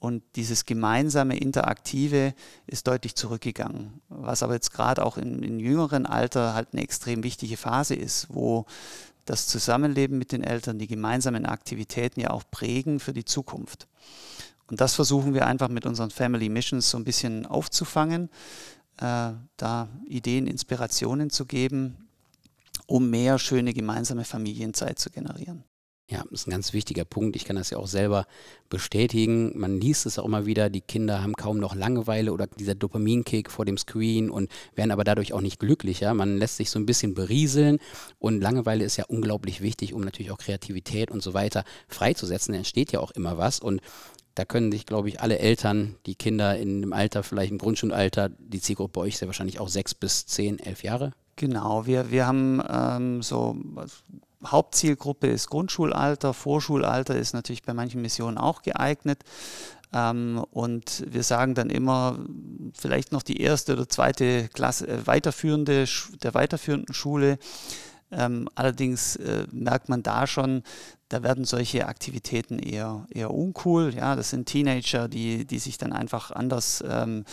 Und 0.01 0.23
dieses 0.37 0.65
gemeinsame 0.65 1.37
Interaktive 1.37 2.33
ist 2.67 2.87
deutlich 2.87 3.17
zurückgegangen. 3.17 4.01
Was 4.09 4.45
aber 4.45 4.55
jetzt 4.55 4.73
gerade 4.73 5.05
auch 5.05 5.19
im, 5.19 5.43
im 5.43 5.59
jüngeren 5.59 6.07
Alter 6.07 6.55
halt 6.55 6.69
eine 6.73 6.83
extrem 6.83 7.25
wichtige 7.25 7.57
Phase 7.57 7.97
ist, 7.97 8.29
wo 8.31 8.65
das 9.25 9.49
Zusammenleben 9.49 10.17
mit 10.17 10.31
den 10.33 10.45
Eltern, 10.45 10.79
die 10.79 10.87
gemeinsamen 10.87 11.47
Aktivitäten 11.47 12.21
ja 12.21 12.31
auch 12.31 12.45
prägen 12.51 13.01
für 13.01 13.13
die 13.13 13.25
Zukunft. 13.25 13.88
Und 14.67 14.81
das 14.81 14.95
versuchen 14.95 15.35
wir 15.35 15.47
einfach 15.47 15.69
mit 15.69 15.87
unseren 15.87 16.11
Family 16.11 16.49
Missions 16.49 16.91
so 16.91 16.99
ein 16.99 17.05
bisschen 17.05 17.47
aufzufangen, 17.47 18.29
äh, 18.99 19.33
da 19.57 19.89
Ideen, 20.07 20.47
Inspirationen 20.47 21.31
zu 21.31 21.47
geben, 21.47 22.09
um 22.87 23.09
mehr 23.11 23.39
schöne 23.39 23.73
gemeinsame 23.73 24.25
Familienzeit 24.25 24.99
zu 24.99 25.11
generieren. 25.11 25.65
Ja, 26.11 26.25
das 26.31 26.41
ist 26.41 26.47
ein 26.47 26.53
ganz 26.53 26.73
wichtiger 26.73 27.05
Punkt. 27.05 27.37
Ich 27.37 27.45
kann 27.45 27.57
das 27.57 27.69
ja 27.69 27.77
auch 27.77 27.87
selber 27.87 28.27
bestätigen. 28.71 29.53
Man 29.59 29.79
liest 29.79 30.07
es 30.07 30.19
auch 30.19 30.25
immer 30.25 30.47
wieder, 30.47 30.71
die 30.71 30.81
Kinder 30.81 31.23
haben 31.23 31.35
kaum 31.35 31.59
noch 31.59 31.75
Langeweile 31.75 32.33
oder 32.33 32.47
dieser 32.47 32.75
Dopaminkick 32.75 33.51
vor 33.51 33.67
dem 33.67 33.77
Screen 33.77 34.31
und 34.31 34.51
werden 34.75 34.91
aber 34.91 35.05
dadurch 35.05 35.35
auch 35.35 35.43
nicht 35.43 35.61
glücklicher. 35.61 36.15
Man 36.15 36.39
lässt 36.39 36.57
sich 36.57 36.71
so 36.71 36.79
ein 36.79 36.87
bisschen 36.87 37.13
berieseln 37.13 37.79
und 38.19 38.41
Langeweile 38.41 38.87
ist 38.87 38.97
ja 38.97 39.05
unglaublich 39.07 39.61
wichtig, 39.61 39.93
um 39.93 40.01
natürlich 40.01 40.31
auch 40.31 40.39
Kreativität 40.39 41.11
und 41.11 41.23
so 41.23 41.35
weiter 41.35 41.65
freizusetzen. 41.89 42.53
Da 42.53 42.59
entsteht 42.59 42.91
ja 42.91 43.01
auch 43.01 43.11
immer 43.11 43.37
was 43.37 43.61
und 43.61 43.83
da 44.35 44.47
können 44.47 44.73
sich, 44.73 44.87
glaube 44.87 45.09
ich, 45.11 45.21
alle 45.21 45.39
Eltern, 45.39 45.97
die 46.07 46.15
Kinder 46.15 46.57
in 46.57 46.81
dem 46.81 46.95
Alter, 46.95 47.23
vielleicht 47.23 47.51
im 47.51 47.59
Grundschulalter, 47.59 48.31
die 48.31 48.61
Zielgruppe 48.61 48.93
bei 48.93 49.01
euch 49.03 49.15
ist 49.15 49.21
ja 49.21 49.27
wahrscheinlich 49.27 49.61
auch 49.61 49.69
sechs 49.69 49.95
bis 49.95 50.25
zehn, 50.25 50.59
elf 50.59 50.85
Jahre. 50.85 51.13
Genau, 51.37 51.87
wir, 51.87 52.11
wir 52.11 52.27
haben 52.27 52.63
ähm, 52.69 53.23
so 53.23 53.57
Hauptzielgruppe 54.45 55.27
ist 55.27 55.49
Grundschulalter, 55.51 56.33
Vorschulalter 56.33 57.17
ist 57.17 57.33
natürlich 57.33 57.63
bei 57.63 57.75
manchen 57.75 58.03
Missionen 58.03 58.39
auch 58.39 58.63
geeignet. 58.63 59.25
Ähm, 59.93 60.45
und 60.51 61.05
wir 61.11 61.23
sagen 61.23 61.55
dann 61.55 61.71
immer, 61.71 62.19
vielleicht 62.75 63.13
noch 63.13 63.23
die 63.23 63.41
erste 63.41 63.73
oder 63.73 63.89
zweite 63.89 64.49
Klasse 64.49 64.87
äh, 64.87 65.07
weiterführende, 65.07 65.87
der 66.23 66.35
weiterführenden 66.35 66.95
Schule. 66.95 67.39
Ähm, 68.11 68.49
allerdings 68.55 69.17
äh, 69.17 69.47
merkt 69.51 69.89
man 69.89 70.03
da 70.03 70.27
schon, 70.27 70.63
da 71.09 71.23
werden 71.23 71.45
solche 71.45 71.87
Aktivitäten 71.87 72.59
eher, 72.59 73.07
eher 73.11 73.33
uncool. 73.33 73.95
Ja, 73.95 74.15
das 74.15 74.31
sind 74.31 74.47
Teenager, 74.47 75.09
die, 75.09 75.47
die 75.47 75.59
sich 75.59 75.79
dann 75.79 75.93
einfach 75.93 76.31
anders 76.31 76.85
ähm, 76.87 77.25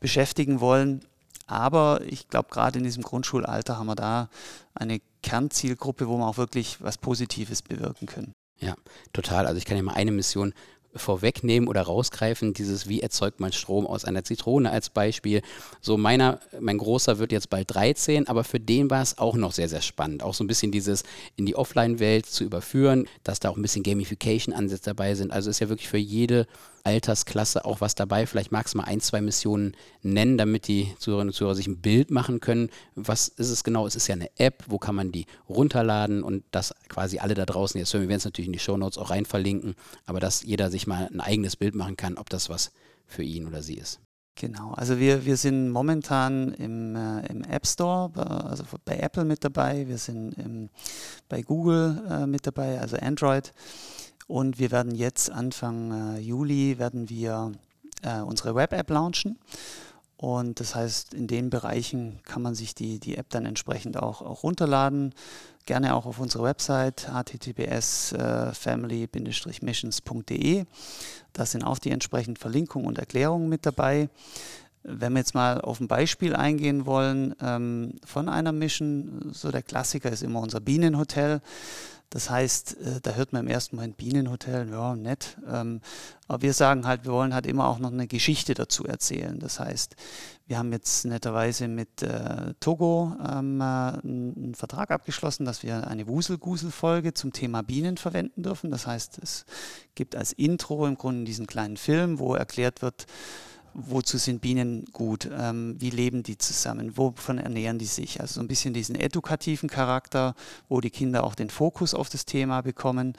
beschäftigen 0.00 0.60
wollen. 0.60 1.00
Aber 1.46 2.00
ich 2.06 2.28
glaube, 2.28 2.48
gerade 2.50 2.78
in 2.78 2.84
diesem 2.84 3.02
Grundschulalter 3.02 3.78
haben 3.78 3.86
wir 3.86 3.94
da 3.94 4.28
eine 4.74 5.00
Kernzielgruppe, 5.22 6.08
wo 6.08 6.18
wir 6.18 6.26
auch 6.26 6.36
wirklich 6.36 6.78
was 6.80 6.98
Positives 6.98 7.62
bewirken 7.62 8.06
können. 8.06 8.32
Ja, 8.58 8.74
total. 9.12 9.46
Also 9.46 9.58
ich 9.58 9.64
kann 9.64 9.76
ja 9.76 9.82
mal 9.82 9.94
eine 9.94 10.12
Mission 10.12 10.54
vorwegnehmen 10.94 11.68
oder 11.68 11.82
rausgreifen, 11.82 12.54
dieses 12.54 12.88
wie 12.88 13.00
erzeugt 13.00 13.40
man 13.40 13.52
Strom 13.52 13.86
aus 13.86 14.04
einer 14.04 14.24
Zitrone 14.24 14.70
als 14.70 14.90
Beispiel. 14.90 15.42
So 15.80 15.96
meiner, 15.96 16.40
mein 16.60 16.78
Großer 16.78 17.18
wird 17.18 17.32
jetzt 17.32 17.50
bald 17.50 17.74
13, 17.74 18.28
aber 18.28 18.44
für 18.44 18.60
den 18.60 18.90
war 18.90 19.02
es 19.02 19.18
auch 19.18 19.34
noch 19.34 19.52
sehr, 19.52 19.68
sehr 19.68 19.80
spannend. 19.80 20.22
Auch 20.22 20.34
so 20.34 20.44
ein 20.44 20.48
bisschen 20.48 20.70
dieses 20.70 21.02
in 21.36 21.46
die 21.46 21.56
Offline-Welt 21.56 22.26
zu 22.26 22.44
überführen, 22.44 23.08
dass 23.24 23.40
da 23.40 23.48
auch 23.48 23.56
ein 23.56 23.62
bisschen 23.62 23.82
Gamification-Ansätze 23.82 24.84
dabei 24.84 25.14
sind. 25.14 25.32
Also 25.32 25.50
ist 25.50 25.60
ja 25.60 25.68
wirklich 25.68 25.88
für 25.88 25.98
jede 25.98 26.46
Altersklasse 26.84 27.64
auch 27.64 27.80
was 27.80 27.94
dabei. 27.94 28.26
Vielleicht 28.26 28.52
magst 28.52 28.74
du 28.74 28.78
mal 28.78 28.84
ein, 28.84 29.00
zwei 29.00 29.20
Missionen 29.20 29.76
nennen, 30.02 30.38
damit 30.38 30.68
die 30.68 30.94
Zuhörerinnen 30.98 31.30
und 31.30 31.34
Zuhörer 31.34 31.54
sich 31.54 31.66
ein 31.66 31.80
Bild 31.80 32.10
machen 32.10 32.40
können. 32.40 32.70
Was 32.94 33.28
ist 33.28 33.50
es 33.50 33.64
genau? 33.64 33.86
Es 33.86 33.96
ist 33.96 34.08
ja 34.08 34.14
eine 34.14 34.30
App, 34.38 34.64
wo 34.66 34.78
kann 34.78 34.94
man 34.94 35.12
die 35.12 35.26
runterladen 35.48 36.22
und 36.22 36.44
das 36.50 36.74
quasi 36.88 37.18
alle 37.18 37.34
da 37.34 37.46
draußen 37.46 37.78
jetzt 37.78 37.92
hören. 37.92 38.02
Wir 38.02 38.08
werden 38.08 38.18
es 38.18 38.24
natürlich 38.24 38.48
in 38.48 38.52
die 38.52 38.58
Show 38.58 38.76
Notes 38.76 38.98
auch 38.98 39.10
rein 39.10 39.24
verlinken, 39.24 39.74
aber 40.06 40.20
dass 40.20 40.42
jeder 40.42 40.70
sich 40.70 40.86
mal 40.86 41.08
ein 41.12 41.20
eigenes 41.20 41.56
Bild 41.56 41.74
machen 41.74 41.96
kann, 41.96 42.18
ob 42.18 42.30
das 42.30 42.48
was 42.48 42.72
für 43.06 43.22
ihn 43.22 43.46
oder 43.46 43.62
sie 43.62 43.76
ist. 43.76 44.00
Genau, 44.34 44.72
also 44.72 44.98
wir, 44.98 45.26
wir 45.26 45.36
sind 45.36 45.70
momentan 45.70 46.54
im, 46.54 46.96
äh, 46.96 47.26
im 47.26 47.44
App 47.44 47.66
Store, 47.66 48.10
also 48.48 48.64
bei 48.84 48.96
Apple 48.96 49.26
mit 49.26 49.44
dabei, 49.44 49.86
wir 49.86 49.98
sind 49.98 50.32
im, 50.38 50.70
bei 51.28 51.42
Google 51.42 52.02
äh, 52.08 52.26
mit 52.26 52.46
dabei, 52.46 52.80
also 52.80 52.96
Android. 52.96 53.52
Und 54.32 54.58
wir 54.58 54.70
werden 54.70 54.94
jetzt 54.94 55.30
Anfang 55.30 56.16
äh, 56.16 56.18
Juli 56.18 56.78
werden 56.78 57.10
wir 57.10 57.52
äh, 58.00 58.20
unsere 58.20 58.54
Web-App 58.54 58.88
launchen. 58.88 59.38
Und 60.16 60.58
das 60.58 60.74
heißt, 60.74 61.12
in 61.12 61.26
den 61.26 61.50
Bereichen 61.50 62.18
kann 62.24 62.40
man 62.40 62.54
sich 62.54 62.74
die, 62.74 62.98
die 62.98 63.18
App 63.18 63.28
dann 63.28 63.44
entsprechend 63.44 63.98
auch, 63.98 64.22
auch 64.22 64.42
runterladen. 64.42 65.14
Gerne 65.66 65.94
auch 65.94 66.06
auf 66.06 66.18
unserer 66.18 66.44
Website 66.44 67.12
https 67.12 68.12
äh. 68.12 68.52
Da 71.34 71.44
sind 71.44 71.62
auch 71.62 71.78
die 71.78 71.90
entsprechenden 71.90 72.36
Verlinkungen 72.36 72.86
und 72.86 72.98
Erklärungen 72.98 73.50
mit 73.50 73.66
dabei. 73.66 74.08
Wenn 74.82 75.12
wir 75.12 75.18
jetzt 75.18 75.34
mal 75.34 75.60
auf 75.60 75.78
ein 75.78 75.88
Beispiel 75.88 76.34
eingehen 76.34 76.86
wollen 76.86 77.34
ähm, 77.42 78.00
von 78.02 78.30
einer 78.30 78.52
Mission, 78.52 79.28
so 79.34 79.50
der 79.50 79.62
Klassiker 79.62 80.10
ist 80.10 80.22
immer 80.22 80.40
unser 80.40 80.60
Bienenhotel. 80.60 81.42
Das 82.12 82.28
heißt, 82.28 82.76
äh, 82.76 83.00
da 83.00 83.12
hört 83.12 83.32
man 83.32 83.46
im 83.46 83.50
ersten 83.50 83.76
Moment 83.76 83.96
Bienenhotel, 83.96 84.68
ja, 84.70 84.94
nett. 84.94 85.38
Ähm, 85.50 85.80
aber 86.28 86.42
wir 86.42 86.52
sagen 86.52 86.86
halt, 86.86 87.06
wir 87.06 87.12
wollen 87.12 87.32
halt 87.32 87.46
immer 87.46 87.66
auch 87.66 87.78
noch 87.78 87.90
eine 87.90 88.06
Geschichte 88.06 88.52
dazu 88.52 88.84
erzählen. 88.84 89.38
Das 89.38 89.58
heißt, 89.58 89.96
wir 90.46 90.58
haben 90.58 90.72
jetzt 90.72 91.06
netterweise 91.06 91.68
mit 91.68 92.02
äh, 92.02 92.52
Togo 92.60 93.16
ähm, 93.26 93.62
äh, 93.62 93.64
einen 93.64 94.54
Vertrag 94.54 94.90
abgeschlossen, 94.90 95.46
dass 95.46 95.62
wir 95.62 95.86
eine 95.86 96.06
Wusel-Gusel-Folge 96.06 97.14
zum 97.14 97.32
Thema 97.32 97.62
Bienen 97.62 97.96
verwenden 97.96 98.42
dürfen. 98.42 98.70
Das 98.70 98.86
heißt, 98.86 99.18
es 99.22 99.46
gibt 99.94 100.14
als 100.14 100.34
Intro 100.34 100.86
im 100.86 100.98
Grunde 100.98 101.24
diesen 101.24 101.46
kleinen 101.46 101.78
Film, 101.78 102.18
wo 102.18 102.34
erklärt 102.34 102.82
wird, 102.82 103.06
wozu 103.74 104.18
sind 104.18 104.40
Bienen 104.40 104.84
gut, 104.92 105.28
ähm, 105.32 105.76
wie 105.78 105.90
leben 105.90 106.22
die 106.22 106.38
zusammen, 106.38 106.96
wovon 106.96 107.38
ernähren 107.38 107.78
die 107.78 107.86
sich. 107.86 108.20
Also 108.20 108.34
so 108.34 108.40
ein 108.40 108.48
bisschen 108.48 108.74
diesen 108.74 108.94
edukativen 108.94 109.68
Charakter, 109.68 110.34
wo 110.68 110.80
die 110.80 110.90
Kinder 110.90 111.24
auch 111.24 111.34
den 111.34 111.50
Fokus 111.50 111.94
auf 111.94 112.08
das 112.08 112.24
Thema 112.24 112.60
bekommen. 112.62 113.14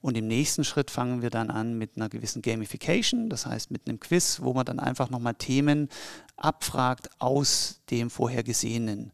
Und 0.00 0.16
im 0.16 0.26
nächsten 0.26 0.64
Schritt 0.64 0.90
fangen 0.90 1.22
wir 1.22 1.30
dann 1.30 1.50
an 1.50 1.76
mit 1.76 1.96
einer 1.96 2.08
gewissen 2.08 2.42
Gamification, 2.42 3.28
das 3.28 3.46
heißt 3.46 3.70
mit 3.70 3.88
einem 3.88 3.98
Quiz, 3.98 4.40
wo 4.42 4.52
man 4.52 4.64
dann 4.64 4.78
einfach 4.78 5.10
nochmal 5.10 5.34
Themen 5.34 5.88
abfragt 6.36 7.10
aus 7.18 7.80
dem 7.90 8.10
Vorhergesehenen. 8.10 9.12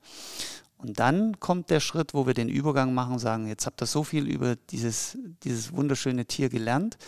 Und 0.83 0.99
dann 0.99 1.39
kommt 1.39 1.71
der 1.71 1.79
Schritt, 1.79 2.13
wo 2.13 2.27
wir 2.27 2.35
den 2.35 2.49
Übergang 2.49 2.93
machen 2.93 3.15
und 3.15 3.19
sagen, 3.21 3.47
jetzt 3.47 3.67
habt 3.67 3.81
ihr 3.81 3.87
so 3.87 4.03
viel 4.03 4.27
über 4.27 4.57
dieses, 4.57 5.17
dieses 5.45 5.73
wunderschöne 5.73 6.27
Tier 6.27 6.49
gelernt. 6.49 6.99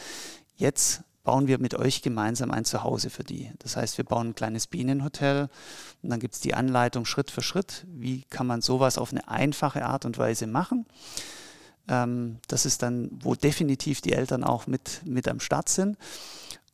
Jetzt 0.57 1.03
bauen 1.24 1.46
wir 1.46 1.58
mit 1.58 1.74
euch 1.74 2.02
gemeinsam 2.02 2.50
ein 2.50 2.64
Zuhause 2.64 3.10
für 3.10 3.24
die. 3.24 3.50
Das 3.58 3.76
heißt, 3.76 3.96
wir 3.96 4.04
bauen 4.04 4.28
ein 4.28 4.34
kleines 4.34 4.66
Bienenhotel 4.66 5.48
und 6.02 6.10
dann 6.10 6.20
gibt 6.20 6.34
es 6.34 6.40
die 6.40 6.54
Anleitung 6.54 7.06
Schritt 7.06 7.30
für 7.30 7.42
Schritt, 7.42 7.87
wie 7.88 8.22
kann 8.30 8.46
man 8.46 8.60
sowas 8.60 8.98
auf 8.98 9.10
eine 9.10 9.26
einfache 9.26 9.84
Art 9.84 10.04
und 10.04 10.18
Weise 10.18 10.46
machen. 10.46 10.87
Ähm, 11.88 12.38
das 12.46 12.66
ist 12.66 12.82
dann, 12.82 13.10
wo 13.22 13.34
definitiv 13.34 14.02
die 14.02 14.12
Eltern 14.12 14.44
auch 14.44 14.66
mit, 14.66 15.00
mit 15.04 15.26
am 15.26 15.40
Start 15.40 15.68
sind. 15.68 15.96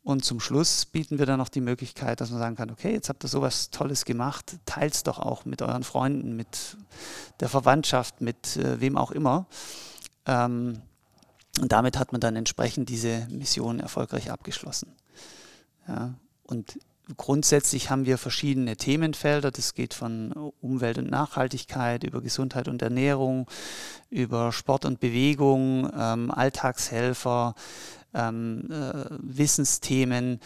Und 0.03 0.25
zum 0.25 0.41
Schluss 0.41 0.87
bieten 0.87 1.19
wir 1.19 1.27
dann 1.27 1.39
noch 1.39 1.51
die 1.51 1.61
Möglichkeit, 1.61 2.21
dass 2.21 2.31
man 2.31 2.41
sagen 2.41 2.57
kann, 2.57 2.71
okay, 2.71 2.93
jetzt 2.93 3.09
habt 3.09 3.23
ihr 3.23 3.29
sowas 3.29 3.71
Tolles 3.71 4.05
gemacht, 4.05 4.57
teilt 4.65 4.95
es 4.95 5.03
doch 5.03 5.19
auch 5.19 5.45
mit 5.45 5.63
euren 5.63 5.85
Freunden, 5.85 6.35
mit 6.37 6.77
der 7.39 7.49
Verwandtschaft, 7.49 8.21
mit 8.21 8.57
äh, 8.57 8.81
wem 8.81 8.97
auch 8.97 9.11
immer. 9.11 9.47
Ähm, 10.27 10.81
und 11.59 11.73
damit 11.73 11.99
hat 11.99 12.13
man 12.13 12.21
dann 12.21 12.37
entsprechend 12.37 12.89
diese 12.89 13.27
Mission 13.31 13.81
erfolgreich 13.81 14.31
abgeschlossen. 14.31 14.93
Ja, 15.89 16.15
und 16.45 16.79
grundsätzlich 17.17 17.91
haben 17.91 18.07
wir 18.07 18.19
verschiedene 18.19 18.77
Themenfelder. 18.77 19.51
Das 19.51 19.75
geht 19.75 19.95
von 19.95 20.33
Umwelt 20.61 20.99
und 20.99 21.11
Nachhaltigkeit 21.11 22.05
über 22.05 22.21
Gesundheit 22.21 22.69
und 22.69 22.83
Ernährung, 22.83 23.49
über 24.11 24.53
Sport 24.53 24.85
und 24.85 25.01
Bewegung, 25.01 25.91
ähm, 25.97 26.31
Alltagshelfer, 26.31 27.55
ähm, 28.15 28.69
äh, 28.71 29.07
Wissensthemen, 29.21 30.41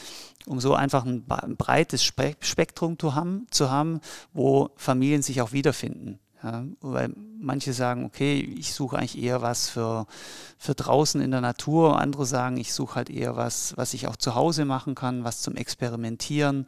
um 0.46 0.60
so 0.60 0.74
einfach 0.74 1.04
ein, 1.04 1.24
breites 1.26 2.04
Spektrum 2.04 2.98
zu 2.98 3.14
haben, 3.14 3.46
zu 3.50 3.70
haben, 3.70 4.00
wo 4.32 4.70
Familien 4.76 5.22
sich 5.22 5.40
auch 5.40 5.52
wiederfinden. 5.52 6.18
Ja, 6.44 6.62
weil 6.83 7.11
manche 7.40 7.72
sagen, 7.72 8.04
okay, 8.04 8.38
ich 8.59 8.74
suche 8.74 8.98
eigentlich 8.98 9.20
eher 9.20 9.40
was 9.40 9.70
für, 9.70 10.07
für 10.59 10.74
draußen 10.74 11.22
in 11.22 11.30
der 11.30 11.40
Natur. 11.40 11.98
Andere 11.98 12.26
sagen, 12.26 12.59
ich 12.59 12.74
suche 12.74 12.96
halt 12.96 13.09
eher 13.09 13.35
was, 13.35 13.74
was 13.78 13.94
ich 13.94 14.09
auch 14.09 14.16
zu 14.16 14.35
Hause 14.35 14.66
machen 14.66 14.94
kann, 14.94 15.24
was 15.24 15.40
zum 15.40 15.57
Experimentieren 15.57 16.66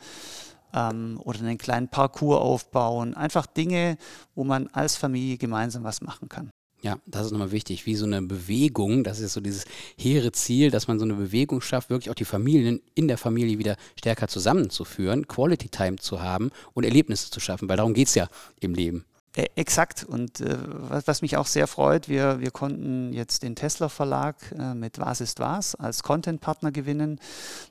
ähm, 0.72 1.20
oder 1.22 1.40
einen 1.40 1.58
kleinen 1.58 1.88
Parcours 1.88 2.40
aufbauen. 2.40 3.12
Einfach 3.12 3.44
Dinge, 3.44 3.98
wo 4.34 4.44
man 4.44 4.68
als 4.68 4.96
Familie 4.96 5.36
gemeinsam 5.36 5.84
was 5.84 6.00
machen 6.00 6.30
kann. 6.30 6.50
Ja, 6.80 6.98
das 7.04 7.26
ist 7.26 7.32
nochmal 7.32 7.52
wichtig, 7.52 7.84
wie 7.84 7.96
so 7.96 8.06
eine 8.06 8.22
Bewegung, 8.22 9.04
das 9.04 9.20
ist 9.20 9.32
so 9.34 9.40
dieses 9.40 9.64
hehre 9.98 10.32
Ziel, 10.32 10.70
dass 10.70 10.88
man 10.88 10.98
so 10.98 11.04
eine 11.04 11.14
Bewegung 11.14 11.60
schafft, 11.60 11.90
wirklich 11.90 12.10
auch 12.10 12.14
die 12.14 12.24
Familien 12.24 12.80
in 12.94 13.08
der 13.08 13.18
Familie 13.18 13.58
wieder 13.58 13.76
stärker 13.98 14.28
zusammenzuführen, 14.28 15.26
Quality 15.26 15.68
Time 15.68 15.96
zu 15.96 16.22
haben 16.22 16.50
und 16.74 16.84
Erlebnisse 16.84 17.30
zu 17.30 17.40
schaffen, 17.40 17.68
weil 17.68 17.76
darum 17.76 17.92
geht 17.92 18.08
es 18.08 18.14
ja 18.14 18.28
im 18.60 18.74
Leben. 18.74 19.04
Äh, 19.36 19.48
exakt. 19.54 20.02
Und 20.02 20.40
äh, 20.40 20.56
was, 20.88 21.06
was, 21.06 21.22
mich 21.22 21.36
auch 21.36 21.46
sehr 21.46 21.66
freut, 21.66 22.08
wir, 22.08 22.40
wir 22.40 22.50
konnten 22.50 23.12
jetzt 23.12 23.42
den 23.42 23.54
Tesla 23.54 23.88
Verlag 23.90 24.36
äh, 24.58 24.74
mit 24.74 24.98
Was 24.98 25.20
ist 25.20 25.40
was 25.40 25.74
als 25.74 26.02
Content-Partner 26.02 26.72
gewinnen. 26.72 27.20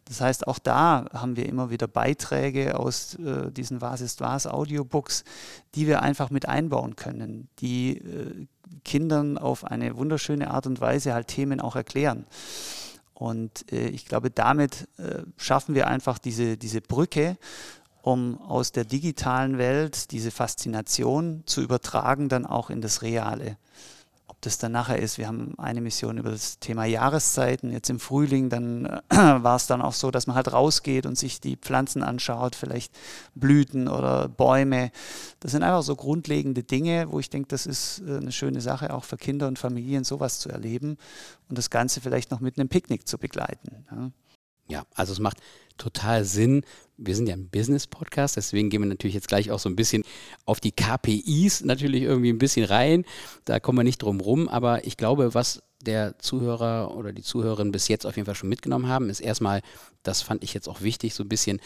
Das 0.05 0.21
heißt, 0.21 0.47
auch 0.47 0.59
da 0.59 1.05
haben 1.11 1.35
wir 1.35 1.47
immer 1.47 1.71
wieder 1.71 1.87
Beiträge 1.87 2.79
aus 2.79 3.15
äh, 3.15 3.51
diesen 3.51 3.81
Was 3.81 4.01
ist 4.01 4.21
was 4.21 4.45
Audiobooks, 4.45 5.23
die 5.73 5.87
wir 5.87 6.03
einfach 6.03 6.29
mit 6.29 6.47
einbauen 6.47 6.95
können, 6.95 7.49
die 7.59 7.97
äh, 7.97 8.47
Kindern 8.83 9.39
auf 9.39 9.65
eine 9.65 9.97
wunderschöne 9.97 10.51
Art 10.51 10.67
und 10.67 10.79
Weise 10.79 11.15
halt 11.15 11.27
Themen 11.27 11.59
auch 11.59 11.75
erklären. 11.75 12.27
Und 13.15 13.71
äh, 13.71 13.87
ich 13.87 14.05
glaube, 14.05 14.29
damit 14.29 14.87
schaffen 15.37 15.73
wir 15.73 15.87
einfach 15.87 16.19
diese, 16.19 16.57
diese 16.57 16.81
Brücke 16.81 17.37
um 18.05 18.39
aus 18.39 18.71
der 18.71 18.85
digitalen 18.85 19.57
Welt 19.57 20.11
diese 20.11 20.29
Faszination 20.29 21.41
zu 21.47 21.61
übertragen, 21.61 22.29
dann 22.29 22.45
auch 22.45 22.69
in 22.69 22.79
das 22.79 23.01
Reale. 23.01 23.57
Ob 24.27 24.39
das 24.41 24.59
dann 24.59 24.73
nachher 24.73 24.99
ist, 24.99 25.17
wir 25.17 25.25
haben 25.27 25.55
eine 25.57 25.81
Mission 25.81 26.19
über 26.19 26.29
das 26.29 26.59
Thema 26.59 26.85
Jahreszeiten, 26.85 27.71
jetzt 27.71 27.89
im 27.89 27.99
Frühling, 27.99 28.49
dann 28.49 28.85
äh, 28.85 29.01
war 29.09 29.55
es 29.55 29.65
dann 29.65 29.81
auch 29.81 29.93
so, 29.93 30.11
dass 30.11 30.27
man 30.27 30.35
halt 30.35 30.53
rausgeht 30.53 31.07
und 31.07 31.17
sich 31.17 31.41
die 31.41 31.55
Pflanzen 31.57 32.03
anschaut, 32.03 32.55
vielleicht 32.55 32.93
Blüten 33.33 33.87
oder 33.87 34.29
Bäume. 34.29 34.91
Das 35.39 35.53
sind 35.53 35.63
einfach 35.63 35.81
so 35.81 35.95
grundlegende 35.95 36.61
Dinge, 36.61 37.07
wo 37.09 37.19
ich 37.19 37.31
denke, 37.31 37.47
das 37.47 37.65
ist 37.65 38.03
äh, 38.07 38.17
eine 38.17 38.31
schöne 38.31 38.61
Sache, 38.61 38.93
auch 38.93 39.03
für 39.03 39.17
Kinder 39.17 39.47
und 39.47 39.57
Familien 39.57 40.03
sowas 40.03 40.37
zu 40.37 40.49
erleben 40.49 40.97
und 41.49 41.57
das 41.57 41.71
Ganze 41.71 42.01
vielleicht 42.01 42.29
noch 42.29 42.39
mit 42.39 42.59
einem 42.59 42.69
Picknick 42.69 43.07
zu 43.07 43.17
begleiten. 43.17 43.83
Ja. 43.89 44.11
Ja, 44.67 44.85
also 44.95 45.13
es 45.13 45.19
macht 45.19 45.37
total 45.77 46.23
Sinn. 46.25 46.63
Wir 46.97 47.15
sind 47.15 47.27
ja 47.27 47.35
ein 47.35 47.49
Business-Podcast, 47.49 48.37
deswegen 48.37 48.69
gehen 48.69 48.81
wir 48.81 48.87
natürlich 48.87 49.13
jetzt 49.13 49.27
gleich 49.27 49.51
auch 49.51 49.59
so 49.59 49.69
ein 49.69 49.75
bisschen 49.75 50.03
auf 50.45 50.59
die 50.59 50.71
KPIs 50.71 51.65
natürlich 51.65 52.03
irgendwie 52.03 52.29
ein 52.29 52.37
bisschen 52.37 52.65
rein. 52.65 53.03
Da 53.43 53.59
kommen 53.59 53.79
wir 53.79 53.83
nicht 53.83 54.01
drum 54.01 54.21
rum, 54.21 54.47
aber 54.47 54.85
ich 54.85 54.95
glaube, 54.95 55.33
was 55.33 55.61
der 55.81 56.17
Zuhörer 56.19 56.95
oder 56.95 57.13
die 57.13 57.21
Zuhörerin 57.21 57.71
bis 57.71 57.87
jetzt 57.87 58.05
auf 58.05 58.15
jeden 58.15 58.25
Fall 58.25 58.35
schon 58.35 58.49
mitgenommen 58.49 58.87
haben, 58.87 59.09
ist 59.09 59.19
erstmal, 59.19 59.61
das 60.03 60.21
fand 60.21 60.43
ich 60.43 60.53
jetzt 60.53 60.67
auch 60.67 60.81
wichtig, 60.81 61.13
so 61.13 61.23
ein 61.23 61.29
bisschen 61.29 61.59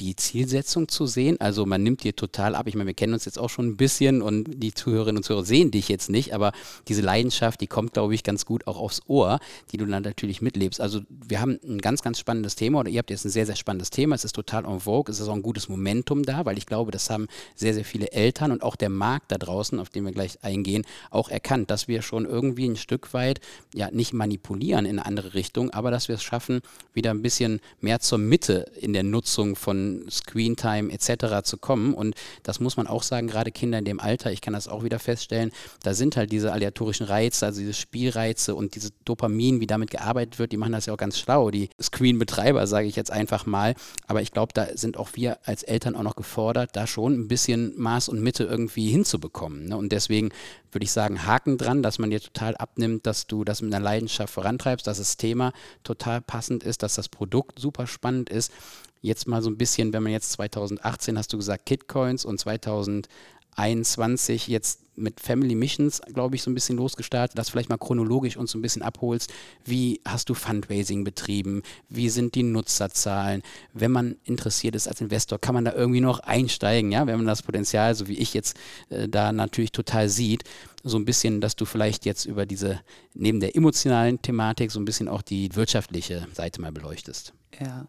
die 0.00 0.16
Zielsetzung 0.16 0.88
zu 0.88 1.06
sehen. 1.06 1.40
Also 1.40 1.66
man 1.66 1.82
nimmt 1.82 2.02
dir 2.02 2.16
total 2.16 2.54
ab. 2.54 2.66
Ich 2.66 2.74
meine, 2.74 2.86
wir 2.86 2.94
kennen 2.94 3.12
uns 3.12 3.26
jetzt 3.26 3.38
auch 3.38 3.50
schon 3.50 3.68
ein 3.68 3.76
bisschen 3.76 4.22
und 4.22 4.44
die 4.62 4.72
Zuhörerinnen 4.72 5.18
und 5.18 5.24
Zuhörer 5.24 5.44
sehen 5.44 5.70
dich 5.70 5.88
jetzt 5.88 6.08
nicht, 6.08 6.34
aber 6.34 6.52
diese 6.88 7.02
Leidenschaft, 7.02 7.60
die 7.60 7.66
kommt, 7.66 7.92
glaube 7.92 8.14
ich, 8.14 8.22
ganz 8.22 8.46
gut 8.46 8.66
auch 8.66 8.78
aufs 8.78 9.02
Ohr, 9.06 9.40
die 9.72 9.76
du 9.76 9.86
dann 9.86 10.02
natürlich 10.02 10.40
mitlebst. 10.40 10.80
Also 10.80 11.00
wir 11.08 11.40
haben 11.40 11.60
ein 11.64 11.78
ganz, 11.78 12.02
ganz 12.02 12.18
spannendes 12.18 12.56
Thema 12.56 12.80
oder 12.80 12.88
ihr 12.88 12.98
habt 12.98 13.10
jetzt 13.10 13.24
ein 13.24 13.30
sehr, 13.30 13.46
sehr 13.46 13.56
spannendes 13.56 13.90
Thema. 13.90 14.14
Es 14.14 14.24
ist 14.24 14.34
total 14.34 14.64
en 14.64 14.80
vogue. 14.80 15.12
Es 15.12 15.20
ist 15.20 15.28
auch 15.28 15.34
ein 15.34 15.42
gutes 15.42 15.68
Momentum 15.68 16.24
da, 16.24 16.44
weil 16.46 16.56
ich 16.56 16.66
glaube, 16.66 16.90
das 16.90 17.10
haben 17.10 17.28
sehr, 17.54 17.74
sehr 17.74 17.84
viele 17.84 18.12
Eltern 18.12 18.52
und 18.52 18.62
auch 18.62 18.76
der 18.76 18.90
Markt 18.90 19.30
da 19.32 19.38
draußen, 19.38 19.78
auf 19.78 19.90
den 19.90 20.04
wir 20.04 20.12
gleich 20.12 20.42
eingehen, 20.42 20.84
auch 21.10 21.28
erkannt, 21.28 21.70
dass 21.70 21.88
wir 21.88 22.02
schon 22.02 22.24
irgendwie 22.24 22.68
ein 22.68 22.76
Stück 22.76 23.12
weit, 23.12 23.40
ja, 23.74 23.90
nicht 23.90 24.14
manipulieren 24.14 24.86
in 24.86 24.98
eine 24.98 25.06
andere 25.06 25.34
Richtung, 25.34 25.70
aber 25.70 25.90
dass 25.90 26.08
wir 26.08 26.14
es 26.14 26.22
schaffen, 26.22 26.60
wieder 26.94 27.10
ein 27.10 27.22
bisschen 27.22 27.60
mehr 27.80 28.00
zur 28.00 28.18
Mitte 28.18 28.70
in 28.80 28.92
der 28.92 29.02
Nutzung 29.02 29.56
von 29.56 29.89
Screentime 30.10 30.92
etc. 30.92 31.42
zu 31.44 31.58
kommen. 31.58 31.94
Und 31.94 32.14
das 32.42 32.60
muss 32.60 32.76
man 32.76 32.86
auch 32.86 33.02
sagen, 33.02 33.26
gerade 33.26 33.50
Kinder 33.50 33.78
in 33.78 33.84
dem 33.84 34.00
Alter, 34.00 34.32
ich 34.32 34.40
kann 34.40 34.54
das 34.54 34.68
auch 34.68 34.84
wieder 34.84 34.98
feststellen, 34.98 35.52
da 35.82 35.94
sind 35.94 36.16
halt 36.16 36.32
diese 36.32 36.52
aleatorischen 36.52 37.06
Reize, 37.06 37.46
also 37.46 37.60
diese 37.60 37.74
Spielreize 37.74 38.54
und 38.54 38.74
diese 38.74 38.90
Dopamin, 39.04 39.60
wie 39.60 39.66
damit 39.66 39.90
gearbeitet 39.90 40.38
wird, 40.38 40.52
die 40.52 40.56
machen 40.56 40.72
das 40.72 40.86
ja 40.86 40.92
auch 40.92 40.98
ganz 40.98 41.18
schlau, 41.18 41.50
die 41.50 41.70
Screen-Betreiber, 41.80 42.66
sage 42.66 42.86
ich 42.86 42.96
jetzt 42.96 43.10
einfach 43.10 43.46
mal. 43.46 43.74
Aber 44.06 44.22
ich 44.22 44.32
glaube, 44.32 44.52
da 44.54 44.68
sind 44.76 44.96
auch 44.96 45.10
wir 45.14 45.38
als 45.44 45.62
Eltern 45.62 45.96
auch 45.96 46.02
noch 46.02 46.16
gefordert, 46.16 46.70
da 46.74 46.86
schon 46.86 47.14
ein 47.14 47.28
bisschen 47.28 47.72
Maß 47.76 48.08
und 48.08 48.20
Mitte 48.20 48.44
irgendwie 48.44 48.90
hinzubekommen. 48.90 49.66
Ne? 49.66 49.76
Und 49.76 49.92
deswegen 49.92 50.30
würde 50.72 50.84
ich 50.84 50.92
sagen, 50.92 51.26
Haken 51.26 51.58
dran, 51.58 51.82
dass 51.82 51.98
man 51.98 52.10
dir 52.10 52.20
total 52.20 52.56
abnimmt, 52.56 53.06
dass 53.06 53.26
du 53.26 53.44
das 53.44 53.62
mit 53.62 53.74
einer 53.74 53.82
Leidenschaft 53.82 54.32
vorantreibst, 54.32 54.86
dass 54.86 54.98
das 54.98 55.16
Thema 55.16 55.52
total 55.84 56.20
passend 56.20 56.62
ist, 56.62 56.82
dass 56.82 56.94
das 56.94 57.08
Produkt 57.08 57.58
super 57.58 57.86
spannend 57.86 58.30
ist. 58.30 58.52
Jetzt 59.00 59.26
mal 59.26 59.42
so 59.42 59.50
ein 59.50 59.56
bisschen, 59.56 59.92
wenn 59.92 60.02
man 60.02 60.12
jetzt 60.12 60.32
2018 60.32 61.18
hast 61.18 61.32
du 61.32 61.36
gesagt 61.36 61.66
Kitcoins 61.66 62.24
und 62.24 62.38
2021 62.38 64.48
jetzt 64.48 64.80
mit 65.00 65.20
Family 65.20 65.54
Missions, 65.54 66.00
glaube 66.12 66.36
ich, 66.36 66.42
so 66.42 66.50
ein 66.50 66.54
bisschen 66.54 66.76
losgestartet, 66.76 67.38
dass 67.38 67.50
vielleicht 67.50 67.68
mal 67.68 67.78
chronologisch 67.78 68.36
uns 68.36 68.52
so 68.52 68.58
ein 68.58 68.62
bisschen 68.62 68.82
abholst. 68.82 69.32
Wie 69.64 70.00
hast 70.06 70.28
du 70.28 70.34
Fundraising 70.34 71.04
betrieben? 71.04 71.62
Wie 71.88 72.10
sind 72.10 72.34
die 72.34 72.42
Nutzerzahlen? 72.42 73.42
Wenn 73.72 73.90
man 73.90 74.16
interessiert 74.24 74.76
ist 74.76 74.86
als 74.86 75.00
Investor, 75.00 75.38
kann 75.38 75.54
man 75.54 75.64
da 75.64 75.72
irgendwie 75.72 76.00
noch 76.00 76.20
einsteigen, 76.20 76.92
ja, 76.92 77.06
wenn 77.06 77.16
man 77.16 77.26
das 77.26 77.42
Potenzial, 77.42 77.94
so 77.94 78.08
wie 78.08 78.18
ich 78.18 78.34
jetzt, 78.34 78.56
äh, 78.90 79.08
da 79.08 79.32
natürlich 79.32 79.72
total 79.72 80.08
sieht. 80.08 80.44
So 80.82 80.96
ein 80.96 81.04
bisschen, 81.04 81.40
dass 81.40 81.56
du 81.56 81.64
vielleicht 81.64 82.06
jetzt 82.06 82.24
über 82.24 82.46
diese, 82.46 82.80
neben 83.14 83.40
der 83.40 83.54
emotionalen 83.54 84.22
Thematik, 84.22 84.70
so 84.70 84.80
ein 84.80 84.84
bisschen 84.84 85.08
auch 85.08 85.22
die 85.22 85.54
wirtschaftliche 85.54 86.26
Seite 86.32 86.60
mal 86.60 86.72
beleuchtest. 86.72 87.34
Ja, 87.60 87.86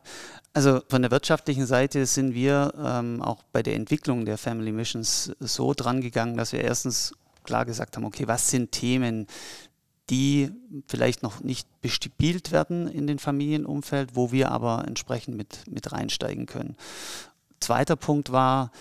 also 0.54 0.82
von 0.90 1.02
der 1.02 1.12
wirtschaftlichen 1.12 1.66
Seite 1.66 2.06
sind 2.06 2.34
wir 2.34 2.74
ähm, 2.78 3.22
auch 3.22 3.44
bei 3.52 3.64
der 3.64 3.76
Entwicklung 3.76 4.26
der 4.26 4.38
Family 4.38 4.72
Missions 4.72 5.32
so 5.40 5.74
dran 5.74 6.02
gegangen, 6.02 6.36
dass 6.36 6.52
wir 6.52 6.62
erstens 6.62 7.14
klar 7.44 7.66
gesagt 7.66 7.96
haben, 7.96 8.06
okay, 8.06 8.28
was 8.28 8.50
sind 8.50 8.72
Themen, 8.72 9.28
die 10.10 10.52
vielleicht 10.88 11.24
noch 11.24 11.42
nicht 11.42 11.68
bespielt 11.82 12.52
werden 12.52 12.88
in 12.88 13.08
den 13.08 13.18
Familienumfeld, 13.18 14.16
wo 14.16 14.32
wir 14.32 14.52
aber 14.52 14.84
entsprechend 14.86 15.38
mit, 15.38 15.64
mit 15.70 15.92
reinsteigen 15.94 16.48
können. 16.48 16.76
Zweiter 17.62 17.96
Punkt 17.96 18.32
war, 18.32 18.72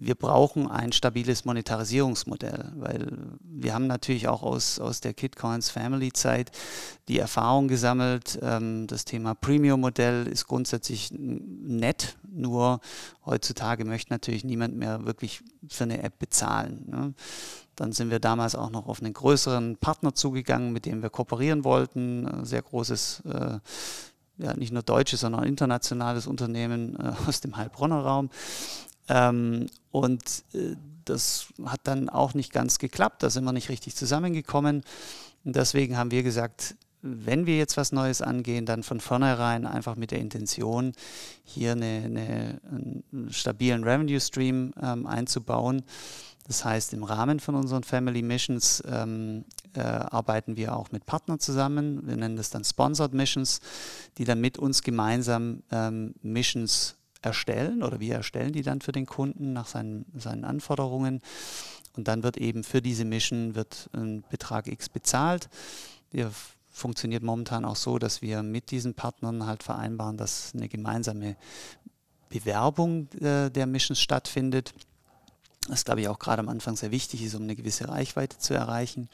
wir 0.00 0.14
brauchen 0.14 0.66
ein 0.68 0.92
stabiles 0.92 1.44
Monetarisierungsmodell, 1.44 2.72
weil 2.76 3.06
wir 3.42 3.74
haben 3.74 3.86
natürlich 3.86 4.28
auch 4.28 4.42
aus, 4.42 4.80
aus 4.80 5.00
der 5.00 5.12
Kitcoins 5.12 5.68
Family 5.68 6.10
Zeit 6.12 6.50
die 7.06 7.18
Erfahrung 7.18 7.68
gesammelt, 7.68 8.38
ähm, 8.42 8.86
das 8.86 9.04
Thema 9.04 9.34
Premium-Modell 9.34 10.26
ist 10.26 10.46
grundsätzlich 10.46 11.12
nett, 11.12 12.16
nur 12.26 12.80
heutzutage 13.26 13.84
möchte 13.84 14.12
natürlich 14.12 14.42
niemand 14.42 14.74
mehr 14.74 15.04
wirklich 15.04 15.42
für 15.68 15.84
eine 15.84 16.02
App 16.02 16.18
bezahlen. 16.18 16.86
Ne? 16.88 17.14
Dann 17.76 17.92
sind 17.92 18.10
wir 18.10 18.20
damals 18.20 18.54
auch 18.54 18.70
noch 18.70 18.86
auf 18.86 19.02
einen 19.02 19.12
größeren 19.12 19.76
Partner 19.76 20.14
zugegangen, 20.14 20.72
mit 20.72 20.86
dem 20.86 21.02
wir 21.02 21.10
kooperieren 21.10 21.62
wollten, 21.62 22.26
ein 22.26 22.44
sehr 22.46 22.62
großes 22.62 23.22
äh, 23.26 23.58
ja, 24.38 24.54
nicht 24.54 24.72
nur 24.72 24.82
deutsches, 24.82 25.20
sondern 25.20 25.44
internationales 25.44 26.26
Unternehmen 26.26 26.96
äh, 26.96 27.12
aus 27.28 27.40
dem 27.42 27.56
Heilbronner 27.56 28.00
Raum. 28.00 28.30
Ähm, 29.10 29.66
und 29.90 30.22
äh, 30.54 30.76
das 31.04 31.48
hat 31.66 31.80
dann 31.84 32.08
auch 32.08 32.34
nicht 32.34 32.52
ganz 32.52 32.78
geklappt, 32.78 33.22
da 33.22 33.30
sind 33.30 33.44
wir 33.44 33.52
nicht 33.52 33.68
richtig 33.68 33.96
zusammengekommen. 33.96 34.82
Und 35.44 35.56
deswegen 35.56 35.96
haben 35.96 36.12
wir 36.12 36.22
gesagt, 36.22 36.76
wenn 37.02 37.46
wir 37.46 37.56
jetzt 37.56 37.76
was 37.76 37.92
Neues 37.92 38.22
angehen, 38.22 38.66
dann 38.66 38.82
von 38.82 39.00
vornherein 39.00 39.66
einfach 39.66 39.96
mit 39.96 40.10
der 40.10 40.18
Intention, 40.18 40.92
hier 41.44 41.72
eine, 41.72 42.02
eine, 42.04 42.60
einen 42.70 43.28
stabilen 43.30 43.84
Revenue 43.84 44.20
Stream 44.20 44.72
ähm, 44.80 45.06
einzubauen. 45.06 45.82
Das 46.46 46.64
heißt, 46.64 46.92
im 46.92 47.04
Rahmen 47.04 47.40
von 47.40 47.54
unseren 47.54 47.84
Family 47.84 48.22
Missions 48.22 48.82
ähm, 48.86 49.44
äh, 49.74 49.80
arbeiten 49.80 50.56
wir 50.56 50.76
auch 50.76 50.92
mit 50.92 51.06
Partnern 51.06 51.40
zusammen. 51.40 52.06
Wir 52.06 52.16
nennen 52.16 52.36
das 52.36 52.50
dann 52.50 52.64
Sponsored 52.64 53.14
Missions, 53.14 53.60
die 54.18 54.24
dann 54.24 54.40
mit 54.40 54.58
uns 54.58 54.82
gemeinsam 54.82 55.62
ähm, 55.70 56.14
Missions 56.22 56.96
erstellen 57.22 57.82
oder 57.82 58.00
wir 58.00 58.14
erstellen 58.14 58.52
die 58.52 58.62
dann 58.62 58.80
für 58.80 58.92
den 58.92 59.06
Kunden 59.06 59.52
nach 59.52 59.66
seinen, 59.66 60.06
seinen 60.16 60.44
Anforderungen. 60.44 61.20
Und 61.96 62.08
dann 62.08 62.22
wird 62.22 62.36
eben 62.36 62.64
für 62.64 62.80
diese 62.80 63.04
Mission 63.04 63.54
wird 63.54 63.90
ein 63.92 64.22
Betrag 64.30 64.68
X 64.68 64.88
bezahlt. 64.88 65.48
Wir 66.10 66.30
funktioniert 66.70 67.22
momentan 67.22 67.64
auch 67.64 67.76
so, 67.76 67.98
dass 67.98 68.22
wir 68.22 68.42
mit 68.42 68.70
diesen 68.70 68.94
Partnern 68.94 69.46
halt 69.46 69.62
vereinbaren, 69.62 70.16
dass 70.16 70.52
eine 70.54 70.68
gemeinsame 70.68 71.36
Bewerbung 72.28 73.08
äh, 73.20 73.50
der 73.50 73.66
Missions 73.66 74.00
stattfindet. 74.00 74.72
Das 75.68 75.84
glaube 75.84 76.00
ich 76.00 76.08
auch 76.08 76.18
gerade 76.18 76.40
am 76.40 76.48
Anfang 76.48 76.76
sehr 76.76 76.90
wichtig 76.90 77.22
ist, 77.22 77.34
um 77.34 77.42
eine 77.42 77.56
gewisse 77.56 77.88
Reichweite 77.88 78.38
zu 78.38 78.54
erreichen. 78.54 79.08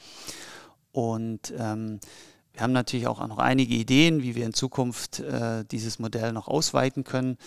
Und 0.91 1.53
ähm, 1.57 1.99
wir 2.53 2.61
haben 2.61 2.73
natürlich 2.73 3.05
auch 3.05 3.25
noch 3.27 3.37
einige 3.37 3.75
Ideen, 3.75 4.23
wie 4.23 4.33
wir 4.33 4.45
in 4.45 4.53
Zukunft 4.53 5.19
äh, 5.19 5.65
dieses 5.65 5.99
Modell 5.99 6.31
noch 6.31 6.47
ausweiten 6.47 7.03
können. 7.03 7.37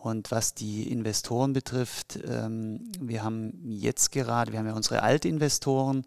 Und 0.00 0.30
was 0.30 0.54
die 0.54 0.90
Investoren 0.92 1.52
betrifft, 1.52 2.20
ähm, 2.24 2.92
wir 3.00 3.24
haben 3.24 3.52
jetzt 3.68 4.12
gerade, 4.12 4.52
wir 4.52 4.60
haben 4.60 4.68
ja 4.68 4.74
unsere 4.74 5.02
Altinvestoren, 5.02 6.04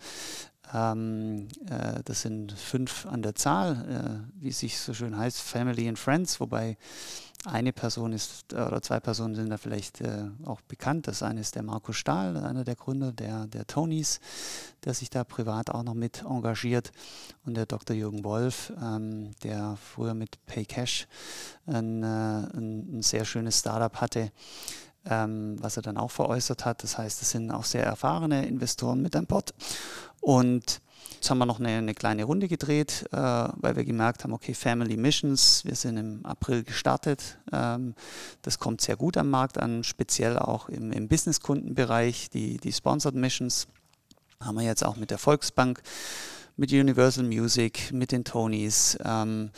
ähm, 0.74 1.48
äh, 1.70 2.02
das 2.06 2.22
sind 2.22 2.52
fünf 2.54 3.06
an 3.06 3.22
der 3.22 3.36
Zahl, 3.36 4.26
äh, 4.38 4.42
wie 4.42 4.50
es 4.50 4.60
sich 4.60 4.80
so 4.80 4.94
schön 4.94 5.18
heißt, 5.18 5.40
Family 5.40 5.88
and 5.88 6.00
Friends, 6.00 6.40
wobei 6.40 6.78
eine 7.46 7.74
Person 7.74 8.14
ist, 8.14 8.54
oder 8.54 8.82
zwei 8.82 9.00
Personen 9.00 9.34
sind 9.36 9.50
da 9.50 9.58
vielleicht 9.58 10.02
äh, 10.02 10.30
auch 10.46 10.62
bekannt. 10.62 11.08
Das 11.08 11.24
eine 11.24 11.42
ist 11.42 11.56
der 11.56 11.64
Markus 11.64 11.96
Stahl, 11.96 12.38
einer 12.38 12.64
der 12.64 12.76
Gründer 12.76 13.12
der, 13.12 13.48
der 13.48 13.66
Tonys, 13.66 14.20
der 14.84 14.94
sich 14.94 15.10
da 15.10 15.24
privat 15.24 15.72
auch 15.72 15.84
noch 15.84 15.96
mit 15.96 16.24
engagiert. 16.24 16.92
Und 17.46 17.56
der 17.56 17.66
Dr. 17.66 17.96
Jürgen 17.96 18.24
Wolf, 18.24 18.72
ähm, 18.82 19.32
der 19.44 19.78
früher 19.78 20.14
mit 20.14 20.46
Paycash 20.46 21.08
ein, 21.66 22.04
äh, 22.04 22.06
ein, 22.06 23.00
ein 23.00 23.02
sehr 23.02 23.26
schönes 23.26 23.60
Startup 23.60 24.00
hatte. 24.00 24.32
Ähm, 25.06 25.56
was 25.60 25.78
er 25.78 25.84
dann 25.84 25.98
auch 25.98 26.12
veräußert 26.12 26.64
hat. 26.66 26.84
Das 26.84 26.98
heißt, 26.98 27.22
es 27.22 27.32
sind 27.32 27.50
auch 27.50 27.64
sehr 27.64 27.84
erfahrene 27.84 28.46
Investoren 28.46 29.02
mit 29.02 29.16
an 29.16 29.26
Bord. 29.26 29.54
Und 30.20 30.82
Jetzt 31.22 31.30
haben 31.30 31.38
wir 31.38 31.46
noch 31.46 31.60
eine, 31.60 31.70
eine 31.70 31.94
kleine 31.94 32.24
Runde 32.24 32.48
gedreht, 32.48 33.06
äh, 33.12 33.16
weil 33.16 33.76
wir 33.76 33.86
gemerkt 33.86 34.24
haben, 34.24 34.34
okay, 34.34 34.56
Family 34.56 34.98
Missions, 34.98 35.64
wir 35.64 35.76
sind 35.76 35.98
im 35.98 36.26
April 36.26 36.64
gestartet. 36.64 37.38
Ähm, 37.54 37.94
das 38.42 38.58
kommt 38.58 38.82
sehr 38.82 38.96
gut 38.96 39.18
am 39.18 39.30
Markt 39.30 39.60
an, 39.60 39.84
speziell 39.84 40.40
auch 40.40 40.68
im, 40.68 40.92
im 40.92 41.08
Business-Kundenbereich, 41.08 42.32
die, 42.32 42.58
die 42.58 42.74
Sponsored 42.74 43.14
Missions. 43.14 43.68
Haben 44.40 44.56
wir 44.56 44.64
jetzt 44.64 44.84
auch 44.84 44.96
mit 44.96 45.12
der 45.12 45.20
Volksbank, 45.20 45.84
mit 46.58 46.72
Universal 46.72 47.24
Music, 47.24 47.92
mit 47.92 48.12
den 48.12 48.24
Tonys. 48.24 48.98
Ähm, 49.06 49.52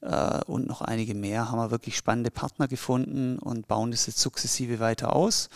äh, 0.00 0.40
und 0.46 0.66
noch 0.66 0.80
einige 0.80 1.14
mehr 1.14 1.50
haben 1.50 1.58
wir 1.58 1.70
wirklich 1.70 1.96
spannende 1.96 2.30
Partner 2.30 2.68
gefunden 2.68 3.38
und 3.38 3.68
bauen 3.68 3.90
das 3.90 4.06
jetzt 4.06 4.20
sukzessive 4.20 4.80
weiter 4.80 5.14
aus. 5.14 5.48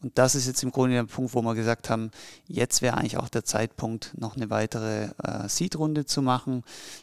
Und 0.00 0.16
das 0.16 0.34
ist 0.34 0.46
jetzt 0.46 0.62
im 0.62 0.70
Grunde 0.70 0.94
der 0.94 1.04
Punkt, 1.04 1.34
wo 1.34 1.42
wir 1.42 1.54
gesagt 1.54 1.90
haben, 1.90 2.10
jetzt 2.46 2.82
wäre 2.82 2.96
eigentlich 2.96 3.16
auch 3.16 3.28
der 3.28 3.44
Zeitpunkt, 3.44 4.12
noch 4.16 4.36
eine 4.36 4.48
weitere 4.48 5.08
äh, 5.24 5.48
Seed-Runde 5.48 6.06
zu 6.06 6.22
machen, 6.22 6.62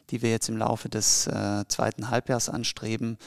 die 0.09 0.21
wir 0.21 0.29
jetzt 0.29 0.47
im 0.47 0.57
Laufe 0.57 0.87
des 0.87 1.27
äh, 1.27 1.65
zweiten 1.67 2.09
Halbjahres 2.09 2.47
anstreben, 2.47 3.17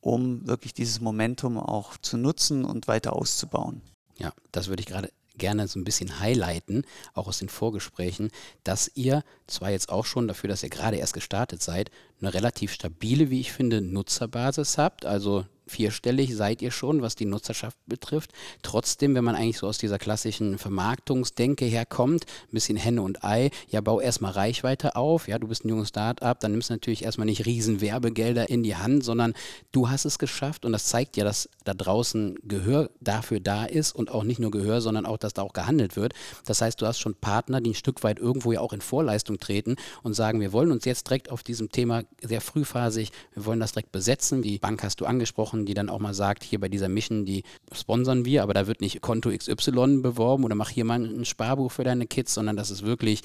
um 0.00 0.46
wirklich 0.46 0.74
dieses 0.74 1.00
Momentum 1.00 1.58
auch 1.58 1.96
zu 1.96 2.16
nutzen 2.16 2.64
und 2.64 2.88
weiter 2.88 3.14
auszubauen. 3.14 3.82
Ja, 4.18 4.32
das 4.50 4.68
würde 4.68 4.80
ich 4.80 4.86
gerade 4.86 5.10
gerne 5.36 5.66
so 5.68 5.78
ein 5.78 5.84
bisschen 5.84 6.20
highlighten, 6.20 6.84
auch 7.14 7.26
aus 7.26 7.38
den 7.38 7.48
Vorgesprächen, 7.48 8.30
dass 8.62 8.90
ihr 8.94 9.24
zwar 9.46 9.70
jetzt 9.70 9.90
auch 9.90 10.06
schon 10.06 10.28
dafür, 10.28 10.48
dass 10.48 10.62
ihr 10.62 10.70
gerade 10.70 10.96
erst 10.96 11.14
gestartet 11.14 11.62
seid, 11.62 11.90
eine 12.20 12.34
relativ 12.34 12.72
stabile, 12.72 13.30
wie 13.30 13.40
ich 13.40 13.52
finde, 13.52 13.80
Nutzerbasis 13.80 14.78
habt. 14.78 15.04
Also 15.04 15.44
vierstellig 15.66 16.34
seid 16.34 16.62
ihr 16.62 16.70
schon, 16.70 17.02
was 17.02 17.14
die 17.14 17.24
Nutzerschaft 17.24 17.76
betrifft. 17.86 18.32
Trotzdem, 18.62 19.14
wenn 19.14 19.24
man 19.24 19.34
eigentlich 19.34 19.58
so 19.58 19.66
aus 19.66 19.78
dieser 19.78 19.98
klassischen 19.98 20.58
Vermarktungsdenke 20.58 21.64
herkommt, 21.64 22.26
ein 22.26 22.52
bisschen 22.52 22.76
Henne 22.76 23.02
und 23.02 23.24
Ei, 23.24 23.50
ja, 23.68 23.80
bau 23.80 24.00
erstmal 24.00 24.32
Reichweite 24.32 24.96
auf, 24.96 25.28
ja, 25.28 25.38
du 25.38 25.48
bist 25.48 25.64
ein 25.64 25.68
junges 25.68 25.88
Start-up, 25.88 26.40
dann 26.40 26.52
nimmst 26.52 26.70
du 26.70 26.74
natürlich 26.74 27.04
erstmal 27.04 27.26
nicht 27.26 27.46
riesen 27.46 27.80
Werbegelder 27.80 28.48
in 28.48 28.62
die 28.62 28.76
Hand, 28.76 29.04
sondern 29.04 29.34
du 29.72 29.88
hast 29.88 30.04
es 30.04 30.18
geschafft 30.18 30.64
und 30.64 30.72
das 30.72 30.86
zeigt 30.86 31.16
ja, 31.16 31.24
dass 31.24 31.48
da 31.64 31.74
draußen 31.74 32.38
Gehör 32.42 32.90
dafür 33.00 33.40
da 33.40 33.64
ist 33.64 33.94
und 33.94 34.10
auch 34.10 34.24
nicht 34.24 34.40
nur 34.40 34.50
Gehör, 34.50 34.80
sondern 34.80 35.06
auch, 35.06 35.18
dass 35.18 35.34
da 35.34 35.42
auch 35.42 35.52
gehandelt 35.52 35.96
wird. 35.96 36.14
Das 36.44 36.60
heißt, 36.60 36.80
du 36.80 36.86
hast 36.86 36.98
schon 36.98 37.14
Partner, 37.14 37.60
die 37.60 37.70
ein 37.70 37.74
Stück 37.74 38.02
weit 38.02 38.18
irgendwo 38.18 38.52
ja 38.52 38.60
auch 38.60 38.72
in 38.72 38.80
Vorleistung 38.80 39.33
treten 39.38 39.76
und 40.02 40.14
sagen, 40.14 40.40
wir 40.40 40.52
wollen 40.52 40.70
uns 40.70 40.84
jetzt 40.84 41.08
direkt 41.08 41.30
auf 41.30 41.42
diesem 41.42 41.70
Thema 41.70 42.02
sehr 42.22 42.40
frühphasig, 42.40 43.10
wir 43.34 43.46
wollen 43.46 43.60
das 43.60 43.72
direkt 43.72 43.92
besetzen. 43.92 44.42
Die 44.42 44.58
Bank 44.58 44.82
hast 44.82 45.00
du 45.00 45.06
angesprochen, 45.06 45.66
die 45.66 45.74
dann 45.74 45.88
auch 45.88 45.98
mal 45.98 46.14
sagt, 46.14 46.44
hier 46.44 46.60
bei 46.60 46.68
dieser 46.68 46.88
Mission, 46.88 47.24
die 47.24 47.44
sponsern 47.72 48.24
wir, 48.24 48.42
aber 48.42 48.54
da 48.54 48.66
wird 48.66 48.80
nicht 48.80 49.00
Konto 49.00 49.30
XY 49.30 50.02
beworben 50.02 50.44
oder 50.44 50.54
mach 50.54 50.70
hier 50.70 50.84
mal 50.84 51.02
ein 51.02 51.24
Sparbuch 51.24 51.72
für 51.72 51.84
deine 51.84 52.06
Kids, 52.06 52.34
sondern 52.34 52.56
das 52.56 52.70
ist 52.70 52.84
wirklich 52.84 53.22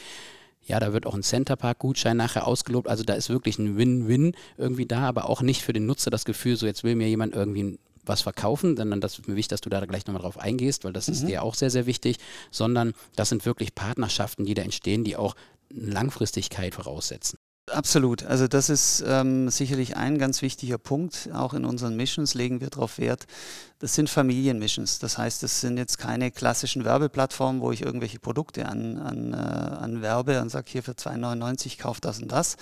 ja, 0.65 0.79
da 0.79 0.93
wird 0.93 1.05
auch 1.07 1.15
ein 1.15 1.23
Centerpark-Gutschein 1.23 2.15
nachher 2.15 2.45
ausgelobt. 2.45 2.87
Also 2.87 3.03
da 3.03 3.13
ist 3.13 3.29
wirklich 3.29 3.57
ein 3.57 3.77
Win-Win 3.77 4.33
irgendwie 4.57 4.85
da, 4.85 5.07
aber 5.07 5.29
auch 5.29 5.41
nicht 5.41 5.63
für 5.63 5.73
den 5.73 5.85
Nutzer 5.85 6.11
das 6.11 6.25
Gefühl, 6.25 6.57
so 6.57 6.65
jetzt 6.65 6.83
will 6.83 6.95
mir 6.95 7.07
jemand 7.07 7.33
irgendwie 7.33 7.79
was 8.05 8.21
verkaufen, 8.21 8.75
sondern 8.75 9.01
das 9.01 9.17
ist 9.17 9.27
mir 9.27 9.35
wichtig, 9.35 9.49
dass 9.49 9.61
du 9.61 9.69
da 9.69 9.83
gleich 9.85 10.05
nochmal 10.05 10.21
drauf 10.21 10.39
eingehst, 10.39 10.83
weil 10.83 10.93
das 10.93 11.07
mhm. 11.07 11.13
ist 11.13 11.27
dir 11.27 11.43
auch 11.43 11.55
sehr, 11.55 11.69
sehr 11.69 11.85
wichtig, 11.85 12.17
sondern 12.51 12.93
das 13.15 13.29
sind 13.29 13.45
wirklich 13.45 13.75
Partnerschaften, 13.75 14.45
die 14.45 14.53
da 14.53 14.63
entstehen, 14.63 15.03
die 15.03 15.15
auch 15.15 15.35
Langfristigkeit 15.69 16.75
voraussetzen. 16.75 17.37
Absolut. 17.71 18.23
Also 18.23 18.47
das 18.47 18.69
ist 18.69 19.03
ähm, 19.05 19.49
sicherlich 19.49 19.95
ein 19.95 20.17
ganz 20.17 20.41
wichtiger 20.41 20.77
Punkt. 20.77 21.29
Auch 21.33 21.53
in 21.53 21.65
unseren 21.65 21.95
Missions 21.95 22.33
legen 22.33 22.61
wir 22.61 22.69
darauf 22.69 22.97
Wert. 22.97 23.25
Das 23.79 23.95
sind 23.95 24.09
Familienmissions. 24.09 24.99
Das 24.99 25.17
heißt, 25.17 25.43
das 25.43 25.61
sind 25.61 25.77
jetzt 25.77 25.97
keine 25.97 26.31
klassischen 26.31 26.83
Werbeplattformen, 26.83 27.61
wo 27.61 27.71
ich 27.71 27.81
irgendwelche 27.81 28.19
Produkte 28.19 28.67
an, 28.67 28.97
an, 28.97 29.33
äh, 29.33 29.35
an 29.35 30.01
werbe 30.01 30.41
und 30.41 30.49
sage, 30.49 30.71
hier 30.71 30.83
für 30.83 30.93
2,99 30.93 31.79
kauft 31.79 32.05
das 32.05 32.21
und 32.21 32.31
das. 32.31 32.57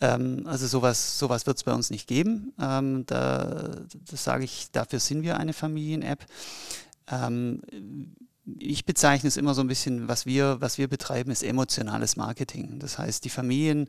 Ähm, 0.00 0.42
also 0.46 0.66
sowas, 0.66 1.18
sowas 1.18 1.46
wird 1.46 1.56
es 1.58 1.64
bei 1.64 1.72
uns 1.72 1.90
nicht 1.90 2.08
geben. 2.08 2.52
Ähm, 2.60 3.04
da, 3.06 3.70
das 4.10 4.24
sage 4.24 4.44
ich, 4.44 4.70
dafür 4.72 5.00
sind 5.00 5.22
wir 5.22 5.38
eine 5.38 5.52
Familien-App. 5.52 6.26
Ähm, 7.10 7.62
ich 8.58 8.84
bezeichne 8.84 9.28
es 9.28 9.36
immer 9.36 9.54
so 9.54 9.62
ein 9.62 9.68
bisschen, 9.68 10.08
was 10.08 10.26
wir, 10.26 10.60
was 10.60 10.78
wir 10.78 10.88
betreiben, 10.88 11.30
ist 11.30 11.42
emotionales 11.42 12.16
Marketing. 12.16 12.78
Das 12.78 12.98
heißt, 12.98 13.24
die 13.24 13.30
Familien 13.30 13.88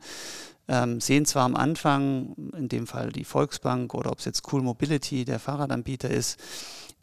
ähm, 0.68 1.00
sehen 1.00 1.26
zwar 1.26 1.44
am 1.44 1.56
Anfang, 1.56 2.34
in 2.56 2.68
dem 2.68 2.86
Fall 2.86 3.12
die 3.12 3.24
Volksbank 3.24 3.94
oder 3.94 4.10
ob 4.10 4.18
es 4.18 4.24
jetzt 4.24 4.50
Cool 4.50 4.62
Mobility, 4.62 5.24
der 5.24 5.38
Fahrradanbieter 5.38 6.10
ist, 6.10 6.40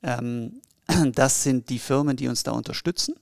ähm, 0.02 0.62
das 1.14 1.44
sind 1.44 1.70
die 1.70 1.80
Firmen, 1.80 2.18
die 2.18 2.28
uns 2.28 2.44
da 2.44 2.52
unterstützen. 2.52 3.16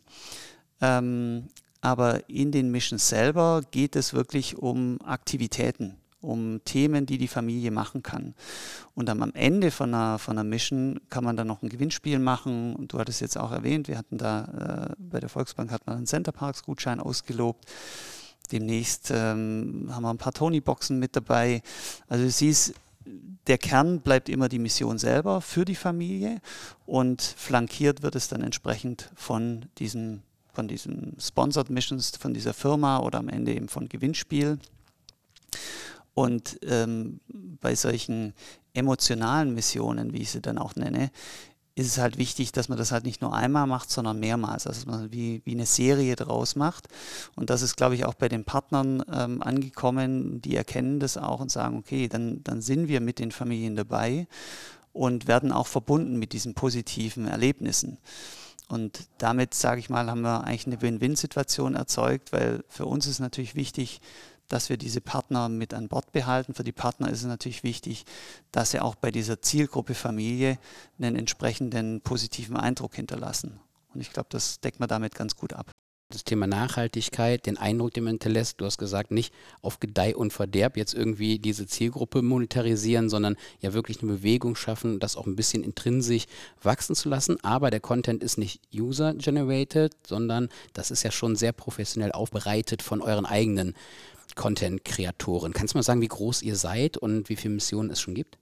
Ähm, 0.80 1.50
aber 1.82 2.30
in 2.30 2.52
den 2.52 2.72
Missions 2.72 3.10
selber 3.10 3.62
geht 3.72 3.96
es 3.96 4.14
wirklich 4.14 4.58
um 4.58 5.02
Aktivitäten 5.02 5.98
um 6.22 6.62
Themen, 6.66 7.06
die 7.06 7.18
die 7.18 7.28
Familie 7.28 7.72
machen 7.72 8.04
kann. 8.04 8.34
Und 8.96 9.10
dann 9.10 9.22
am 9.22 9.34
Ende 9.34 9.72
von 9.72 9.94
einer, 9.94 10.20
von 10.20 10.38
einer 10.38 10.48
Mission 10.48 11.00
kann 11.10 11.24
man 11.24 11.36
dann 11.36 11.48
noch 11.48 11.62
ein 11.62 11.70
Gewinnspiel 11.70 12.20
machen. 12.20 12.76
Und 12.76 12.94
du 12.94 13.00
hattest 13.00 13.22
jetzt 13.22 13.38
auch 13.38 13.52
erwähnt, 13.52 13.88
wir 13.88 13.98
hatten 13.98 14.18
da 14.18 14.90
äh, 14.92 14.96
bei 14.98 15.20
der 15.20 15.30
Volksbank 15.30 15.72
hat 15.72 15.86
man 15.88 15.98
einen 15.98 16.08
Centerparks-Gutschein 16.08 17.00
ausgelobt. 17.00 17.66
Demnächst 18.52 19.12
ähm, 19.12 19.90
haben 19.92 20.04
wir 20.04 20.10
ein 20.10 20.18
paar 20.18 20.34
Tony-Boxen 20.34 21.00
mit 21.00 21.16
dabei. 21.16 21.62
Also 22.08 22.26
du 22.26 22.32
siehst, 22.32 22.74
der 23.48 23.58
Kern 23.58 24.02
bleibt 24.02 24.30
immer 24.30 24.50
die 24.50 24.60
Mission 24.60 24.98
selber 24.98 25.42
für 25.42 25.66
die 25.66 25.76
Familie 25.76 26.42
und 26.86 27.22
flankiert 27.22 28.04
wird 28.04 28.16
es 28.16 28.28
dann 28.28 28.42
entsprechend 28.42 29.10
von 29.16 29.66
diesen, 29.78 30.22
von 30.54 30.68
diesen 30.68 31.16
Sponsored 31.20 31.70
Missions, 31.70 32.12
von 32.18 32.34
dieser 32.34 32.54
Firma 32.54 33.00
oder 33.00 33.20
am 33.20 33.30
Ende 33.30 33.54
eben 33.54 33.68
von 33.68 33.90
Gewinnspiel. 33.90 34.60
Und 36.14 36.60
ähm, 36.64 37.20
bei 37.30 37.76
solchen 37.76 38.34
emotionalen 38.74 39.54
Missionen, 39.54 40.14
wie 40.14 40.22
ich 40.22 40.32
sie 40.32 40.42
dann 40.42 40.58
auch 40.58 40.76
nenne, 40.76 41.12
ist 41.76 41.88
es 41.88 41.98
halt 41.98 42.18
wichtig, 42.18 42.52
dass 42.52 42.68
man 42.68 42.78
das 42.78 42.92
halt 42.92 43.06
nicht 43.06 43.22
nur 43.22 43.34
einmal 43.34 43.66
macht, 43.66 43.90
sondern 43.90 44.20
mehrmals, 44.20 44.68
also 44.68 44.82
dass 44.82 44.86
man 44.86 45.12
wie, 45.14 45.42
wie 45.46 45.54
eine 45.54 45.66
Serie 45.66 46.16
draus 46.16 46.56
macht. 46.56 46.88
Und 47.36 47.50
das 47.50 47.62
ist, 47.62 47.78
glaube 47.78 47.96
ich, 47.96 48.06
auch 48.06 48.14
bei 48.14 48.28
den 48.28 48.44
Partnern 48.44 49.04
ähm, 49.12 49.42
angekommen, 49.42 50.42
die 50.42 50.56
erkennen 50.56 51.00
das 51.00 51.18
auch 51.18 51.40
und 51.40 51.50
sagen, 51.50 51.78
okay, 51.78 52.10
dann, 52.10 52.44
dann 52.44 52.62
sind 52.62 52.88
wir 52.90 53.00
mit 53.00 53.20
den 53.20 53.32
Familien 53.32 53.76
dabei 53.76 54.28
und 54.92 55.28
werden 55.28 55.54
auch 55.54 55.68
verbunden 55.68 56.20
mit 56.20 56.34
diesen 56.34 56.54
positiven 56.54 57.28
Erlebnissen. 57.28 57.98
Und 58.68 59.08
damit, 59.18 59.54
sage 59.54 59.80
ich 59.80 59.90
mal, 59.90 60.10
haben 60.10 60.22
wir 60.22 60.44
eigentlich 60.44 60.68
eine 60.68 60.82
Win-Win-Situation 60.82 61.76
erzeugt, 61.76 62.32
weil 62.32 62.64
für 62.68 62.86
uns 62.86 63.08
ist 63.08 63.20
natürlich 63.20 63.56
wichtig, 63.56 64.02
dass 64.52 64.70
wir 64.70 64.78
diese 64.78 65.02
Partner 65.02 65.48
mit 65.50 65.74
an 65.74 65.88
Bord 65.88 66.12
behalten. 66.12 66.54
Für 66.54 66.64
die 66.64 66.72
Partner 66.72 67.10
ist 67.10 67.20
es 67.20 67.28
natürlich 67.28 67.64
wichtig, 67.64 68.06
dass 68.52 68.72
sie 68.72 68.82
auch 68.82 68.96
bei 68.96 69.12
dieser 69.12 69.42
Zielgruppe 69.42 69.94
Familie 69.94 70.58
einen 71.00 71.16
entsprechenden 71.16 72.02
positiven 72.02 72.58
Eindruck 72.58 72.96
hinterlassen. 72.96 73.60
Und 73.94 74.02
ich 74.02 74.12
glaube, 74.12 74.28
das 74.30 74.60
deckt 74.60 74.80
man 74.80 74.90
damit 74.90 75.16
ganz 75.16 75.36
gut 75.36 75.54
ab 75.54 75.72
das 76.12 76.24
Thema 76.24 76.48
Nachhaltigkeit, 76.48 77.46
den 77.46 77.58
Eindruck, 77.58 77.94
den 77.94 78.04
man 78.04 78.14
hinterlässt. 78.14 78.62
Du 78.62 78.66
hast 78.66 78.78
gesagt, 78.78 79.12
nicht 79.12 79.34
auf 79.62 79.80
Gedeih 79.80 80.16
und 80.16 80.32
Verderb 80.32 80.78
jetzt 80.78 80.94
irgendwie 80.94 81.40
diese 81.40 81.66
Zielgruppe 81.66 82.22
monetarisieren, 82.22 83.10
sondern 83.10 83.38
ja 83.62 83.74
wirklich 83.74 84.02
eine 84.02 84.12
Bewegung 84.12 84.56
schaffen, 84.56 85.00
das 85.00 85.16
auch 85.16 85.26
ein 85.26 85.36
bisschen 85.36 85.64
intrinsisch 85.64 86.26
wachsen 86.62 86.96
zu 86.96 87.10
lassen. 87.10 87.44
Aber 87.44 87.72
der 87.72 87.80
Content 87.80 88.24
ist 88.24 88.38
nicht 88.38 88.62
user-generated, 88.74 89.96
sondern 90.06 90.50
das 90.74 90.92
ist 90.92 91.04
ja 91.04 91.12
schon 91.12 91.36
sehr 91.36 91.54
professionell 91.54 92.12
aufbereitet 92.12 92.82
von 92.82 93.02
euren 93.02 93.26
eigenen 93.26 93.74
Content-Kreatoren. 94.36 95.54
Kannst 95.54 95.74
du 95.74 95.78
mal 95.78 95.84
sagen, 95.84 96.02
wie 96.02 96.08
groß 96.08 96.42
ihr 96.42 96.56
seid 96.56 96.98
und 96.98 97.30
wie 97.30 97.36
viele 97.36 97.56
Missionen 97.56 97.90
es 97.90 98.02
schon 98.02 98.16
gibt? 98.16 98.38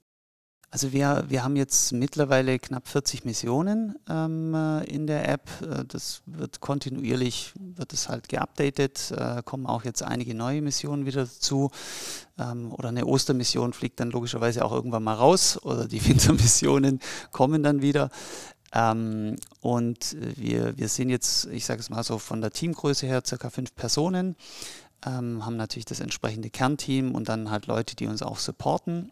Also 0.71 0.93
wir, 0.93 1.25
wir 1.27 1.43
haben 1.43 1.55
jetzt 1.55 1.93
mittlerweile 1.93 2.59
knapp 2.59 2.87
40 2.87 3.25
Missionen 3.25 3.95
ähm, 4.07 4.53
äh, 4.53 4.83
in 4.83 5.07
der 5.07 5.27
App. 5.27 5.49
Äh, 5.63 5.83
das 5.87 6.21
wird 6.27 6.59
kontinuierlich, 6.59 7.53
wird 7.55 7.91
es 7.91 8.07
halt 8.07 8.29
geupdatet, 8.29 9.11
äh, 9.17 9.41
kommen 9.43 9.65
auch 9.65 9.83
jetzt 9.83 10.03
einige 10.03 10.35
neue 10.35 10.61
Missionen 10.61 11.07
wieder 11.07 11.23
dazu. 11.23 11.71
Ähm, 12.37 12.71
oder 12.71 12.89
eine 12.89 13.07
Ostermission 13.07 13.73
fliegt 13.73 13.99
dann 13.99 14.11
logischerweise 14.11 14.63
auch 14.63 14.71
irgendwann 14.71 15.03
mal 15.03 15.15
raus 15.15 15.59
oder 15.63 15.87
die 15.87 16.05
Wintermissionen 16.07 16.99
kommen 17.31 17.63
dann 17.63 17.81
wieder. 17.81 18.11
Ähm, 18.71 19.37
und 19.61 20.15
wir, 20.19 20.77
wir 20.77 20.87
sind 20.87 21.09
jetzt, 21.09 21.47
ich 21.47 21.65
sage 21.65 21.79
es 21.79 21.89
mal 21.89 22.03
so, 22.03 22.19
von 22.19 22.41
der 22.41 22.51
Teamgröße 22.51 23.07
her 23.07 23.23
circa 23.25 23.49
fünf 23.49 23.73
Personen 23.73 24.35
ähm, 25.05 25.45
haben 25.45 25.57
natürlich 25.57 25.85
das 25.85 25.99
entsprechende 25.99 26.49
Kernteam 26.49 27.15
und 27.15 27.29
dann 27.29 27.49
halt 27.49 27.67
Leute, 27.67 27.95
die 27.95 28.07
uns 28.07 28.21
auch 28.21 28.37
supporten 28.37 29.11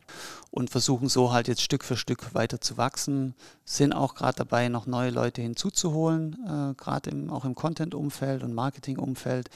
und 0.52 0.69
versuchen 0.69 1.10
so 1.10 1.32
halt 1.32 1.47
jetzt 1.47 1.62
Stück 1.62 1.84
für 1.84 1.97
Stück 1.97 2.34
weiter 2.34 2.60
zu 2.62 2.78
wachsen. 2.78 3.36
Sind 3.65 3.93
auch 3.93 4.15
gerade 4.15 4.38
dabei, 4.38 4.69
noch 4.69 4.86
neue 4.86 5.10
Leute 5.10 5.41
hinzuzuholen, 5.41 6.38
äh, 6.45 6.73
gerade 6.76 7.12
auch 7.30 7.45
im 7.45 7.56
Content-Umfeld 7.56 8.43
und 8.43 8.54
Marketing-Umfeld. 8.54 9.50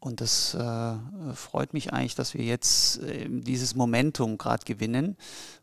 Und 0.00 0.20
das 0.20 0.54
äh, 0.54 0.94
freut 1.34 1.74
mich 1.74 1.92
eigentlich, 1.92 2.16
dass 2.16 2.34
wir 2.34 2.44
jetzt 2.44 3.00
äh, 3.02 3.28
dieses 3.28 3.76
Momentum 3.76 4.36
gerade 4.36 4.64
gewinnen 4.64 5.16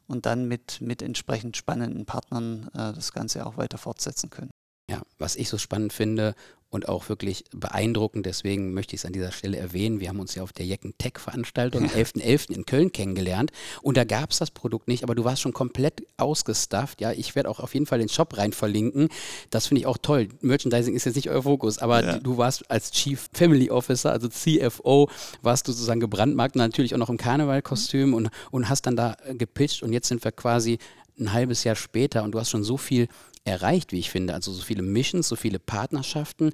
und 0.07 0.25
dann 0.25 0.47
mit, 0.47 0.79
mit 0.79 1.01
entsprechend 1.01 1.57
spannenden 1.57 2.05
Partnern 2.05 2.69
äh, 2.73 2.93
das 2.93 3.11
Ganze 3.11 3.45
auch 3.45 3.57
weiter 3.57 3.77
fortsetzen 3.77 4.29
können. 4.29 4.49
Ja, 4.89 5.01
was 5.17 5.35
ich 5.35 5.49
so 5.49 5.57
spannend 5.57 5.93
finde 5.93 6.35
und 6.69 6.87
auch 6.87 7.09
wirklich 7.09 7.45
beeindruckend. 7.51 8.25
Deswegen 8.25 8.73
möchte 8.73 8.95
ich 8.95 9.01
es 9.01 9.05
an 9.05 9.13
dieser 9.13 9.31
Stelle 9.31 9.57
erwähnen. 9.57 9.99
Wir 9.99 10.09
haben 10.09 10.19
uns 10.19 10.35
ja 10.35 10.43
auf 10.43 10.53
der 10.53 10.65
Jecken 10.65 10.93
Tech 10.97 11.13
Veranstaltung 11.17 11.83
am 11.83 11.89
11.11. 11.95 12.23
.11. 12.23 12.51
in 12.51 12.65
Köln 12.65 12.91
kennengelernt 12.91 13.51
und 13.81 13.97
da 13.97 14.03
gab 14.03 14.31
es 14.31 14.37
das 14.37 14.51
Produkt 14.51 14.87
nicht, 14.87 15.03
aber 15.03 15.15
du 15.15 15.23
warst 15.23 15.41
schon 15.41 15.53
komplett 15.53 16.03
ausgestafft. 16.17 17.01
Ja, 17.01 17.11
ich 17.11 17.35
werde 17.35 17.49
auch 17.49 17.59
auf 17.59 17.73
jeden 17.73 17.85
Fall 17.85 17.99
den 17.99 18.09
Shop 18.09 18.37
rein 18.37 18.53
verlinken. 18.53 19.09
Das 19.49 19.67
finde 19.67 19.81
ich 19.81 19.87
auch 19.87 19.97
toll. 19.97 20.29
Merchandising 20.41 20.95
ist 20.95 21.05
jetzt 21.05 21.15
nicht 21.15 21.29
euer 21.29 21.43
Fokus, 21.43 21.79
aber 21.79 22.03
ja. 22.03 22.19
du 22.19 22.37
warst 22.37 22.69
als 22.69 22.91
Chief 22.91 23.29
Family 23.33 23.69
Officer, 23.71 24.11
also 24.11 24.27
CFO, 24.27 25.09
warst 25.41 25.67
du 25.67 25.71
sozusagen 25.71 25.99
gebrandmarkt, 25.99 26.55
natürlich 26.55 26.93
auch 26.93 26.99
noch 26.99 27.09
im 27.09 27.17
Karnevalkostüm 27.17 28.13
und, 28.13 28.29
und 28.51 28.69
hast 28.69 28.83
dann 28.83 28.95
da 28.95 29.17
gepitcht 29.33 29.83
und 29.83 29.93
jetzt 29.93 30.07
sind 30.07 30.23
wir 30.23 30.31
quasi 30.31 30.77
ein 31.19 31.33
halbes 31.33 31.63
Jahr 31.63 31.75
später 31.75 32.23
und 32.23 32.31
du 32.31 32.39
hast 32.39 32.49
schon 32.49 32.63
so 32.63 32.77
viel 32.77 33.07
erreicht, 33.45 33.91
wie 33.91 33.99
ich 33.99 34.09
finde. 34.09 34.33
Also 34.33 34.51
so 34.51 34.61
viele 34.61 34.81
Missions, 34.81 35.27
so 35.27 35.35
viele 35.35 35.59
Partnerschaften. 35.59 36.51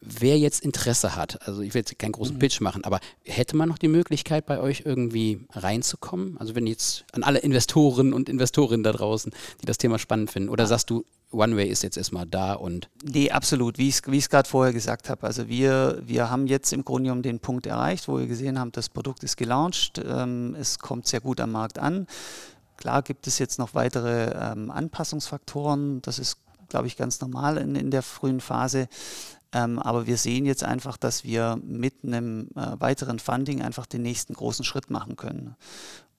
Wer 0.00 0.38
jetzt 0.38 0.62
Interesse 0.62 1.16
hat, 1.16 1.46
also 1.48 1.62
ich 1.62 1.74
will 1.74 1.80
jetzt 1.80 1.98
keinen 1.98 2.12
großen 2.12 2.36
mhm. 2.36 2.38
Pitch 2.38 2.60
machen, 2.60 2.84
aber 2.84 3.00
hätte 3.24 3.56
man 3.56 3.68
noch 3.68 3.78
die 3.78 3.88
Möglichkeit, 3.88 4.46
bei 4.46 4.60
euch 4.60 4.82
irgendwie 4.84 5.40
reinzukommen? 5.52 6.36
Also 6.38 6.54
wenn 6.54 6.66
jetzt 6.66 7.04
an 7.12 7.22
alle 7.22 7.38
Investoren 7.38 8.12
und 8.12 8.28
Investorinnen 8.28 8.84
da 8.84 8.92
draußen, 8.92 9.32
die 9.62 9.66
das 9.66 9.78
Thema 9.78 9.98
spannend 9.98 10.30
finden, 10.30 10.50
oder 10.50 10.66
sagst 10.66 10.90
du, 10.90 11.04
One-Way 11.32 11.68
ist 11.68 11.82
jetzt 11.82 11.96
erstmal 11.96 12.26
da 12.26 12.54
und. 12.54 12.88
Nee, 13.02 13.30
absolut, 13.30 13.78
wie 13.78 13.88
ich 13.88 14.02
es 14.06 14.28
gerade 14.30 14.48
vorher 14.48 14.72
gesagt 14.72 15.08
habe. 15.08 15.26
Also 15.26 15.48
wir, 15.48 16.00
wir 16.04 16.30
haben 16.30 16.46
jetzt 16.46 16.72
im 16.72 16.84
Grunde 16.84 17.04
genommen 17.04 17.22
den 17.22 17.40
Punkt 17.40 17.66
erreicht, 17.66 18.06
wo 18.06 18.18
wir 18.18 18.26
gesehen 18.26 18.60
haben, 18.60 18.70
das 18.72 18.88
Produkt 18.88 19.24
ist 19.24 19.36
gelauncht, 19.36 20.00
ähm, 20.06 20.54
es 20.58 20.78
kommt 20.78 21.06
sehr 21.08 21.20
gut 21.20 21.40
am 21.40 21.52
Markt 21.52 21.78
an. 21.78 22.06
Klar 22.76 23.02
gibt 23.02 23.26
es 23.26 23.38
jetzt 23.38 23.58
noch 23.58 23.74
weitere 23.74 24.32
ähm, 24.34 24.70
Anpassungsfaktoren, 24.70 26.02
das 26.02 26.18
ist, 26.18 26.38
glaube 26.68 26.86
ich, 26.86 26.96
ganz 26.96 27.20
normal 27.20 27.56
in, 27.58 27.74
in 27.74 27.90
der 27.90 28.02
frühen 28.02 28.40
Phase. 28.40 28.88
Ähm, 29.52 29.78
aber 29.78 30.06
wir 30.06 30.16
sehen 30.16 30.44
jetzt 30.44 30.64
einfach, 30.64 30.96
dass 30.96 31.24
wir 31.24 31.58
mit 31.62 32.04
einem 32.04 32.48
äh, 32.56 32.78
weiteren 32.78 33.18
Funding 33.18 33.62
einfach 33.62 33.86
den 33.86 34.02
nächsten 34.02 34.34
großen 34.34 34.64
Schritt 34.64 34.90
machen 34.90 35.16
können. 35.16 35.56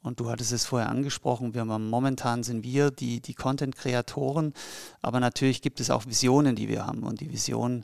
Und 0.01 0.19
du 0.19 0.29
hattest 0.29 0.53
es 0.53 0.65
vorher 0.65 0.89
angesprochen, 0.89 1.53
wir 1.53 1.61
haben, 1.67 1.89
momentan 1.89 2.43
sind 2.43 2.63
wir 2.63 2.91
die, 2.91 3.19
die 3.19 3.33
Content-Kreatoren, 3.33 4.53
aber 5.01 5.19
natürlich 5.19 5.61
gibt 5.61 5.79
es 5.81 5.89
auch 5.89 6.05
Visionen, 6.05 6.55
die 6.55 6.69
wir 6.69 6.85
haben. 6.85 7.03
Und 7.03 7.19
die 7.19 7.31
Vision 7.31 7.83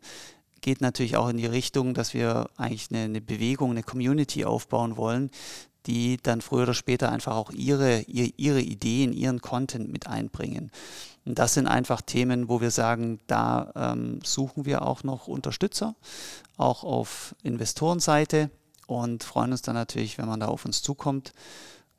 geht 0.62 0.80
natürlich 0.80 1.18
auch 1.18 1.28
in 1.28 1.38
die 1.38 1.45
Richtung, 1.45 1.93
dass 1.93 2.14
wir 2.14 2.50
eigentlich 2.56 2.88
eine, 2.89 3.04
eine 3.04 3.22
Bewegung, 3.22 3.72
eine 3.72 3.84
Community 3.84 4.45
aufbauen 4.45 4.95
wollen, 4.95 5.30
die 5.86 6.18
dann 6.22 6.42
früher 6.42 6.64
oder 6.64 6.74
später 6.74 7.12
einfach 7.12 7.36
auch 7.36 7.52
ihre, 7.52 8.02
ihre 8.02 8.62
Ideen, 8.62 9.14
ihren 9.14 9.42
Content 9.42 9.92
mit 9.92 10.08
einbringen. 10.08 10.72
Und 11.26 11.40
das 11.40 11.54
sind 11.54 11.68
einfach 11.68 12.02
Themen, 12.02 12.50
wo 12.50 12.62
wir 12.62 12.72
sagen, 12.72 13.20
da 13.28 13.72
ähm, 13.76 14.20
suchen 14.24 14.66
wir 14.66 14.86
auch 14.86 15.04
noch 15.04 15.28
Unterstützer, 15.28 15.96
auch 16.58 16.84
auf 16.84 17.36
Investorenseite 17.44 18.50
und 18.88 19.24
freuen 19.24 19.52
uns 19.52 19.62
dann 19.62 19.76
natürlich, 19.76 20.18
wenn 20.18 20.28
man 20.28 20.40
da 20.40 20.48
auf 20.48 20.66
uns 20.66 20.82
zukommt. 20.82 21.34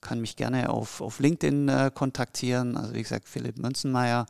Kann 0.01 0.21
mich 0.21 0.37
gerne 0.37 0.69
auf, 0.69 1.01
auf 1.01 1.19
LinkedIn 1.19 1.69
äh, 1.69 1.91
kontaktieren, 1.95 2.77
also 2.77 2.93
wie 2.95 3.03
gesagt, 3.03 3.29
Philipp 3.29 3.59
Münzenmeier, 3.59 4.27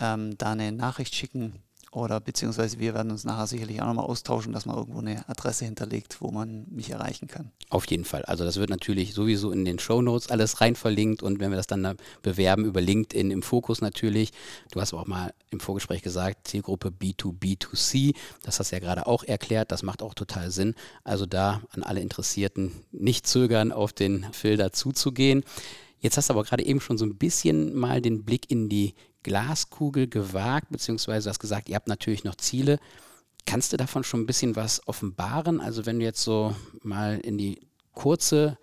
ähm, 0.00 0.36
da 0.38 0.52
eine 0.52 0.72
Nachricht 0.72 1.14
schicken 1.14 1.62
oder 1.92 2.20
beziehungsweise 2.20 2.78
wir 2.78 2.94
werden 2.94 3.10
uns 3.10 3.24
nachher 3.24 3.46
sicherlich 3.46 3.80
auch 3.80 3.86
nochmal 3.86 4.06
austauschen, 4.06 4.52
dass 4.52 4.66
man 4.66 4.76
irgendwo 4.76 5.00
eine 5.00 5.28
Adresse 5.28 5.64
hinterlegt, 5.64 6.20
wo 6.20 6.30
man 6.30 6.66
mich 6.68 6.90
erreichen 6.90 7.28
kann. 7.28 7.50
Auf 7.70 7.86
jeden 7.86 8.04
Fall. 8.04 8.24
Also 8.24 8.44
das 8.44 8.56
wird 8.56 8.70
natürlich 8.70 9.14
sowieso 9.14 9.50
in 9.50 9.64
den 9.64 9.78
Show 9.78 10.02
Notes 10.02 10.30
alles 10.30 10.60
rein 10.60 10.76
verlinkt 10.76 11.22
und 11.22 11.40
wenn 11.40 11.50
wir 11.50 11.56
das 11.56 11.66
dann 11.66 11.96
bewerben 12.22 12.64
über 12.64 12.80
LinkedIn 12.80 13.30
im 13.30 13.42
Fokus 13.42 13.80
natürlich. 13.80 14.32
Du 14.72 14.80
hast 14.80 14.92
auch 14.92 15.06
mal 15.06 15.32
im 15.50 15.60
Vorgespräch 15.60 16.02
gesagt, 16.02 16.48
Zielgruppe 16.48 16.88
B2B2C. 16.88 18.14
Das 18.42 18.60
hast 18.60 18.72
du 18.72 18.76
ja 18.76 18.80
gerade 18.80 19.06
auch 19.06 19.24
erklärt. 19.24 19.72
Das 19.72 19.82
macht 19.82 20.02
auch 20.02 20.14
total 20.14 20.50
Sinn. 20.50 20.74
Also 21.04 21.26
da 21.26 21.62
an 21.70 21.82
alle 21.82 22.00
Interessierten 22.00 22.72
nicht 22.92 23.26
zögern, 23.26 23.72
auf 23.72 23.92
den 23.92 24.26
Filter 24.32 24.72
zuzugehen. 24.72 25.44
Jetzt 26.00 26.16
hast 26.16 26.28
du 26.28 26.34
aber 26.34 26.44
gerade 26.44 26.64
eben 26.64 26.80
schon 26.80 26.98
so 26.98 27.04
ein 27.04 27.16
bisschen 27.16 27.74
mal 27.74 28.00
den 28.00 28.24
Blick 28.24 28.50
in 28.50 28.68
die 28.68 28.94
Glaskugel 29.22 30.06
gewagt, 30.06 30.68
beziehungsweise 30.70 31.30
hast 31.30 31.40
gesagt, 31.40 31.68
ihr 31.68 31.74
habt 31.74 31.88
natürlich 31.88 32.24
noch 32.24 32.36
Ziele. 32.36 32.78
Kannst 33.44 33.72
du 33.72 33.76
davon 33.76 34.04
schon 34.04 34.20
ein 34.20 34.26
bisschen 34.26 34.56
was 34.56 34.86
offenbaren? 34.86 35.60
Also 35.60 35.86
wenn 35.86 35.98
du 35.98 36.04
jetzt 36.04 36.22
so 36.22 36.54
mal 36.82 37.18
in 37.20 37.38
die 37.38 37.60
kurze 37.92 38.58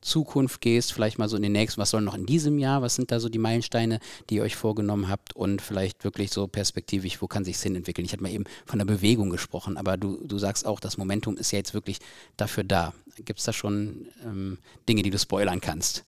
Zukunft 0.00 0.60
gehst, 0.60 0.92
vielleicht 0.92 1.18
mal 1.18 1.28
so 1.28 1.36
in 1.36 1.42
den 1.42 1.52
nächsten, 1.52 1.80
was 1.80 1.90
soll 1.90 2.00
noch 2.00 2.14
in 2.14 2.26
diesem 2.26 2.58
Jahr, 2.58 2.82
was 2.82 2.94
sind 2.94 3.10
da 3.10 3.20
so 3.20 3.28
die 3.28 3.38
Meilensteine, 3.38 3.98
die 4.30 4.36
ihr 4.36 4.42
euch 4.42 4.56
vorgenommen 4.56 5.08
habt 5.08 5.34
und 5.34 5.60
vielleicht 5.60 6.04
wirklich 6.04 6.30
so 6.30 6.46
perspektivisch, 6.46 7.20
wo 7.20 7.26
kann 7.26 7.44
sich 7.44 7.58
Sinn 7.58 7.74
entwickeln? 7.74 8.04
Ich 8.04 8.12
hatte 8.12 8.22
mal 8.22 8.32
eben 8.32 8.44
von 8.64 8.78
der 8.78 8.86
Bewegung 8.86 9.30
gesprochen, 9.30 9.76
aber 9.76 9.96
du, 9.96 10.24
du 10.24 10.38
sagst 10.38 10.66
auch, 10.66 10.80
das 10.80 10.98
Momentum 10.98 11.36
ist 11.36 11.50
ja 11.50 11.58
jetzt 11.58 11.74
wirklich 11.74 11.98
dafür 12.36 12.64
da. 12.64 12.94
Gibt 13.16 13.40
es 13.40 13.44
da 13.44 13.52
schon 13.52 14.06
ähm, 14.24 14.58
Dinge, 14.88 15.02
die 15.02 15.10
du 15.10 15.18
spoilern 15.18 15.60
kannst? 15.60 16.04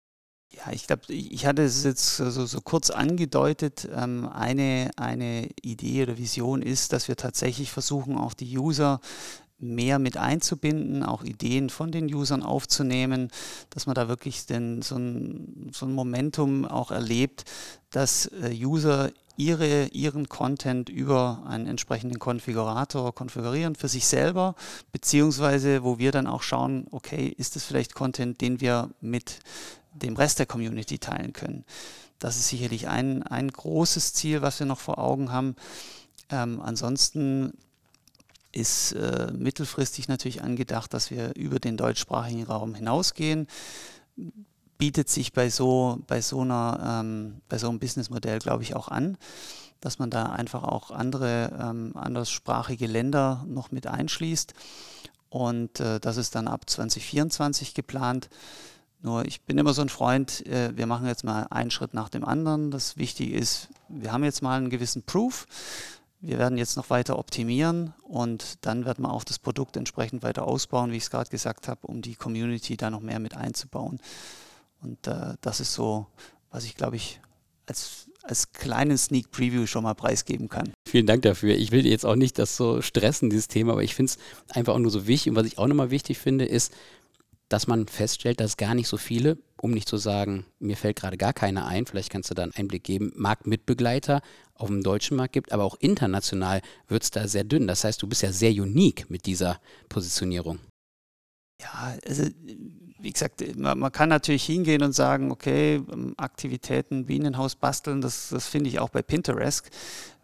Ja, 0.50 0.72
ich 0.72 0.88
glaube, 0.88 1.02
ich 1.14 1.46
hatte 1.46 1.64
es 1.64 1.84
jetzt 1.84 2.18
so, 2.18 2.46
so 2.46 2.62
kurz 2.62 2.90
angedeutet. 2.90 3.88
Ähm, 3.94 4.28
eine, 4.28 4.92
eine 4.96 5.50
Idee 5.62 6.04
oder 6.04 6.18
Vision 6.18 6.62
ist, 6.62 6.94
dass 6.94 7.08
wir 7.08 7.16
tatsächlich 7.16 7.72
versuchen, 7.72 8.18
auch 8.18 8.34
die 8.34 8.58
User 8.58 9.02
mehr 9.60 10.00
mit 10.00 10.18
einzubinden, 10.18 11.04
auch 11.04 11.24
Ideen 11.24 11.70
von 11.70 11.92
den 11.92 12.14
Usern 12.14 12.44
aufzunehmen, 12.44 13.30
dass 13.72 13.88
man 13.88 13.96
da 13.96 14.08
wirklich 14.08 14.46
den, 14.46 14.82
so, 14.82 14.96
ein, 14.96 15.72
so 15.74 15.86
ein 15.86 15.94
Momentum 15.94 16.66
auch 16.66 16.92
erlebt, 16.92 17.46
dass 17.90 18.28
äh, 18.28 18.54
User 18.54 19.12
ihre, 19.36 19.88
ihren 19.88 20.30
Content 20.30 20.90
über 20.90 21.44
einen 21.48 21.68
entsprechenden 21.68 22.20
Konfigurator 22.20 23.14
konfigurieren 23.14 23.76
für 23.76 23.88
sich 23.88 24.08
selber, 24.08 24.56
beziehungsweise 24.92 25.84
wo 25.84 26.00
wir 26.00 26.12
dann 26.12 26.28
auch 26.28 26.42
schauen, 26.42 26.88
okay, 26.92 27.28
ist 27.28 27.56
das 27.56 27.64
vielleicht 27.64 27.94
Content, 27.94 28.42
den 28.42 28.62
wir 28.62 28.90
mit 29.00 29.40
dem 29.98 30.16
Rest 30.16 30.40
der 30.40 30.46
Community 30.46 31.00
teilen 31.00 31.34
können. 31.34 31.66
Das 32.20 32.38
ist 32.38 32.50
sicherlich 32.50 32.88
ein, 32.88 33.24
ein 33.24 33.50
großes 33.50 34.14
Ziel, 34.14 34.42
was 34.42 34.60
wir 34.60 34.66
noch 34.66 34.80
vor 34.80 34.98
Augen 34.98 35.32
haben. 35.32 35.56
Ähm, 36.30 36.62
ansonsten 36.62 37.54
ist 38.52 38.94
äh, 38.94 39.32
mittelfristig 39.34 40.08
natürlich 40.08 40.42
angedacht, 40.42 40.94
dass 40.94 41.12
wir 41.12 41.36
über 41.36 41.60
den 41.60 41.78
deutschsprachigen 41.78 42.44
Raum 42.44 42.74
hinausgehen. 42.74 43.48
Bietet 44.78 45.10
sich 45.10 45.34
bei 45.34 45.50
so, 45.50 46.00
bei 46.08 46.22
so, 46.22 46.42
einer, 46.42 47.02
ähm, 47.02 47.42
bei 47.50 47.58
so 47.58 47.70
einem 47.70 47.80
Businessmodell, 47.80 48.40
glaube 48.40 48.64
ich, 48.64 48.76
auch 48.76 48.88
an, 48.88 49.18
dass 49.80 50.00
man 50.00 50.10
da 50.10 50.32
einfach 50.32 50.64
auch 50.64 50.92
andere 50.92 51.52
ähm, 51.60 51.92
anderssprachige 51.96 52.88
Länder 52.88 53.46
noch 53.48 53.72
mit 53.72 53.86
einschließt. 53.86 54.54
Und 55.30 55.80
äh, 55.80 56.00
das 56.00 56.18
ist 56.18 56.36
dann 56.36 56.48
ab 56.48 56.70
2024 56.70 57.74
geplant. 57.74 58.30
Nur 59.02 59.26
ich 59.26 59.42
bin 59.42 59.58
immer 59.58 59.74
so 59.74 59.82
ein 59.82 59.90
Freund, 59.90 60.46
äh, 60.48 60.76
wir 60.76 60.88
machen 60.88 61.08
jetzt 61.08 61.24
mal 61.24 61.44
einen 61.50 61.72
Schritt 61.72 61.94
nach 61.94 62.10
dem 62.10 62.26
anderen. 62.26 62.72
Das 62.72 62.98
Wichtige 62.98 63.36
ist, 63.36 63.70
wir 63.90 64.12
haben 64.12 64.24
jetzt 64.24 64.42
mal 64.42 64.58
einen 64.58 64.70
gewissen 64.70 65.04
Proof. 65.04 65.46
Wir 66.20 66.40
werden 66.40 66.58
jetzt 66.58 66.78
noch 66.78 66.90
weiter 66.90 67.20
optimieren 67.20 67.94
und 68.02 68.66
dann 68.66 68.86
werden 68.86 69.04
wir 69.04 69.14
auch 69.14 69.24
das 69.24 69.38
Produkt 69.38 69.78
entsprechend 69.78 70.24
weiter 70.24 70.48
ausbauen, 70.48 70.92
wie 70.92 70.98
ich 70.98 71.04
es 71.04 71.10
gerade 71.12 71.30
gesagt 71.30 71.68
habe, 71.68 71.86
um 71.86 72.02
die 72.02 72.16
Community 72.16 72.76
da 72.76 72.90
noch 72.90 73.02
mehr 73.02 73.20
mit 73.20 73.36
einzubauen. 73.38 74.00
Und 74.82 75.06
äh, 75.06 75.36
das 75.42 75.60
ist 75.60 75.74
so, 75.74 76.08
was 76.50 76.66
ich 76.66 76.76
glaube 76.76 76.96
ich 76.96 77.22
als, 77.68 78.08
als 78.24 78.52
kleinen 78.52 78.98
Sneak 78.98 79.30
Preview 79.30 79.68
schon 79.68 79.84
mal 79.84 79.94
preisgeben 79.94 80.50
kann. 80.50 80.74
Vielen 80.88 81.06
Dank 81.06 81.22
dafür. 81.22 81.56
Ich 81.56 81.72
will 81.72 81.86
jetzt 81.86 82.06
auch 82.06 82.16
nicht 82.16 82.40
das 82.40 82.58
so 82.58 82.82
stressen, 82.82 83.30
dieses 83.30 83.48
Thema, 83.48 83.74
aber 83.74 83.84
ich 83.84 83.94
finde 83.94 84.12
es 84.12 84.18
einfach 84.56 84.74
auch 84.74 84.80
nur 84.80 84.92
so 84.92 85.06
wichtig. 85.06 85.32
Und 85.32 85.36
was 85.36 85.46
ich 85.46 85.58
auch 85.60 85.68
nochmal 85.68 85.92
wichtig 85.92 86.18
finde, 86.18 86.46
ist, 86.46 86.74
dass 87.50 87.68
man 87.68 87.88
feststellt, 87.88 88.40
dass 88.40 88.58
gar 88.58 88.76
nicht 88.76 88.88
so 88.88 88.98
viele, 88.98 89.38
um 89.62 89.72
nicht 89.72 89.88
zu 89.88 89.98
sagen, 89.98 90.46
mir 90.60 90.78
fällt 90.78 90.98
gerade 90.98 91.18
gar 91.18 91.34
keiner 91.34 91.66
ein, 91.66 91.86
vielleicht 91.86 92.10
kannst 92.12 92.30
du 92.30 92.34
da 92.34 92.44
einen 92.44 92.54
Einblick 92.54 92.84
geben, 92.84 93.14
Marktmitbegleiter 93.16 94.22
auf 94.54 94.68
dem 94.68 94.84
deutschen 94.84 95.18
Markt 95.18 95.34
gibt, 95.34 95.52
aber 95.52 95.64
auch 95.64 95.78
international 95.80 96.62
wird 96.88 97.04
es 97.04 97.12
da 97.12 97.28
sehr 97.28 97.44
dünn. 97.44 97.68
Das 97.68 97.84
heißt, 97.84 98.02
du 98.02 98.08
bist 98.08 98.24
ja 98.24 98.32
sehr 98.32 98.52
unique 98.52 99.10
mit 99.10 99.26
dieser 99.26 99.60
Positionierung. 99.88 100.60
Ja, 101.62 101.98
also 102.06 102.24
wie 103.00 103.12
gesagt, 103.12 103.58
man, 103.58 103.80
man, 103.80 103.92
kann 103.92 104.10
natürlich 104.10 104.46
hingehen 104.46 104.84
und 104.84 104.94
sagen, 104.94 105.32
okay, 105.32 105.82
Aktivitäten, 106.18 107.06
Bienenhaus 107.06 107.56
basteln, 107.56 108.02
das, 108.02 108.30
das 108.30 108.48
finde 108.48 108.70
ich 108.70 108.80
auch 108.80 108.90
bei 108.90 109.02
Pinterest. 109.02 109.70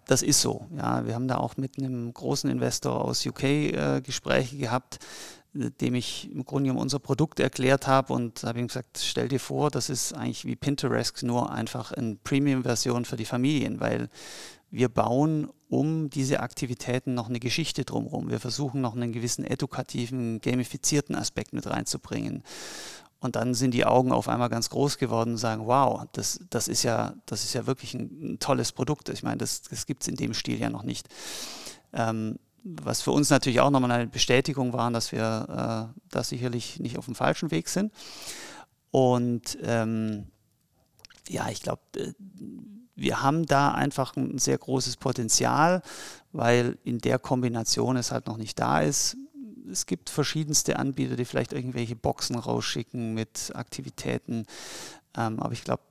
Das 0.05 0.21
ist 0.21 0.41
so. 0.41 0.67
Ja, 0.75 1.05
wir 1.05 1.15
haben 1.15 1.27
da 1.29 1.37
auch 1.37 1.55
mit 1.55 1.77
einem 1.77 2.13
großen 2.13 2.49
Investor 2.49 3.05
aus 3.05 3.25
UK 3.25 3.43
äh, 3.43 4.01
Gespräche 4.01 4.57
gehabt 4.57 4.99
dem 5.53 5.95
ich 5.95 6.31
im 6.31 6.45
Grunde 6.45 6.67
genommen 6.67 6.81
unser 6.81 6.99
Produkt 6.99 7.39
erklärt 7.39 7.87
habe 7.87 8.13
und 8.13 8.43
habe 8.43 8.59
ihm 8.59 8.67
gesagt, 8.67 8.99
stell 9.03 9.27
dir 9.27 9.39
vor, 9.39 9.69
das 9.69 9.89
ist 9.89 10.13
eigentlich 10.13 10.45
wie 10.45 10.55
Pinterest, 10.55 11.23
nur 11.23 11.51
einfach 11.51 11.91
eine 11.91 12.15
Premium-Version 12.15 13.05
für 13.05 13.17
die 13.17 13.25
Familien, 13.25 13.79
weil 13.79 14.09
wir 14.71 14.89
bauen 14.89 15.49
um 15.69 16.09
diese 16.09 16.39
Aktivitäten 16.39 17.13
noch 17.13 17.29
eine 17.29 17.39
Geschichte 17.39 17.85
drumherum. 17.85 18.29
Wir 18.29 18.39
versuchen 18.39 18.81
noch 18.81 18.95
einen 18.95 19.11
gewissen 19.11 19.45
edukativen, 19.45 20.41
gamifizierten 20.41 21.15
Aspekt 21.15 21.53
mit 21.53 21.67
reinzubringen. 21.67 22.43
Und 23.19 23.35
dann 23.35 23.53
sind 23.53 23.73
die 23.73 23.85
Augen 23.85 24.11
auf 24.11 24.27
einmal 24.27 24.49
ganz 24.49 24.69
groß 24.69 24.97
geworden 24.97 25.31
und 25.31 25.37
sagen, 25.37 25.65
wow, 25.65 26.03
das, 26.11 26.39
das, 26.49 26.67
ist, 26.67 26.83
ja, 26.83 27.13
das 27.25 27.43
ist 27.43 27.53
ja 27.53 27.65
wirklich 27.67 27.93
ein, 27.93 28.33
ein 28.33 28.39
tolles 28.39 28.71
Produkt. 28.71 29.09
Ich 29.09 29.23
meine, 29.23 29.37
das, 29.37 29.61
das 29.61 29.85
gibt 29.85 30.01
es 30.01 30.09
in 30.09 30.15
dem 30.15 30.33
Stil 30.33 30.59
ja 30.59 30.69
noch 30.69 30.83
nicht. 30.83 31.07
Ähm, 31.93 32.37
was 32.63 33.01
für 33.01 33.11
uns 33.11 33.29
natürlich 33.29 33.59
auch 33.59 33.69
nochmal 33.69 33.91
eine 33.91 34.07
Bestätigung 34.07 34.73
war, 34.73 34.89
dass 34.91 35.11
wir 35.11 35.91
äh, 35.93 35.99
da 36.09 36.23
sicherlich 36.23 36.79
nicht 36.79 36.97
auf 36.97 37.05
dem 37.05 37.15
falschen 37.15 37.51
Weg 37.51 37.67
sind. 37.67 37.91
Und 38.91 39.57
ähm, 39.63 40.27
ja, 41.27 41.49
ich 41.49 41.61
glaube, 41.61 41.81
äh, 41.97 42.13
wir 42.95 43.21
haben 43.21 43.45
da 43.45 43.71
einfach 43.71 44.15
ein 44.15 44.37
sehr 44.37 44.57
großes 44.57 44.97
Potenzial, 44.97 45.81
weil 46.31 46.77
in 46.83 46.99
der 46.99 47.19
Kombination 47.19 47.97
es 47.97 48.11
halt 48.11 48.27
noch 48.27 48.37
nicht 48.37 48.59
da 48.59 48.81
ist. 48.81 49.17
Es 49.69 49.85
gibt 49.85 50.09
verschiedenste 50.09 50.77
Anbieter, 50.77 51.15
die 51.15 51.25
vielleicht 51.25 51.53
irgendwelche 51.53 51.95
Boxen 51.95 52.37
rausschicken 52.37 53.13
mit 53.13 53.51
Aktivitäten. 53.55 54.45
Ähm, 55.17 55.39
aber 55.39 55.53
ich 55.53 55.63
glaube, 55.63 55.83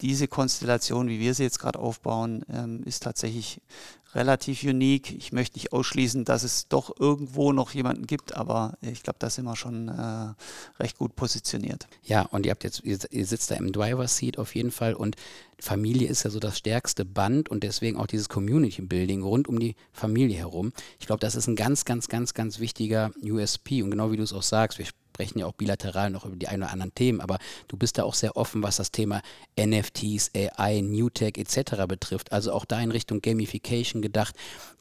diese 0.00 0.28
Konstellation, 0.28 1.08
wie 1.08 1.20
wir 1.20 1.34
sie 1.34 1.42
jetzt 1.42 1.58
gerade 1.58 1.78
aufbauen, 1.78 2.44
ähm, 2.52 2.82
ist 2.84 3.02
tatsächlich 3.02 3.60
relativ 4.14 4.64
unique. 4.64 5.12
Ich 5.12 5.32
möchte 5.32 5.56
nicht 5.56 5.72
ausschließen, 5.72 6.24
dass 6.24 6.42
es 6.42 6.68
doch 6.68 6.98
irgendwo 6.98 7.52
noch 7.52 7.72
jemanden 7.72 8.06
gibt, 8.06 8.34
aber 8.34 8.76
ich 8.80 9.02
glaube, 9.02 9.18
da 9.18 9.30
sind 9.30 9.44
wir 9.44 9.56
schon 9.56 9.88
äh, 9.88 10.34
recht 10.82 10.98
gut 10.98 11.14
positioniert. 11.14 11.86
Ja, 12.02 12.22
und 12.22 12.46
ihr 12.46 12.50
habt 12.50 12.64
jetzt, 12.64 12.82
ihr, 12.82 12.98
sitzt 13.26 13.50
da 13.50 13.56
im 13.56 13.72
Driver 13.72 14.08
Seat 14.08 14.38
auf 14.38 14.54
jeden 14.54 14.70
Fall 14.70 14.94
und 14.94 15.16
Familie 15.58 16.08
ist 16.08 16.24
ja 16.24 16.30
so 16.30 16.40
das 16.40 16.58
stärkste 16.58 17.04
Band 17.04 17.50
und 17.50 17.62
deswegen 17.62 17.98
auch 17.98 18.06
dieses 18.06 18.28
Community 18.28 18.82
Building 18.82 19.22
rund 19.22 19.46
um 19.46 19.60
die 19.60 19.76
Familie 19.92 20.38
herum. 20.38 20.72
Ich 20.98 21.06
glaube, 21.06 21.20
das 21.20 21.34
ist 21.34 21.46
ein 21.46 21.56
ganz, 21.56 21.84
ganz, 21.84 22.08
ganz, 22.08 22.34
ganz 22.34 22.58
wichtiger 22.58 23.12
USP 23.22 23.82
und 23.82 23.90
genau 23.90 24.10
wie 24.10 24.16
du 24.16 24.22
es 24.22 24.32
auch 24.32 24.42
sagst, 24.42 24.78
wir 24.78 24.86
sprechen 25.20 25.40
ja 25.40 25.46
auch 25.46 25.52
bilateral 25.52 26.08
noch 26.08 26.24
über 26.24 26.36
die 26.36 26.48
ein 26.48 26.62
oder 26.62 26.72
anderen 26.72 26.94
Themen, 26.94 27.20
aber 27.20 27.38
du 27.68 27.76
bist 27.76 27.98
da 27.98 28.04
auch 28.04 28.14
sehr 28.14 28.38
offen, 28.38 28.62
was 28.62 28.76
das 28.76 28.90
Thema 28.90 29.20
NFTs, 29.58 30.30
AI, 30.34 30.80
New 30.80 31.10
Tech 31.10 31.34
etc. 31.36 31.84
betrifft. 31.86 32.32
Also 32.32 32.52
auch 32.52 32.64
da 32.64 32.80
in 32.80 32.90
Richtung 32.90 33.20
Gamification 33.20 34.00
gedacht 34.00 34.34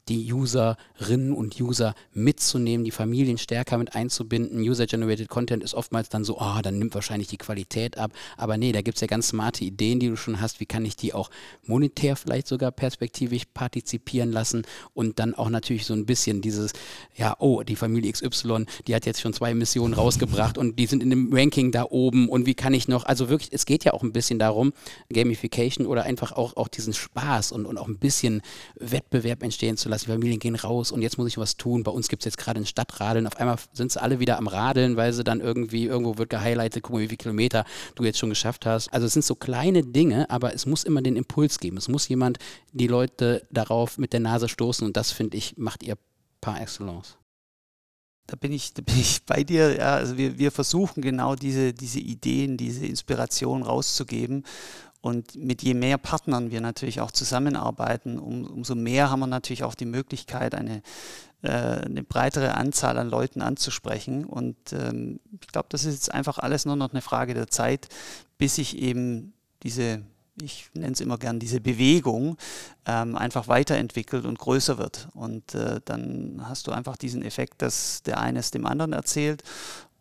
die 0.09 0.33
Userinnen 0.33 1.33
und 1.33 1.59
User 1.61 1.93
mitzunehmen, 2.13 2.83
die 2.83 2.91
Familien 2.91 3.37
stärker 3.37 3.77
mit 3.77 3.95
einzubinden. 3.95 4.59
User-Generated 4.59 5.29
Content 5.29 5.63
ist 5.63 5.75
oftmals 5.75 6.09
dann 6.09 6.23
so, 6.23 6.39
ah, 6.39 6.61
dann 6.61 6.79
nimmt 6.79 6.95
wahrscheinlich 6.95 7.27
die 7.27 7.37
Qualität 7.37 7.97
ab. 7.97 8.11
Aber 8.35 8.57
nee, 8.57 8.71
da 8.71 8.81
gibt 8.81 8.97
es 8.97 9.01
ja 9.01 9.07
ganz 9.07 9.27
smarte 9.27 9.63
Ideen, 9.63 9.99
die 9.99 10.09
du 10.09 10.15
schon 10.15 10.41
hast. 10.41 10.59
Wie 10.59 10.65
kann 10.65 10.83
ich 10.83 10.95
die 10.95 11.13
auch 11.13 11.29
monetär 11.65 12.15
vielleicht 12.15 12.47
sogar 12.47 12.71
perspektivisch 12.71 13.43
partizipieren 13.53 14.31
lassen 14.31 14.63
und 14.95 15.19
dann 15.19 15.35
auch 15.35 15.49
natürlich 15.49 15.85
so 15.85 15.93
ein 15.93 16.07
bisschen 16.07 16.41
dieses, 16.41 16.73
ja, 17.15 17.35
oh, 17.39 17.61
die 17.61 17.75
Familie 17.75 18.11
XY, 18.11 18.65
die 18.87 18.95
hat 18.95 19.05
jetzt 19.05 19.21
schon 19.21 19.33
zwei 19.33 19.53
Missionen 19.53 19.93
rausgebracht 19.93 20.57
und 20.57 20.79
die 20.79 20.87
sind 20.87 21.03
in 21.03 21.11
dem 21.11 21.31
Ranking 21.31 21.71
da 21.71 21.83
oben 21.83 22.29
und 22.29 22.47
wie 22.47 22.55
kann 22.55 22.73
ich 22.73 22.87
noch, 22.87 23.05
also 23.05 23.29
wirklich, 23.29 23.49
es 23.51 23.67
geht 23.67 23.83
ja 23.83 23.93
auch 23.93 24.01
ein 24.01 24.11
bisschen 24.11 24.39
darum, 24.39 24.73
Gamification 25.13 25.85
oder 25.85 26.03
einfach 26.03 26.31
auch, 26.31 26.57
auch 26.57 26.67
diesen 26.67 26.93
Spaß 26.93 27.51
und, 27.51 27.67
und 27.67 27.77
auch 27.77 27.87
ein 27.87 27.99
bisschen 27.99 28.41
Wettbewerb 28.75 29.43
entstehen 29.43 29.77
zu 29.77 29.87
lassen 29.87 29.98
die 30.01 30.07
Familien 30.07 30.39
gehen 30.39 30.55
raus 30.55 30.91
und 30.91 31.01
jetzt 31.01 31.17
muss 31.17 31.27
ich 31.27 31.37
was 31.37 31.57
tun. 31.57 31.83
Bei 31.83 31.91
uns 31.91 32.07
gibt 32.07 32.21
es 32.21 32.25
jetzt 32.25 32.37
gerade 32.37 32.59
ein 32.59 32.65
Stadtradeln. 32.65 33.27
Auf 33.27 33.37
einmal 33.37 33.57
sind 33.73 33.91
sie 33.91 34.01
alle 34.01 34.19
wieder 34.19 34.37
am 34.37 34.47
Radeln, 34.47 34.95
weil 34.95 35.13
sie 35.13 35.23
dann 35.23 35.41
irgendwie, 35.41 35.85
irgendwo 35.85 36.17
wird 36.17 36.29
gehighlightet, 36.29 36.83
guck 36.83 36.93
mal, 36.93 37.01
wie 37.01 37.07
viele 37.07 37.17
Kilometer 37.17 37.65
du 37.95 38.03
jetzt 38.03 38.19
schon 38.19 38.29
geschafft 38.29 38.65
hast. 38.65 38.91
Also 38.93 39.05
es 39.05 39.13
sind 39.13 39.25
so 39.25 39.35
kleine 39.35 39.83
Dinge, 39.83 40.29
aber 40.29 40.53
es 40.53 40.65
muss 40.65 40.83
immer 40.83 41.01
den 41.01 41.15
Impuls 41.15 41.59
geben. 41.59 41.77
Es 41.77 41.87
muss 41.87 42.07
jemand 42.07 42.39
die 42.71 42.87
Leute 42.87 43.45
darauf 43.51 43.97
mit 43.97 44.13
der 44.13 44.19
Nase 44.19 44.49
stoßen 44.49 44.85
und 44.87 44.97
das, 44.97 45.11
finde 45.11 45.37
ich, 45.37 45.57
macht 45.57 45.83
ihr 45.83 45.97
par 46.41 46.59
excellence. 46.61 47.18
Da 48.29 48.35
bin 48.35 48.51
ich, 48.51 48.73
da 48.75 48.81
bin 48.81 48.99
ich 48.99 49.23
bei 49.25 49.43
dir. 49.43 49.75
Ja, 49.75 49.95
also 49.95 50.17
wir, 50.17 50.37
wir 50.37 50.51
versuchen 50.51 51.01
genau 51.01 51.35
diese, 51.35 51.73
diese 51.73 51.99
Ideen, 51.99 52.57
diese 52.57 52.85
Inspiration 52.85 53.63
rauszugeben. 53.63 54.43
Und 55.01 55.35
mit 55.35 55.63
je 55.63 55.73
mehr 55.73 55.97
Partnern 55.97 56.51
wir 56.51 56.59
natürlich 56.59 56.99
auch 56.99 57.11
zusammenarbeiten, 57.11 58.19
um, 58.19 58.45
umso 58.45 58.75
mehr 58.75 59.09
haben 59.09 59.21
wir 59.21 59.27
natürlich 59.27 59.63
auch 59.63 59.75
die 59.75 59.85
Möglichkeit, 59.85 60.53
eine, 60.53 60.81
äh, 61.41 61.51
eine 61.51 62.03
breitere 62.03 62.55
Anzahl 62.55 62.97
an 62.97 63.09
Leuten 63.09 63.41
anzusprechen. 63.41 64.25
Und 64.25 64.57
ähm, 64.73 65.21
ich 65.39 65.47
glaube, 65.47 65.67
das 65.69 65.85
ist 65.85 65.93
jetzt 65.93 66.13
einfach 66.13 66.37
alles 66.37 66.65
nur 66.65 66.75
noch 66.75 66.91
eine 66.91 67.01
Frage 67.01 67.33
der 67.33 67.47
Zeit, 67.47 67.87
bis 68.37 68.55
sich 68.55 68.77
eben 68.77 69.33
diese, 69.63 70.01
ich 70.41 70.69
nenne 70.73 70.93
es 70.93 71.01
immer 71.01 71.17
gern, 71.17 71.39
diese 71.39 71.61
Bewegung 71.61 72.37
ähm, 72.85 73.15
einfach 73.15 73.47
weiterentwickelt 73.47 74.25
und 74.25 74.39
größer 74.39 74.77
wird. 74.77 75.09
Und 75.13 75.55
äh, 75.55 75.81
dann 75.85 76.41
hast 76.43 76.67
du 76.67 76.71
einfach 76.71 76.97
diesen 76.97 77.21
Effekt, 77.21 77.61
dass 77.61 78.03
der 78.03 78.19
eine 78.19 78.39
es 78.39 78.51
dem 78.51 78.65
anderen 78.65 78.93
erzählt 78.93 79.43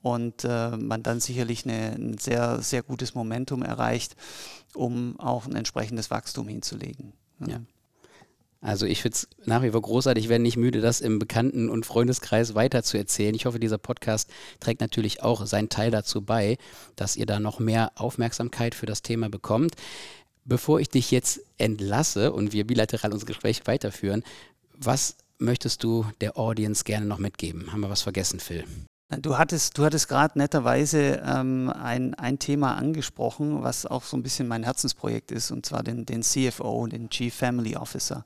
und 0.02 0.44
äh, 0.44 0.76
man 0.76 1.02
dann 1.02 1.20
sicherlich 1.20 1.64
eine, 1.64 1.94
ein 1.94 2.18
sehr, 2.18 2.62
sehr 2.62 2.82
gutes 2.82 3.14
Momentum 3.14 3.62
erreicht, 3.62 4.16
um 4.74 5.18
auch 5.18 5.46
ein 5.46 5.56
entsprechendes 5.56 6.10
Wachstum 6.10 6.48
hinzulegen. 6.48 7.12
Ja. 7.46 7.60
Also 8.60 8.86
ich 8.86 9.02
finde 9.02 9.14
es 9.14 9.28
nach 9.46 9.62
wie 9.62 9.70
vor 9.70 9.82
großartig, 9.82 10.24
ich 10.24 10.28
werde 10.28 10.42
nicht 10.42 10.56
müde, 10.56 10.80
das 10.80 11.00
im 11.00 11.20
Bekannten- 11.20 11.68
und 11.68 11.86
Freundeskreis 11.86 12.56
weiter 12.56 12.82
zu 12.82 12.98
erzählen. 12.98 13.34
Ich 13.36 13.46
hoffe, 13.46 13.60
dieser 13.60 13.78
Podcast 13.78 14.30
trägt 14.58 14.80
natürlich 14.80 15.22
auch 15.22 15.46
seinen 15.46 15.68
Teil 15.68 15.92
dazu 15.92 16.22
bei, 16.22 16.58
dass 16.96 17.14
ihr 17.14 17.26
da 17.26 17.38
noch 17.38 17.60
mehr 17.60 17.92
Aufmerksamkeit 17.94 18.74
für 18.74 18.86
das 18.86 19.02
Thema 19.02 19.28
bekommt. 19.28 19.76
Bevor 20.48 20.80
ich 20.80 20.88
dich 20.88 21.10
jetzt 21.10 21.40
entlasse 21.58 22.32
und 22.32 22.54
wir 22.54 22.66
bilateral 22.66 23.12
unser 23.12 23.26
Gespräch 23.26 23.66
weiterführen, 23.66 24.24
was 24.74 25.16
möchtest 25.38 25.84
du 25.84 26.06
der 26.22 26.38
Audience 26.38 26.84
gerne 26.84 27.04
noch 27.04 27.18
mitgeben? 27.18 27.70
Haben 27.70 27.82
wir 27.82 27.90
was 27.90 28.00
vergessen, 28.00 28.40
Phil? 28.40 28.64
Du 29.20 29.36
hattest, 29.36 29.76
du 29.76 29.84
hattest 29.84 30.08
gerade 30.08 30.38
netterweise 30.38 31.22
ähm, 31.24 31.70
ein, 31.70 32.14
ein 32.14 32.38
Thema 32.38 32.76
angesprochen, 32.76 33.62
was 33.62 33.84
auch 33.84 34.04
so 34.04 34.16
ein 34.16 34.22
bisschen 34.22 34.48
mein 34.48 34.64
Herzensprojekt 34.64 35.32
ist, 35.32 35.50
und 35.50 35.66
zwar 35.66 35.82
den, 35.82 36.06
den 36.06 36.22
CFO, 36.22 36.86
den 36.86 37.10
Chief 37.10 37.34
Family 37.34 37.76
Officer. 37.76 38.24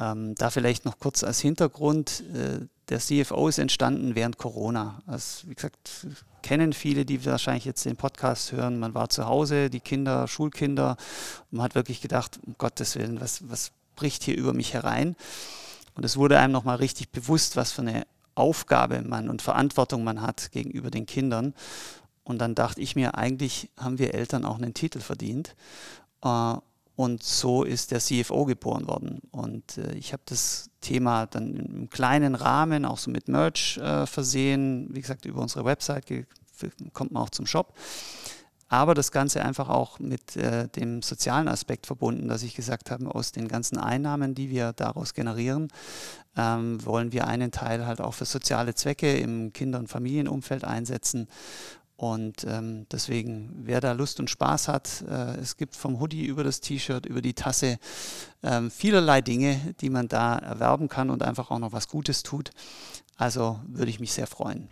Ähm, 0.00 0.34
da 0.36 0.50
vielleicht 0.50 0.86
noch 0.86 0.98
kurz 0.98 1.22
als 1.22 1.40
Hintergrund, 1.40 2.24
äh, 2.34 2.66
der 2.88 2.98
CFO 2.98 3.48
ist 3.48 3.58
entstanden 3.58 4.14
während 4.14 4.38
Corona. 4.38 5.02
Also, 5.06 5.46
wie 5.48 5.54
gesagt, 5.54 6.06
kennen 6.42 6.72
viele, 6.72 7.04
die 7.04 7.24
wahrscheinlich 7.26 7.66
jetzt 7.66 7.84
den 7.84 7.96
Podcast 7.96 8.52
hören. 8.52 8.80
Man 8.80 8.94
war 8.94 9.10
zu 9.10 9.26
Hause, 9.26 9.68
die 9.68 9.80
Kinder, 9.80 10.26
Schulkinder, 10.26 10.96
man 11.50 11.62
hat 11.62 11.74
wirklich 11.74 12.00
gedacht, 12.00 12.40
um 12.44 12.54
Gottes 12.56 12.96
Willen, 12.96 13.20
was, 13.20 13.48
was 13.48 13.72
bricht 13.94 14.22
hier 14.24 14.36
über 14.36 14.54
mich 14.54 14.72
herein? 14.72 15.16
Und 15.94 16.04
es 16.04 16.16
wurde 16.16 16.38
einem 16.38 16.52
nochmal 16.52 16.76
richtig 16.76 17.10
bewusst, 17.10 17.56
was 17.56 17.70
für 17.70 17.82
eine 17.82 18.06
Aufgabe 18.34 19.02
man 19.02 19.28
und 19.28 19.42
Verantwortung 19.42 20.02
man 20.02 20.22
hat 20.22 20.50
gegenüber 20.50 20.90
den 20.90 21.04
Kindern. 21.04 21.54
Und 22.24 22.38
dann 22.38 22.54
dachte 22.54 22.80
ich 22.80 22.96
mir, 22.96 23.16
eigentlich 23.16 23.68
haben 23.76 23.98
wir 23.98 24.14
Eltern 24.14 24.44
auch 24.44 24.56
einen 24.56 24.72
Titel 24.72 25.00
verdient. 25.00 25.54
Äh, 26.24 26.54
und 27.00 27.22
so 27.22 27.64
ist 27.64 27.92
der 27.92 28.00
CFO 28.00 28.44
geboren 28.44 28.86
worden. 28.86 29.22
Und 29.30 29.78
äh, 29.78 29.94
ich 29.94 30.12
habe 30.12 30.22
das 30.26 30.68
Thema 30.82 31.24
dann 31.24 31.56
im 31.56 31.88
kleinen 31.88 32.34
Rahmen 32.34 32.84
auch 32.84 32.98
so 32.98 33.10
mit 33.10 33.26
Merch 33.26 33.78
äh, 33.78 34.04
versehen. 34.04 34.88
Wie 34.90 35.00
gesagt, 35.00 35.24
über 35.24 35.40
unsere 35.40 35.64
Website 35.64 36.04
kommt 36.92 37.12
man 37.12 37.22
auch 37.22 37.30
zum 37.30 37.46
Shop 37.46 37.74
aber 38.70 38.94
das 38.94 39.10
Ganze 39.10 39.44
einfach 39.44 39.68
auch 39.68 39.98
mit 39.98 40.36
äh, 40.36 40.68
dem 40.68 41.02
sozialen 41.02 41.48
Aspekt 41.48 41.88
verbunden, 41.88 42.28
dass 42.28 42.44
ich 42.44 42.54
gesagt 42.54 42.92
habe, 42.92 43.12
aus 43.12 43.32
den 43.32 43.48
ganzen 43.48 43.78
Einnahmen, 43.78 44.36
die 44.36 44.48
wir 44.48 44.72
daraus 44.72 45.12
generieren, 45.12 45.72
ähm, 46.36 46.78
wollen 46.86 47.10
wir 47.10 47.26
einen 47.26 47.50
Teil 47.50 47.84
halt 47.84 48.00
auch 48.00 48.14
für 48.14 48.26
soziale 48.26 48.76
Zwecke 48.76 49.18
im 49.18 49.52
Kinder- 49.52 49.80
und 49.80 49.88
Familienumfeld 49.88 50.62
einsetzen. 50.62 51.26
Und 52.00 52.46
ähm, 52.48 52.86
deswegen, 52.90 53.50
wer 53.64 53.82
da 53.82 53.92
Lust 53.92 54.20
und 54.20 54.30
Spaß 54.30 54.68
hat, 54.68 55.04
äh, 55.06 55.36
es 55.36 55.58
gibt 55.58 55.76
vom 55.76 56.00
Hoodie 56.00 56.24
über 56.24 56.42
das 56.42 56.62
T-Shirt, 56.62 57.04
über 57.04 57.20
die 57.20 57.34
Tasse 57.34 57.78
äh, 58.40 58.70
vielerlei 58.70 59.20
Dinge, 59.20 59.74
die 59.82 59.90
man 59.90 60.08
da 60.08 60.38
erwerben 60.38 60.88
kann 60.88 61.10
und 61.10 61.22
einfach 61.22 61.50
auch 61.50 61.58
noch 61.58 61.72
was 61.72 61.88
Gutes 61.88 62.22
tut. 62.22 62.52
Also 63.18 63.60
würde 63.66 63.90
ich 63.90 64.00
mich 64.00 64.14
sehr 64.14 64.26
freuen. 64.26 64.70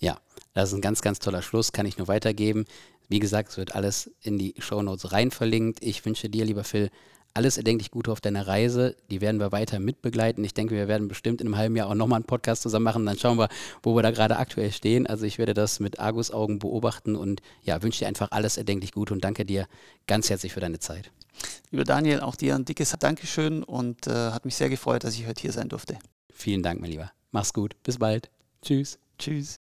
Ja, 0.00 0.18
das 0.52 0.70
ist 0.70 0.74
ein 0.74 0.80
ganz, 0.80 1.00
ganz 1.00 1.20
toller 1.20 1.42
Schluss, 1.42 1.70
kann 1.70 1.86
ich 1.86 1.96
nur 1.96 2.08
weitergeben. 2.08 2.64
Wie 3.08 3.20
gesagt, 3.20 3.50
es 3.50 3.56
wird 3.56 3.76
alles 3.76 4.10
in 4.22 4.36
die 4.36 4.56
Shownotes 4.58 5.12
rein 5.12 5.30
verlinkt. 5.30 5.78
Ich 5.80 6.04
wünsche 6.04 6.28
dir, 6.28 6.44
lieber 6.44 6.64
Phil, 6.64 6.90
alles 7.34 7.56
erdenklich 7.56 7.90
Gute 7.90 8.12
auf 8.12 8.20
deiner 8.20 8.46
Reise. 8.46 8.96
Die 9.10 9.20
werden 9.20 9.40
wir 9.40 9.52
weiter 9.52 9.80
mitbegleiten. 9.80 10.42
Ich 10.44 10.54
denke, 10.54 10.74
wir 10.74 10.88
werden 10.88 11.08
bestimmt 11.08 11.40
in 11.40 11.48
einem 11.48 11.56
halben 11.56 11.76
Jahr 11.76 11.88
auch 11.88 11.94
nochmal 11.94 12.18
einen 12.18 12.26
Podcast 12.26 12.62
zusammen 12.62 12.84
machen. 12.84 13.04
Dann 13.04 13.18
schauen 13.18 13.36
wir, 13.38 13.48
wo 13.82 13.96
wir 13.96 14.02
da 14.02 14.12
gerade 14.12 14.36
aktuell 14.36 14.70
stehen. 14.70 15.06
Also 15.06 15.26
ich 15.26 15.38
werde 15.38 15.52
das 15.52 15.80
mit 15.80 15.98
Argus-Augen 15.98 16.60
beobachten 16.60 17.16
und 17.16 17.42
ja, 17.62 17.82
wünsche 17.82 18.00
dir 18.00 18.08
einfach 18.08 18.30
alles 18.30 18.56
erdenklich 18.56 18.92
Gute 18.92 19.12
und 19.12 19.24
danke 19.24 19.44
dir 19.44 19.66
ganz 20.06 20.30
herzlich 20.30 20.52
für 20.52 20.60
deine 20.60 20.78
Zeit. 20.78 21.10
Lieber 21.72 21.84
Daniel, 21.84 22.20
auch 22.20 22.36
dir 22.36 22.54
ein 22.54 22.64
dickes 22.64 22.94
Dankeschön 23.00 23.64
und 23.64 24.06
äh, 24.06 24.30
hat 24.30 24.44
mich 24.44 24.54
sehr 24.54 24.68
gefreut, 24.68 25.02
dass 25.02 25.14
ich 25.14 25.26
heute 25.26 25.42
hier 25.42 25.52
sein 25.52 25.68
durfte. 25.68 25.98
Vielen 26.32 26.62
Dank, 26.62 26.80
mein 26.80 26.90
Lieber. 26.90 27.10
Mach's 27.32 27.52
gut. 27.52 27.74
Bis 27.82 27.98
bald. 27.98 28.30
Tschüss. 28.62 28.98
Tschüss. 29.18 29.56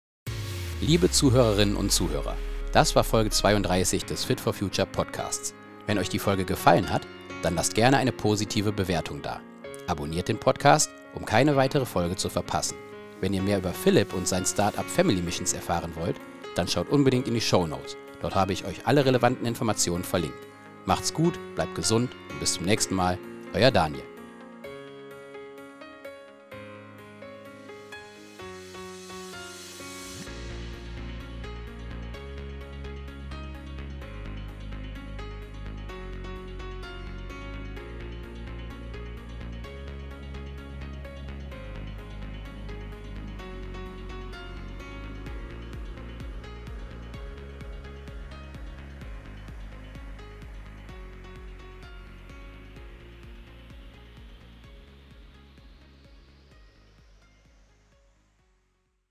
Liebe 0.82 1.10
Zuhörerinnen 1.10 1.76
und 1.76 1.90
Zuhörer. 1.90 2.36
Das 2.72 2.94
war 2.94 3.04
Folge 3.04 3.30
32 3.30 4.04
des 4.04 4.24
Fit 4.24 4.40
for 4.40 4.52
Future 4.52 4.86
Podcasts. 4.86 5.54
Wenn 5.86 5.98
euch 5.98 6.08
die 6.08 6.18
Folge 6.18 6.44
gefallen 6.44 6.90
hat, 6.90 7.06
dann 7.42 7.54
lasst 7.54 7.74
gerne 7.74 7.98
eine 7.98 8.12
positive 8.12 8.72
Bewertung 8.72 9.22
da. 9.22 9.40
Abonniert 9.86 10.28
den 10.28 10.38
Podcast, 10.38 10.90
um 11.14 11.24
keine 11.24 11.56
weitere 11.56 11.86
Folge 11.86 12.16
zu 12.16 12.28
verpassen. 12.28 12.76
Wenn 13.20 13.34
ihr 13.34 13.42
mehr 13.42 13.58
über 13.58 13.72
Philipp 13.72 14.14
und 14.14 14.26
sein 14.26 14.46
Startup 14.46 14.88
Family 14.88 15.22
Missions 15.22 15.52
erfahren 15.52 15.92
wollt, 15.96 16.16
dann 16.54 16.68
schaut 16.68 16.88
unbedingt 16.88 17.28
in 17.28 17.34
die 17.34 17.40
Show 17.40 17.66
Notes. 17.66 17.96
Dort 18.20 18.34
habe 18.34 18.52
ich 18.52 18.64
euch 18.64 18.86
alle 18.86 19.04
relevanten 19.04 19.46
Informationen 19.46 20.04
verlinkt. 20.04 20.38
Macht's 20.86 21.12
gut, 21.14 21.38
bleibt 21.54 21.74
gesund 21.74 22.10
und 22.30 22.40
bis 22.40 22.54
zum 22.54 22.64
nächsten 22.64 22.94
Mal. 22.94 23.18
Euer 23.54 23.70
Daniel. 23.70 24.11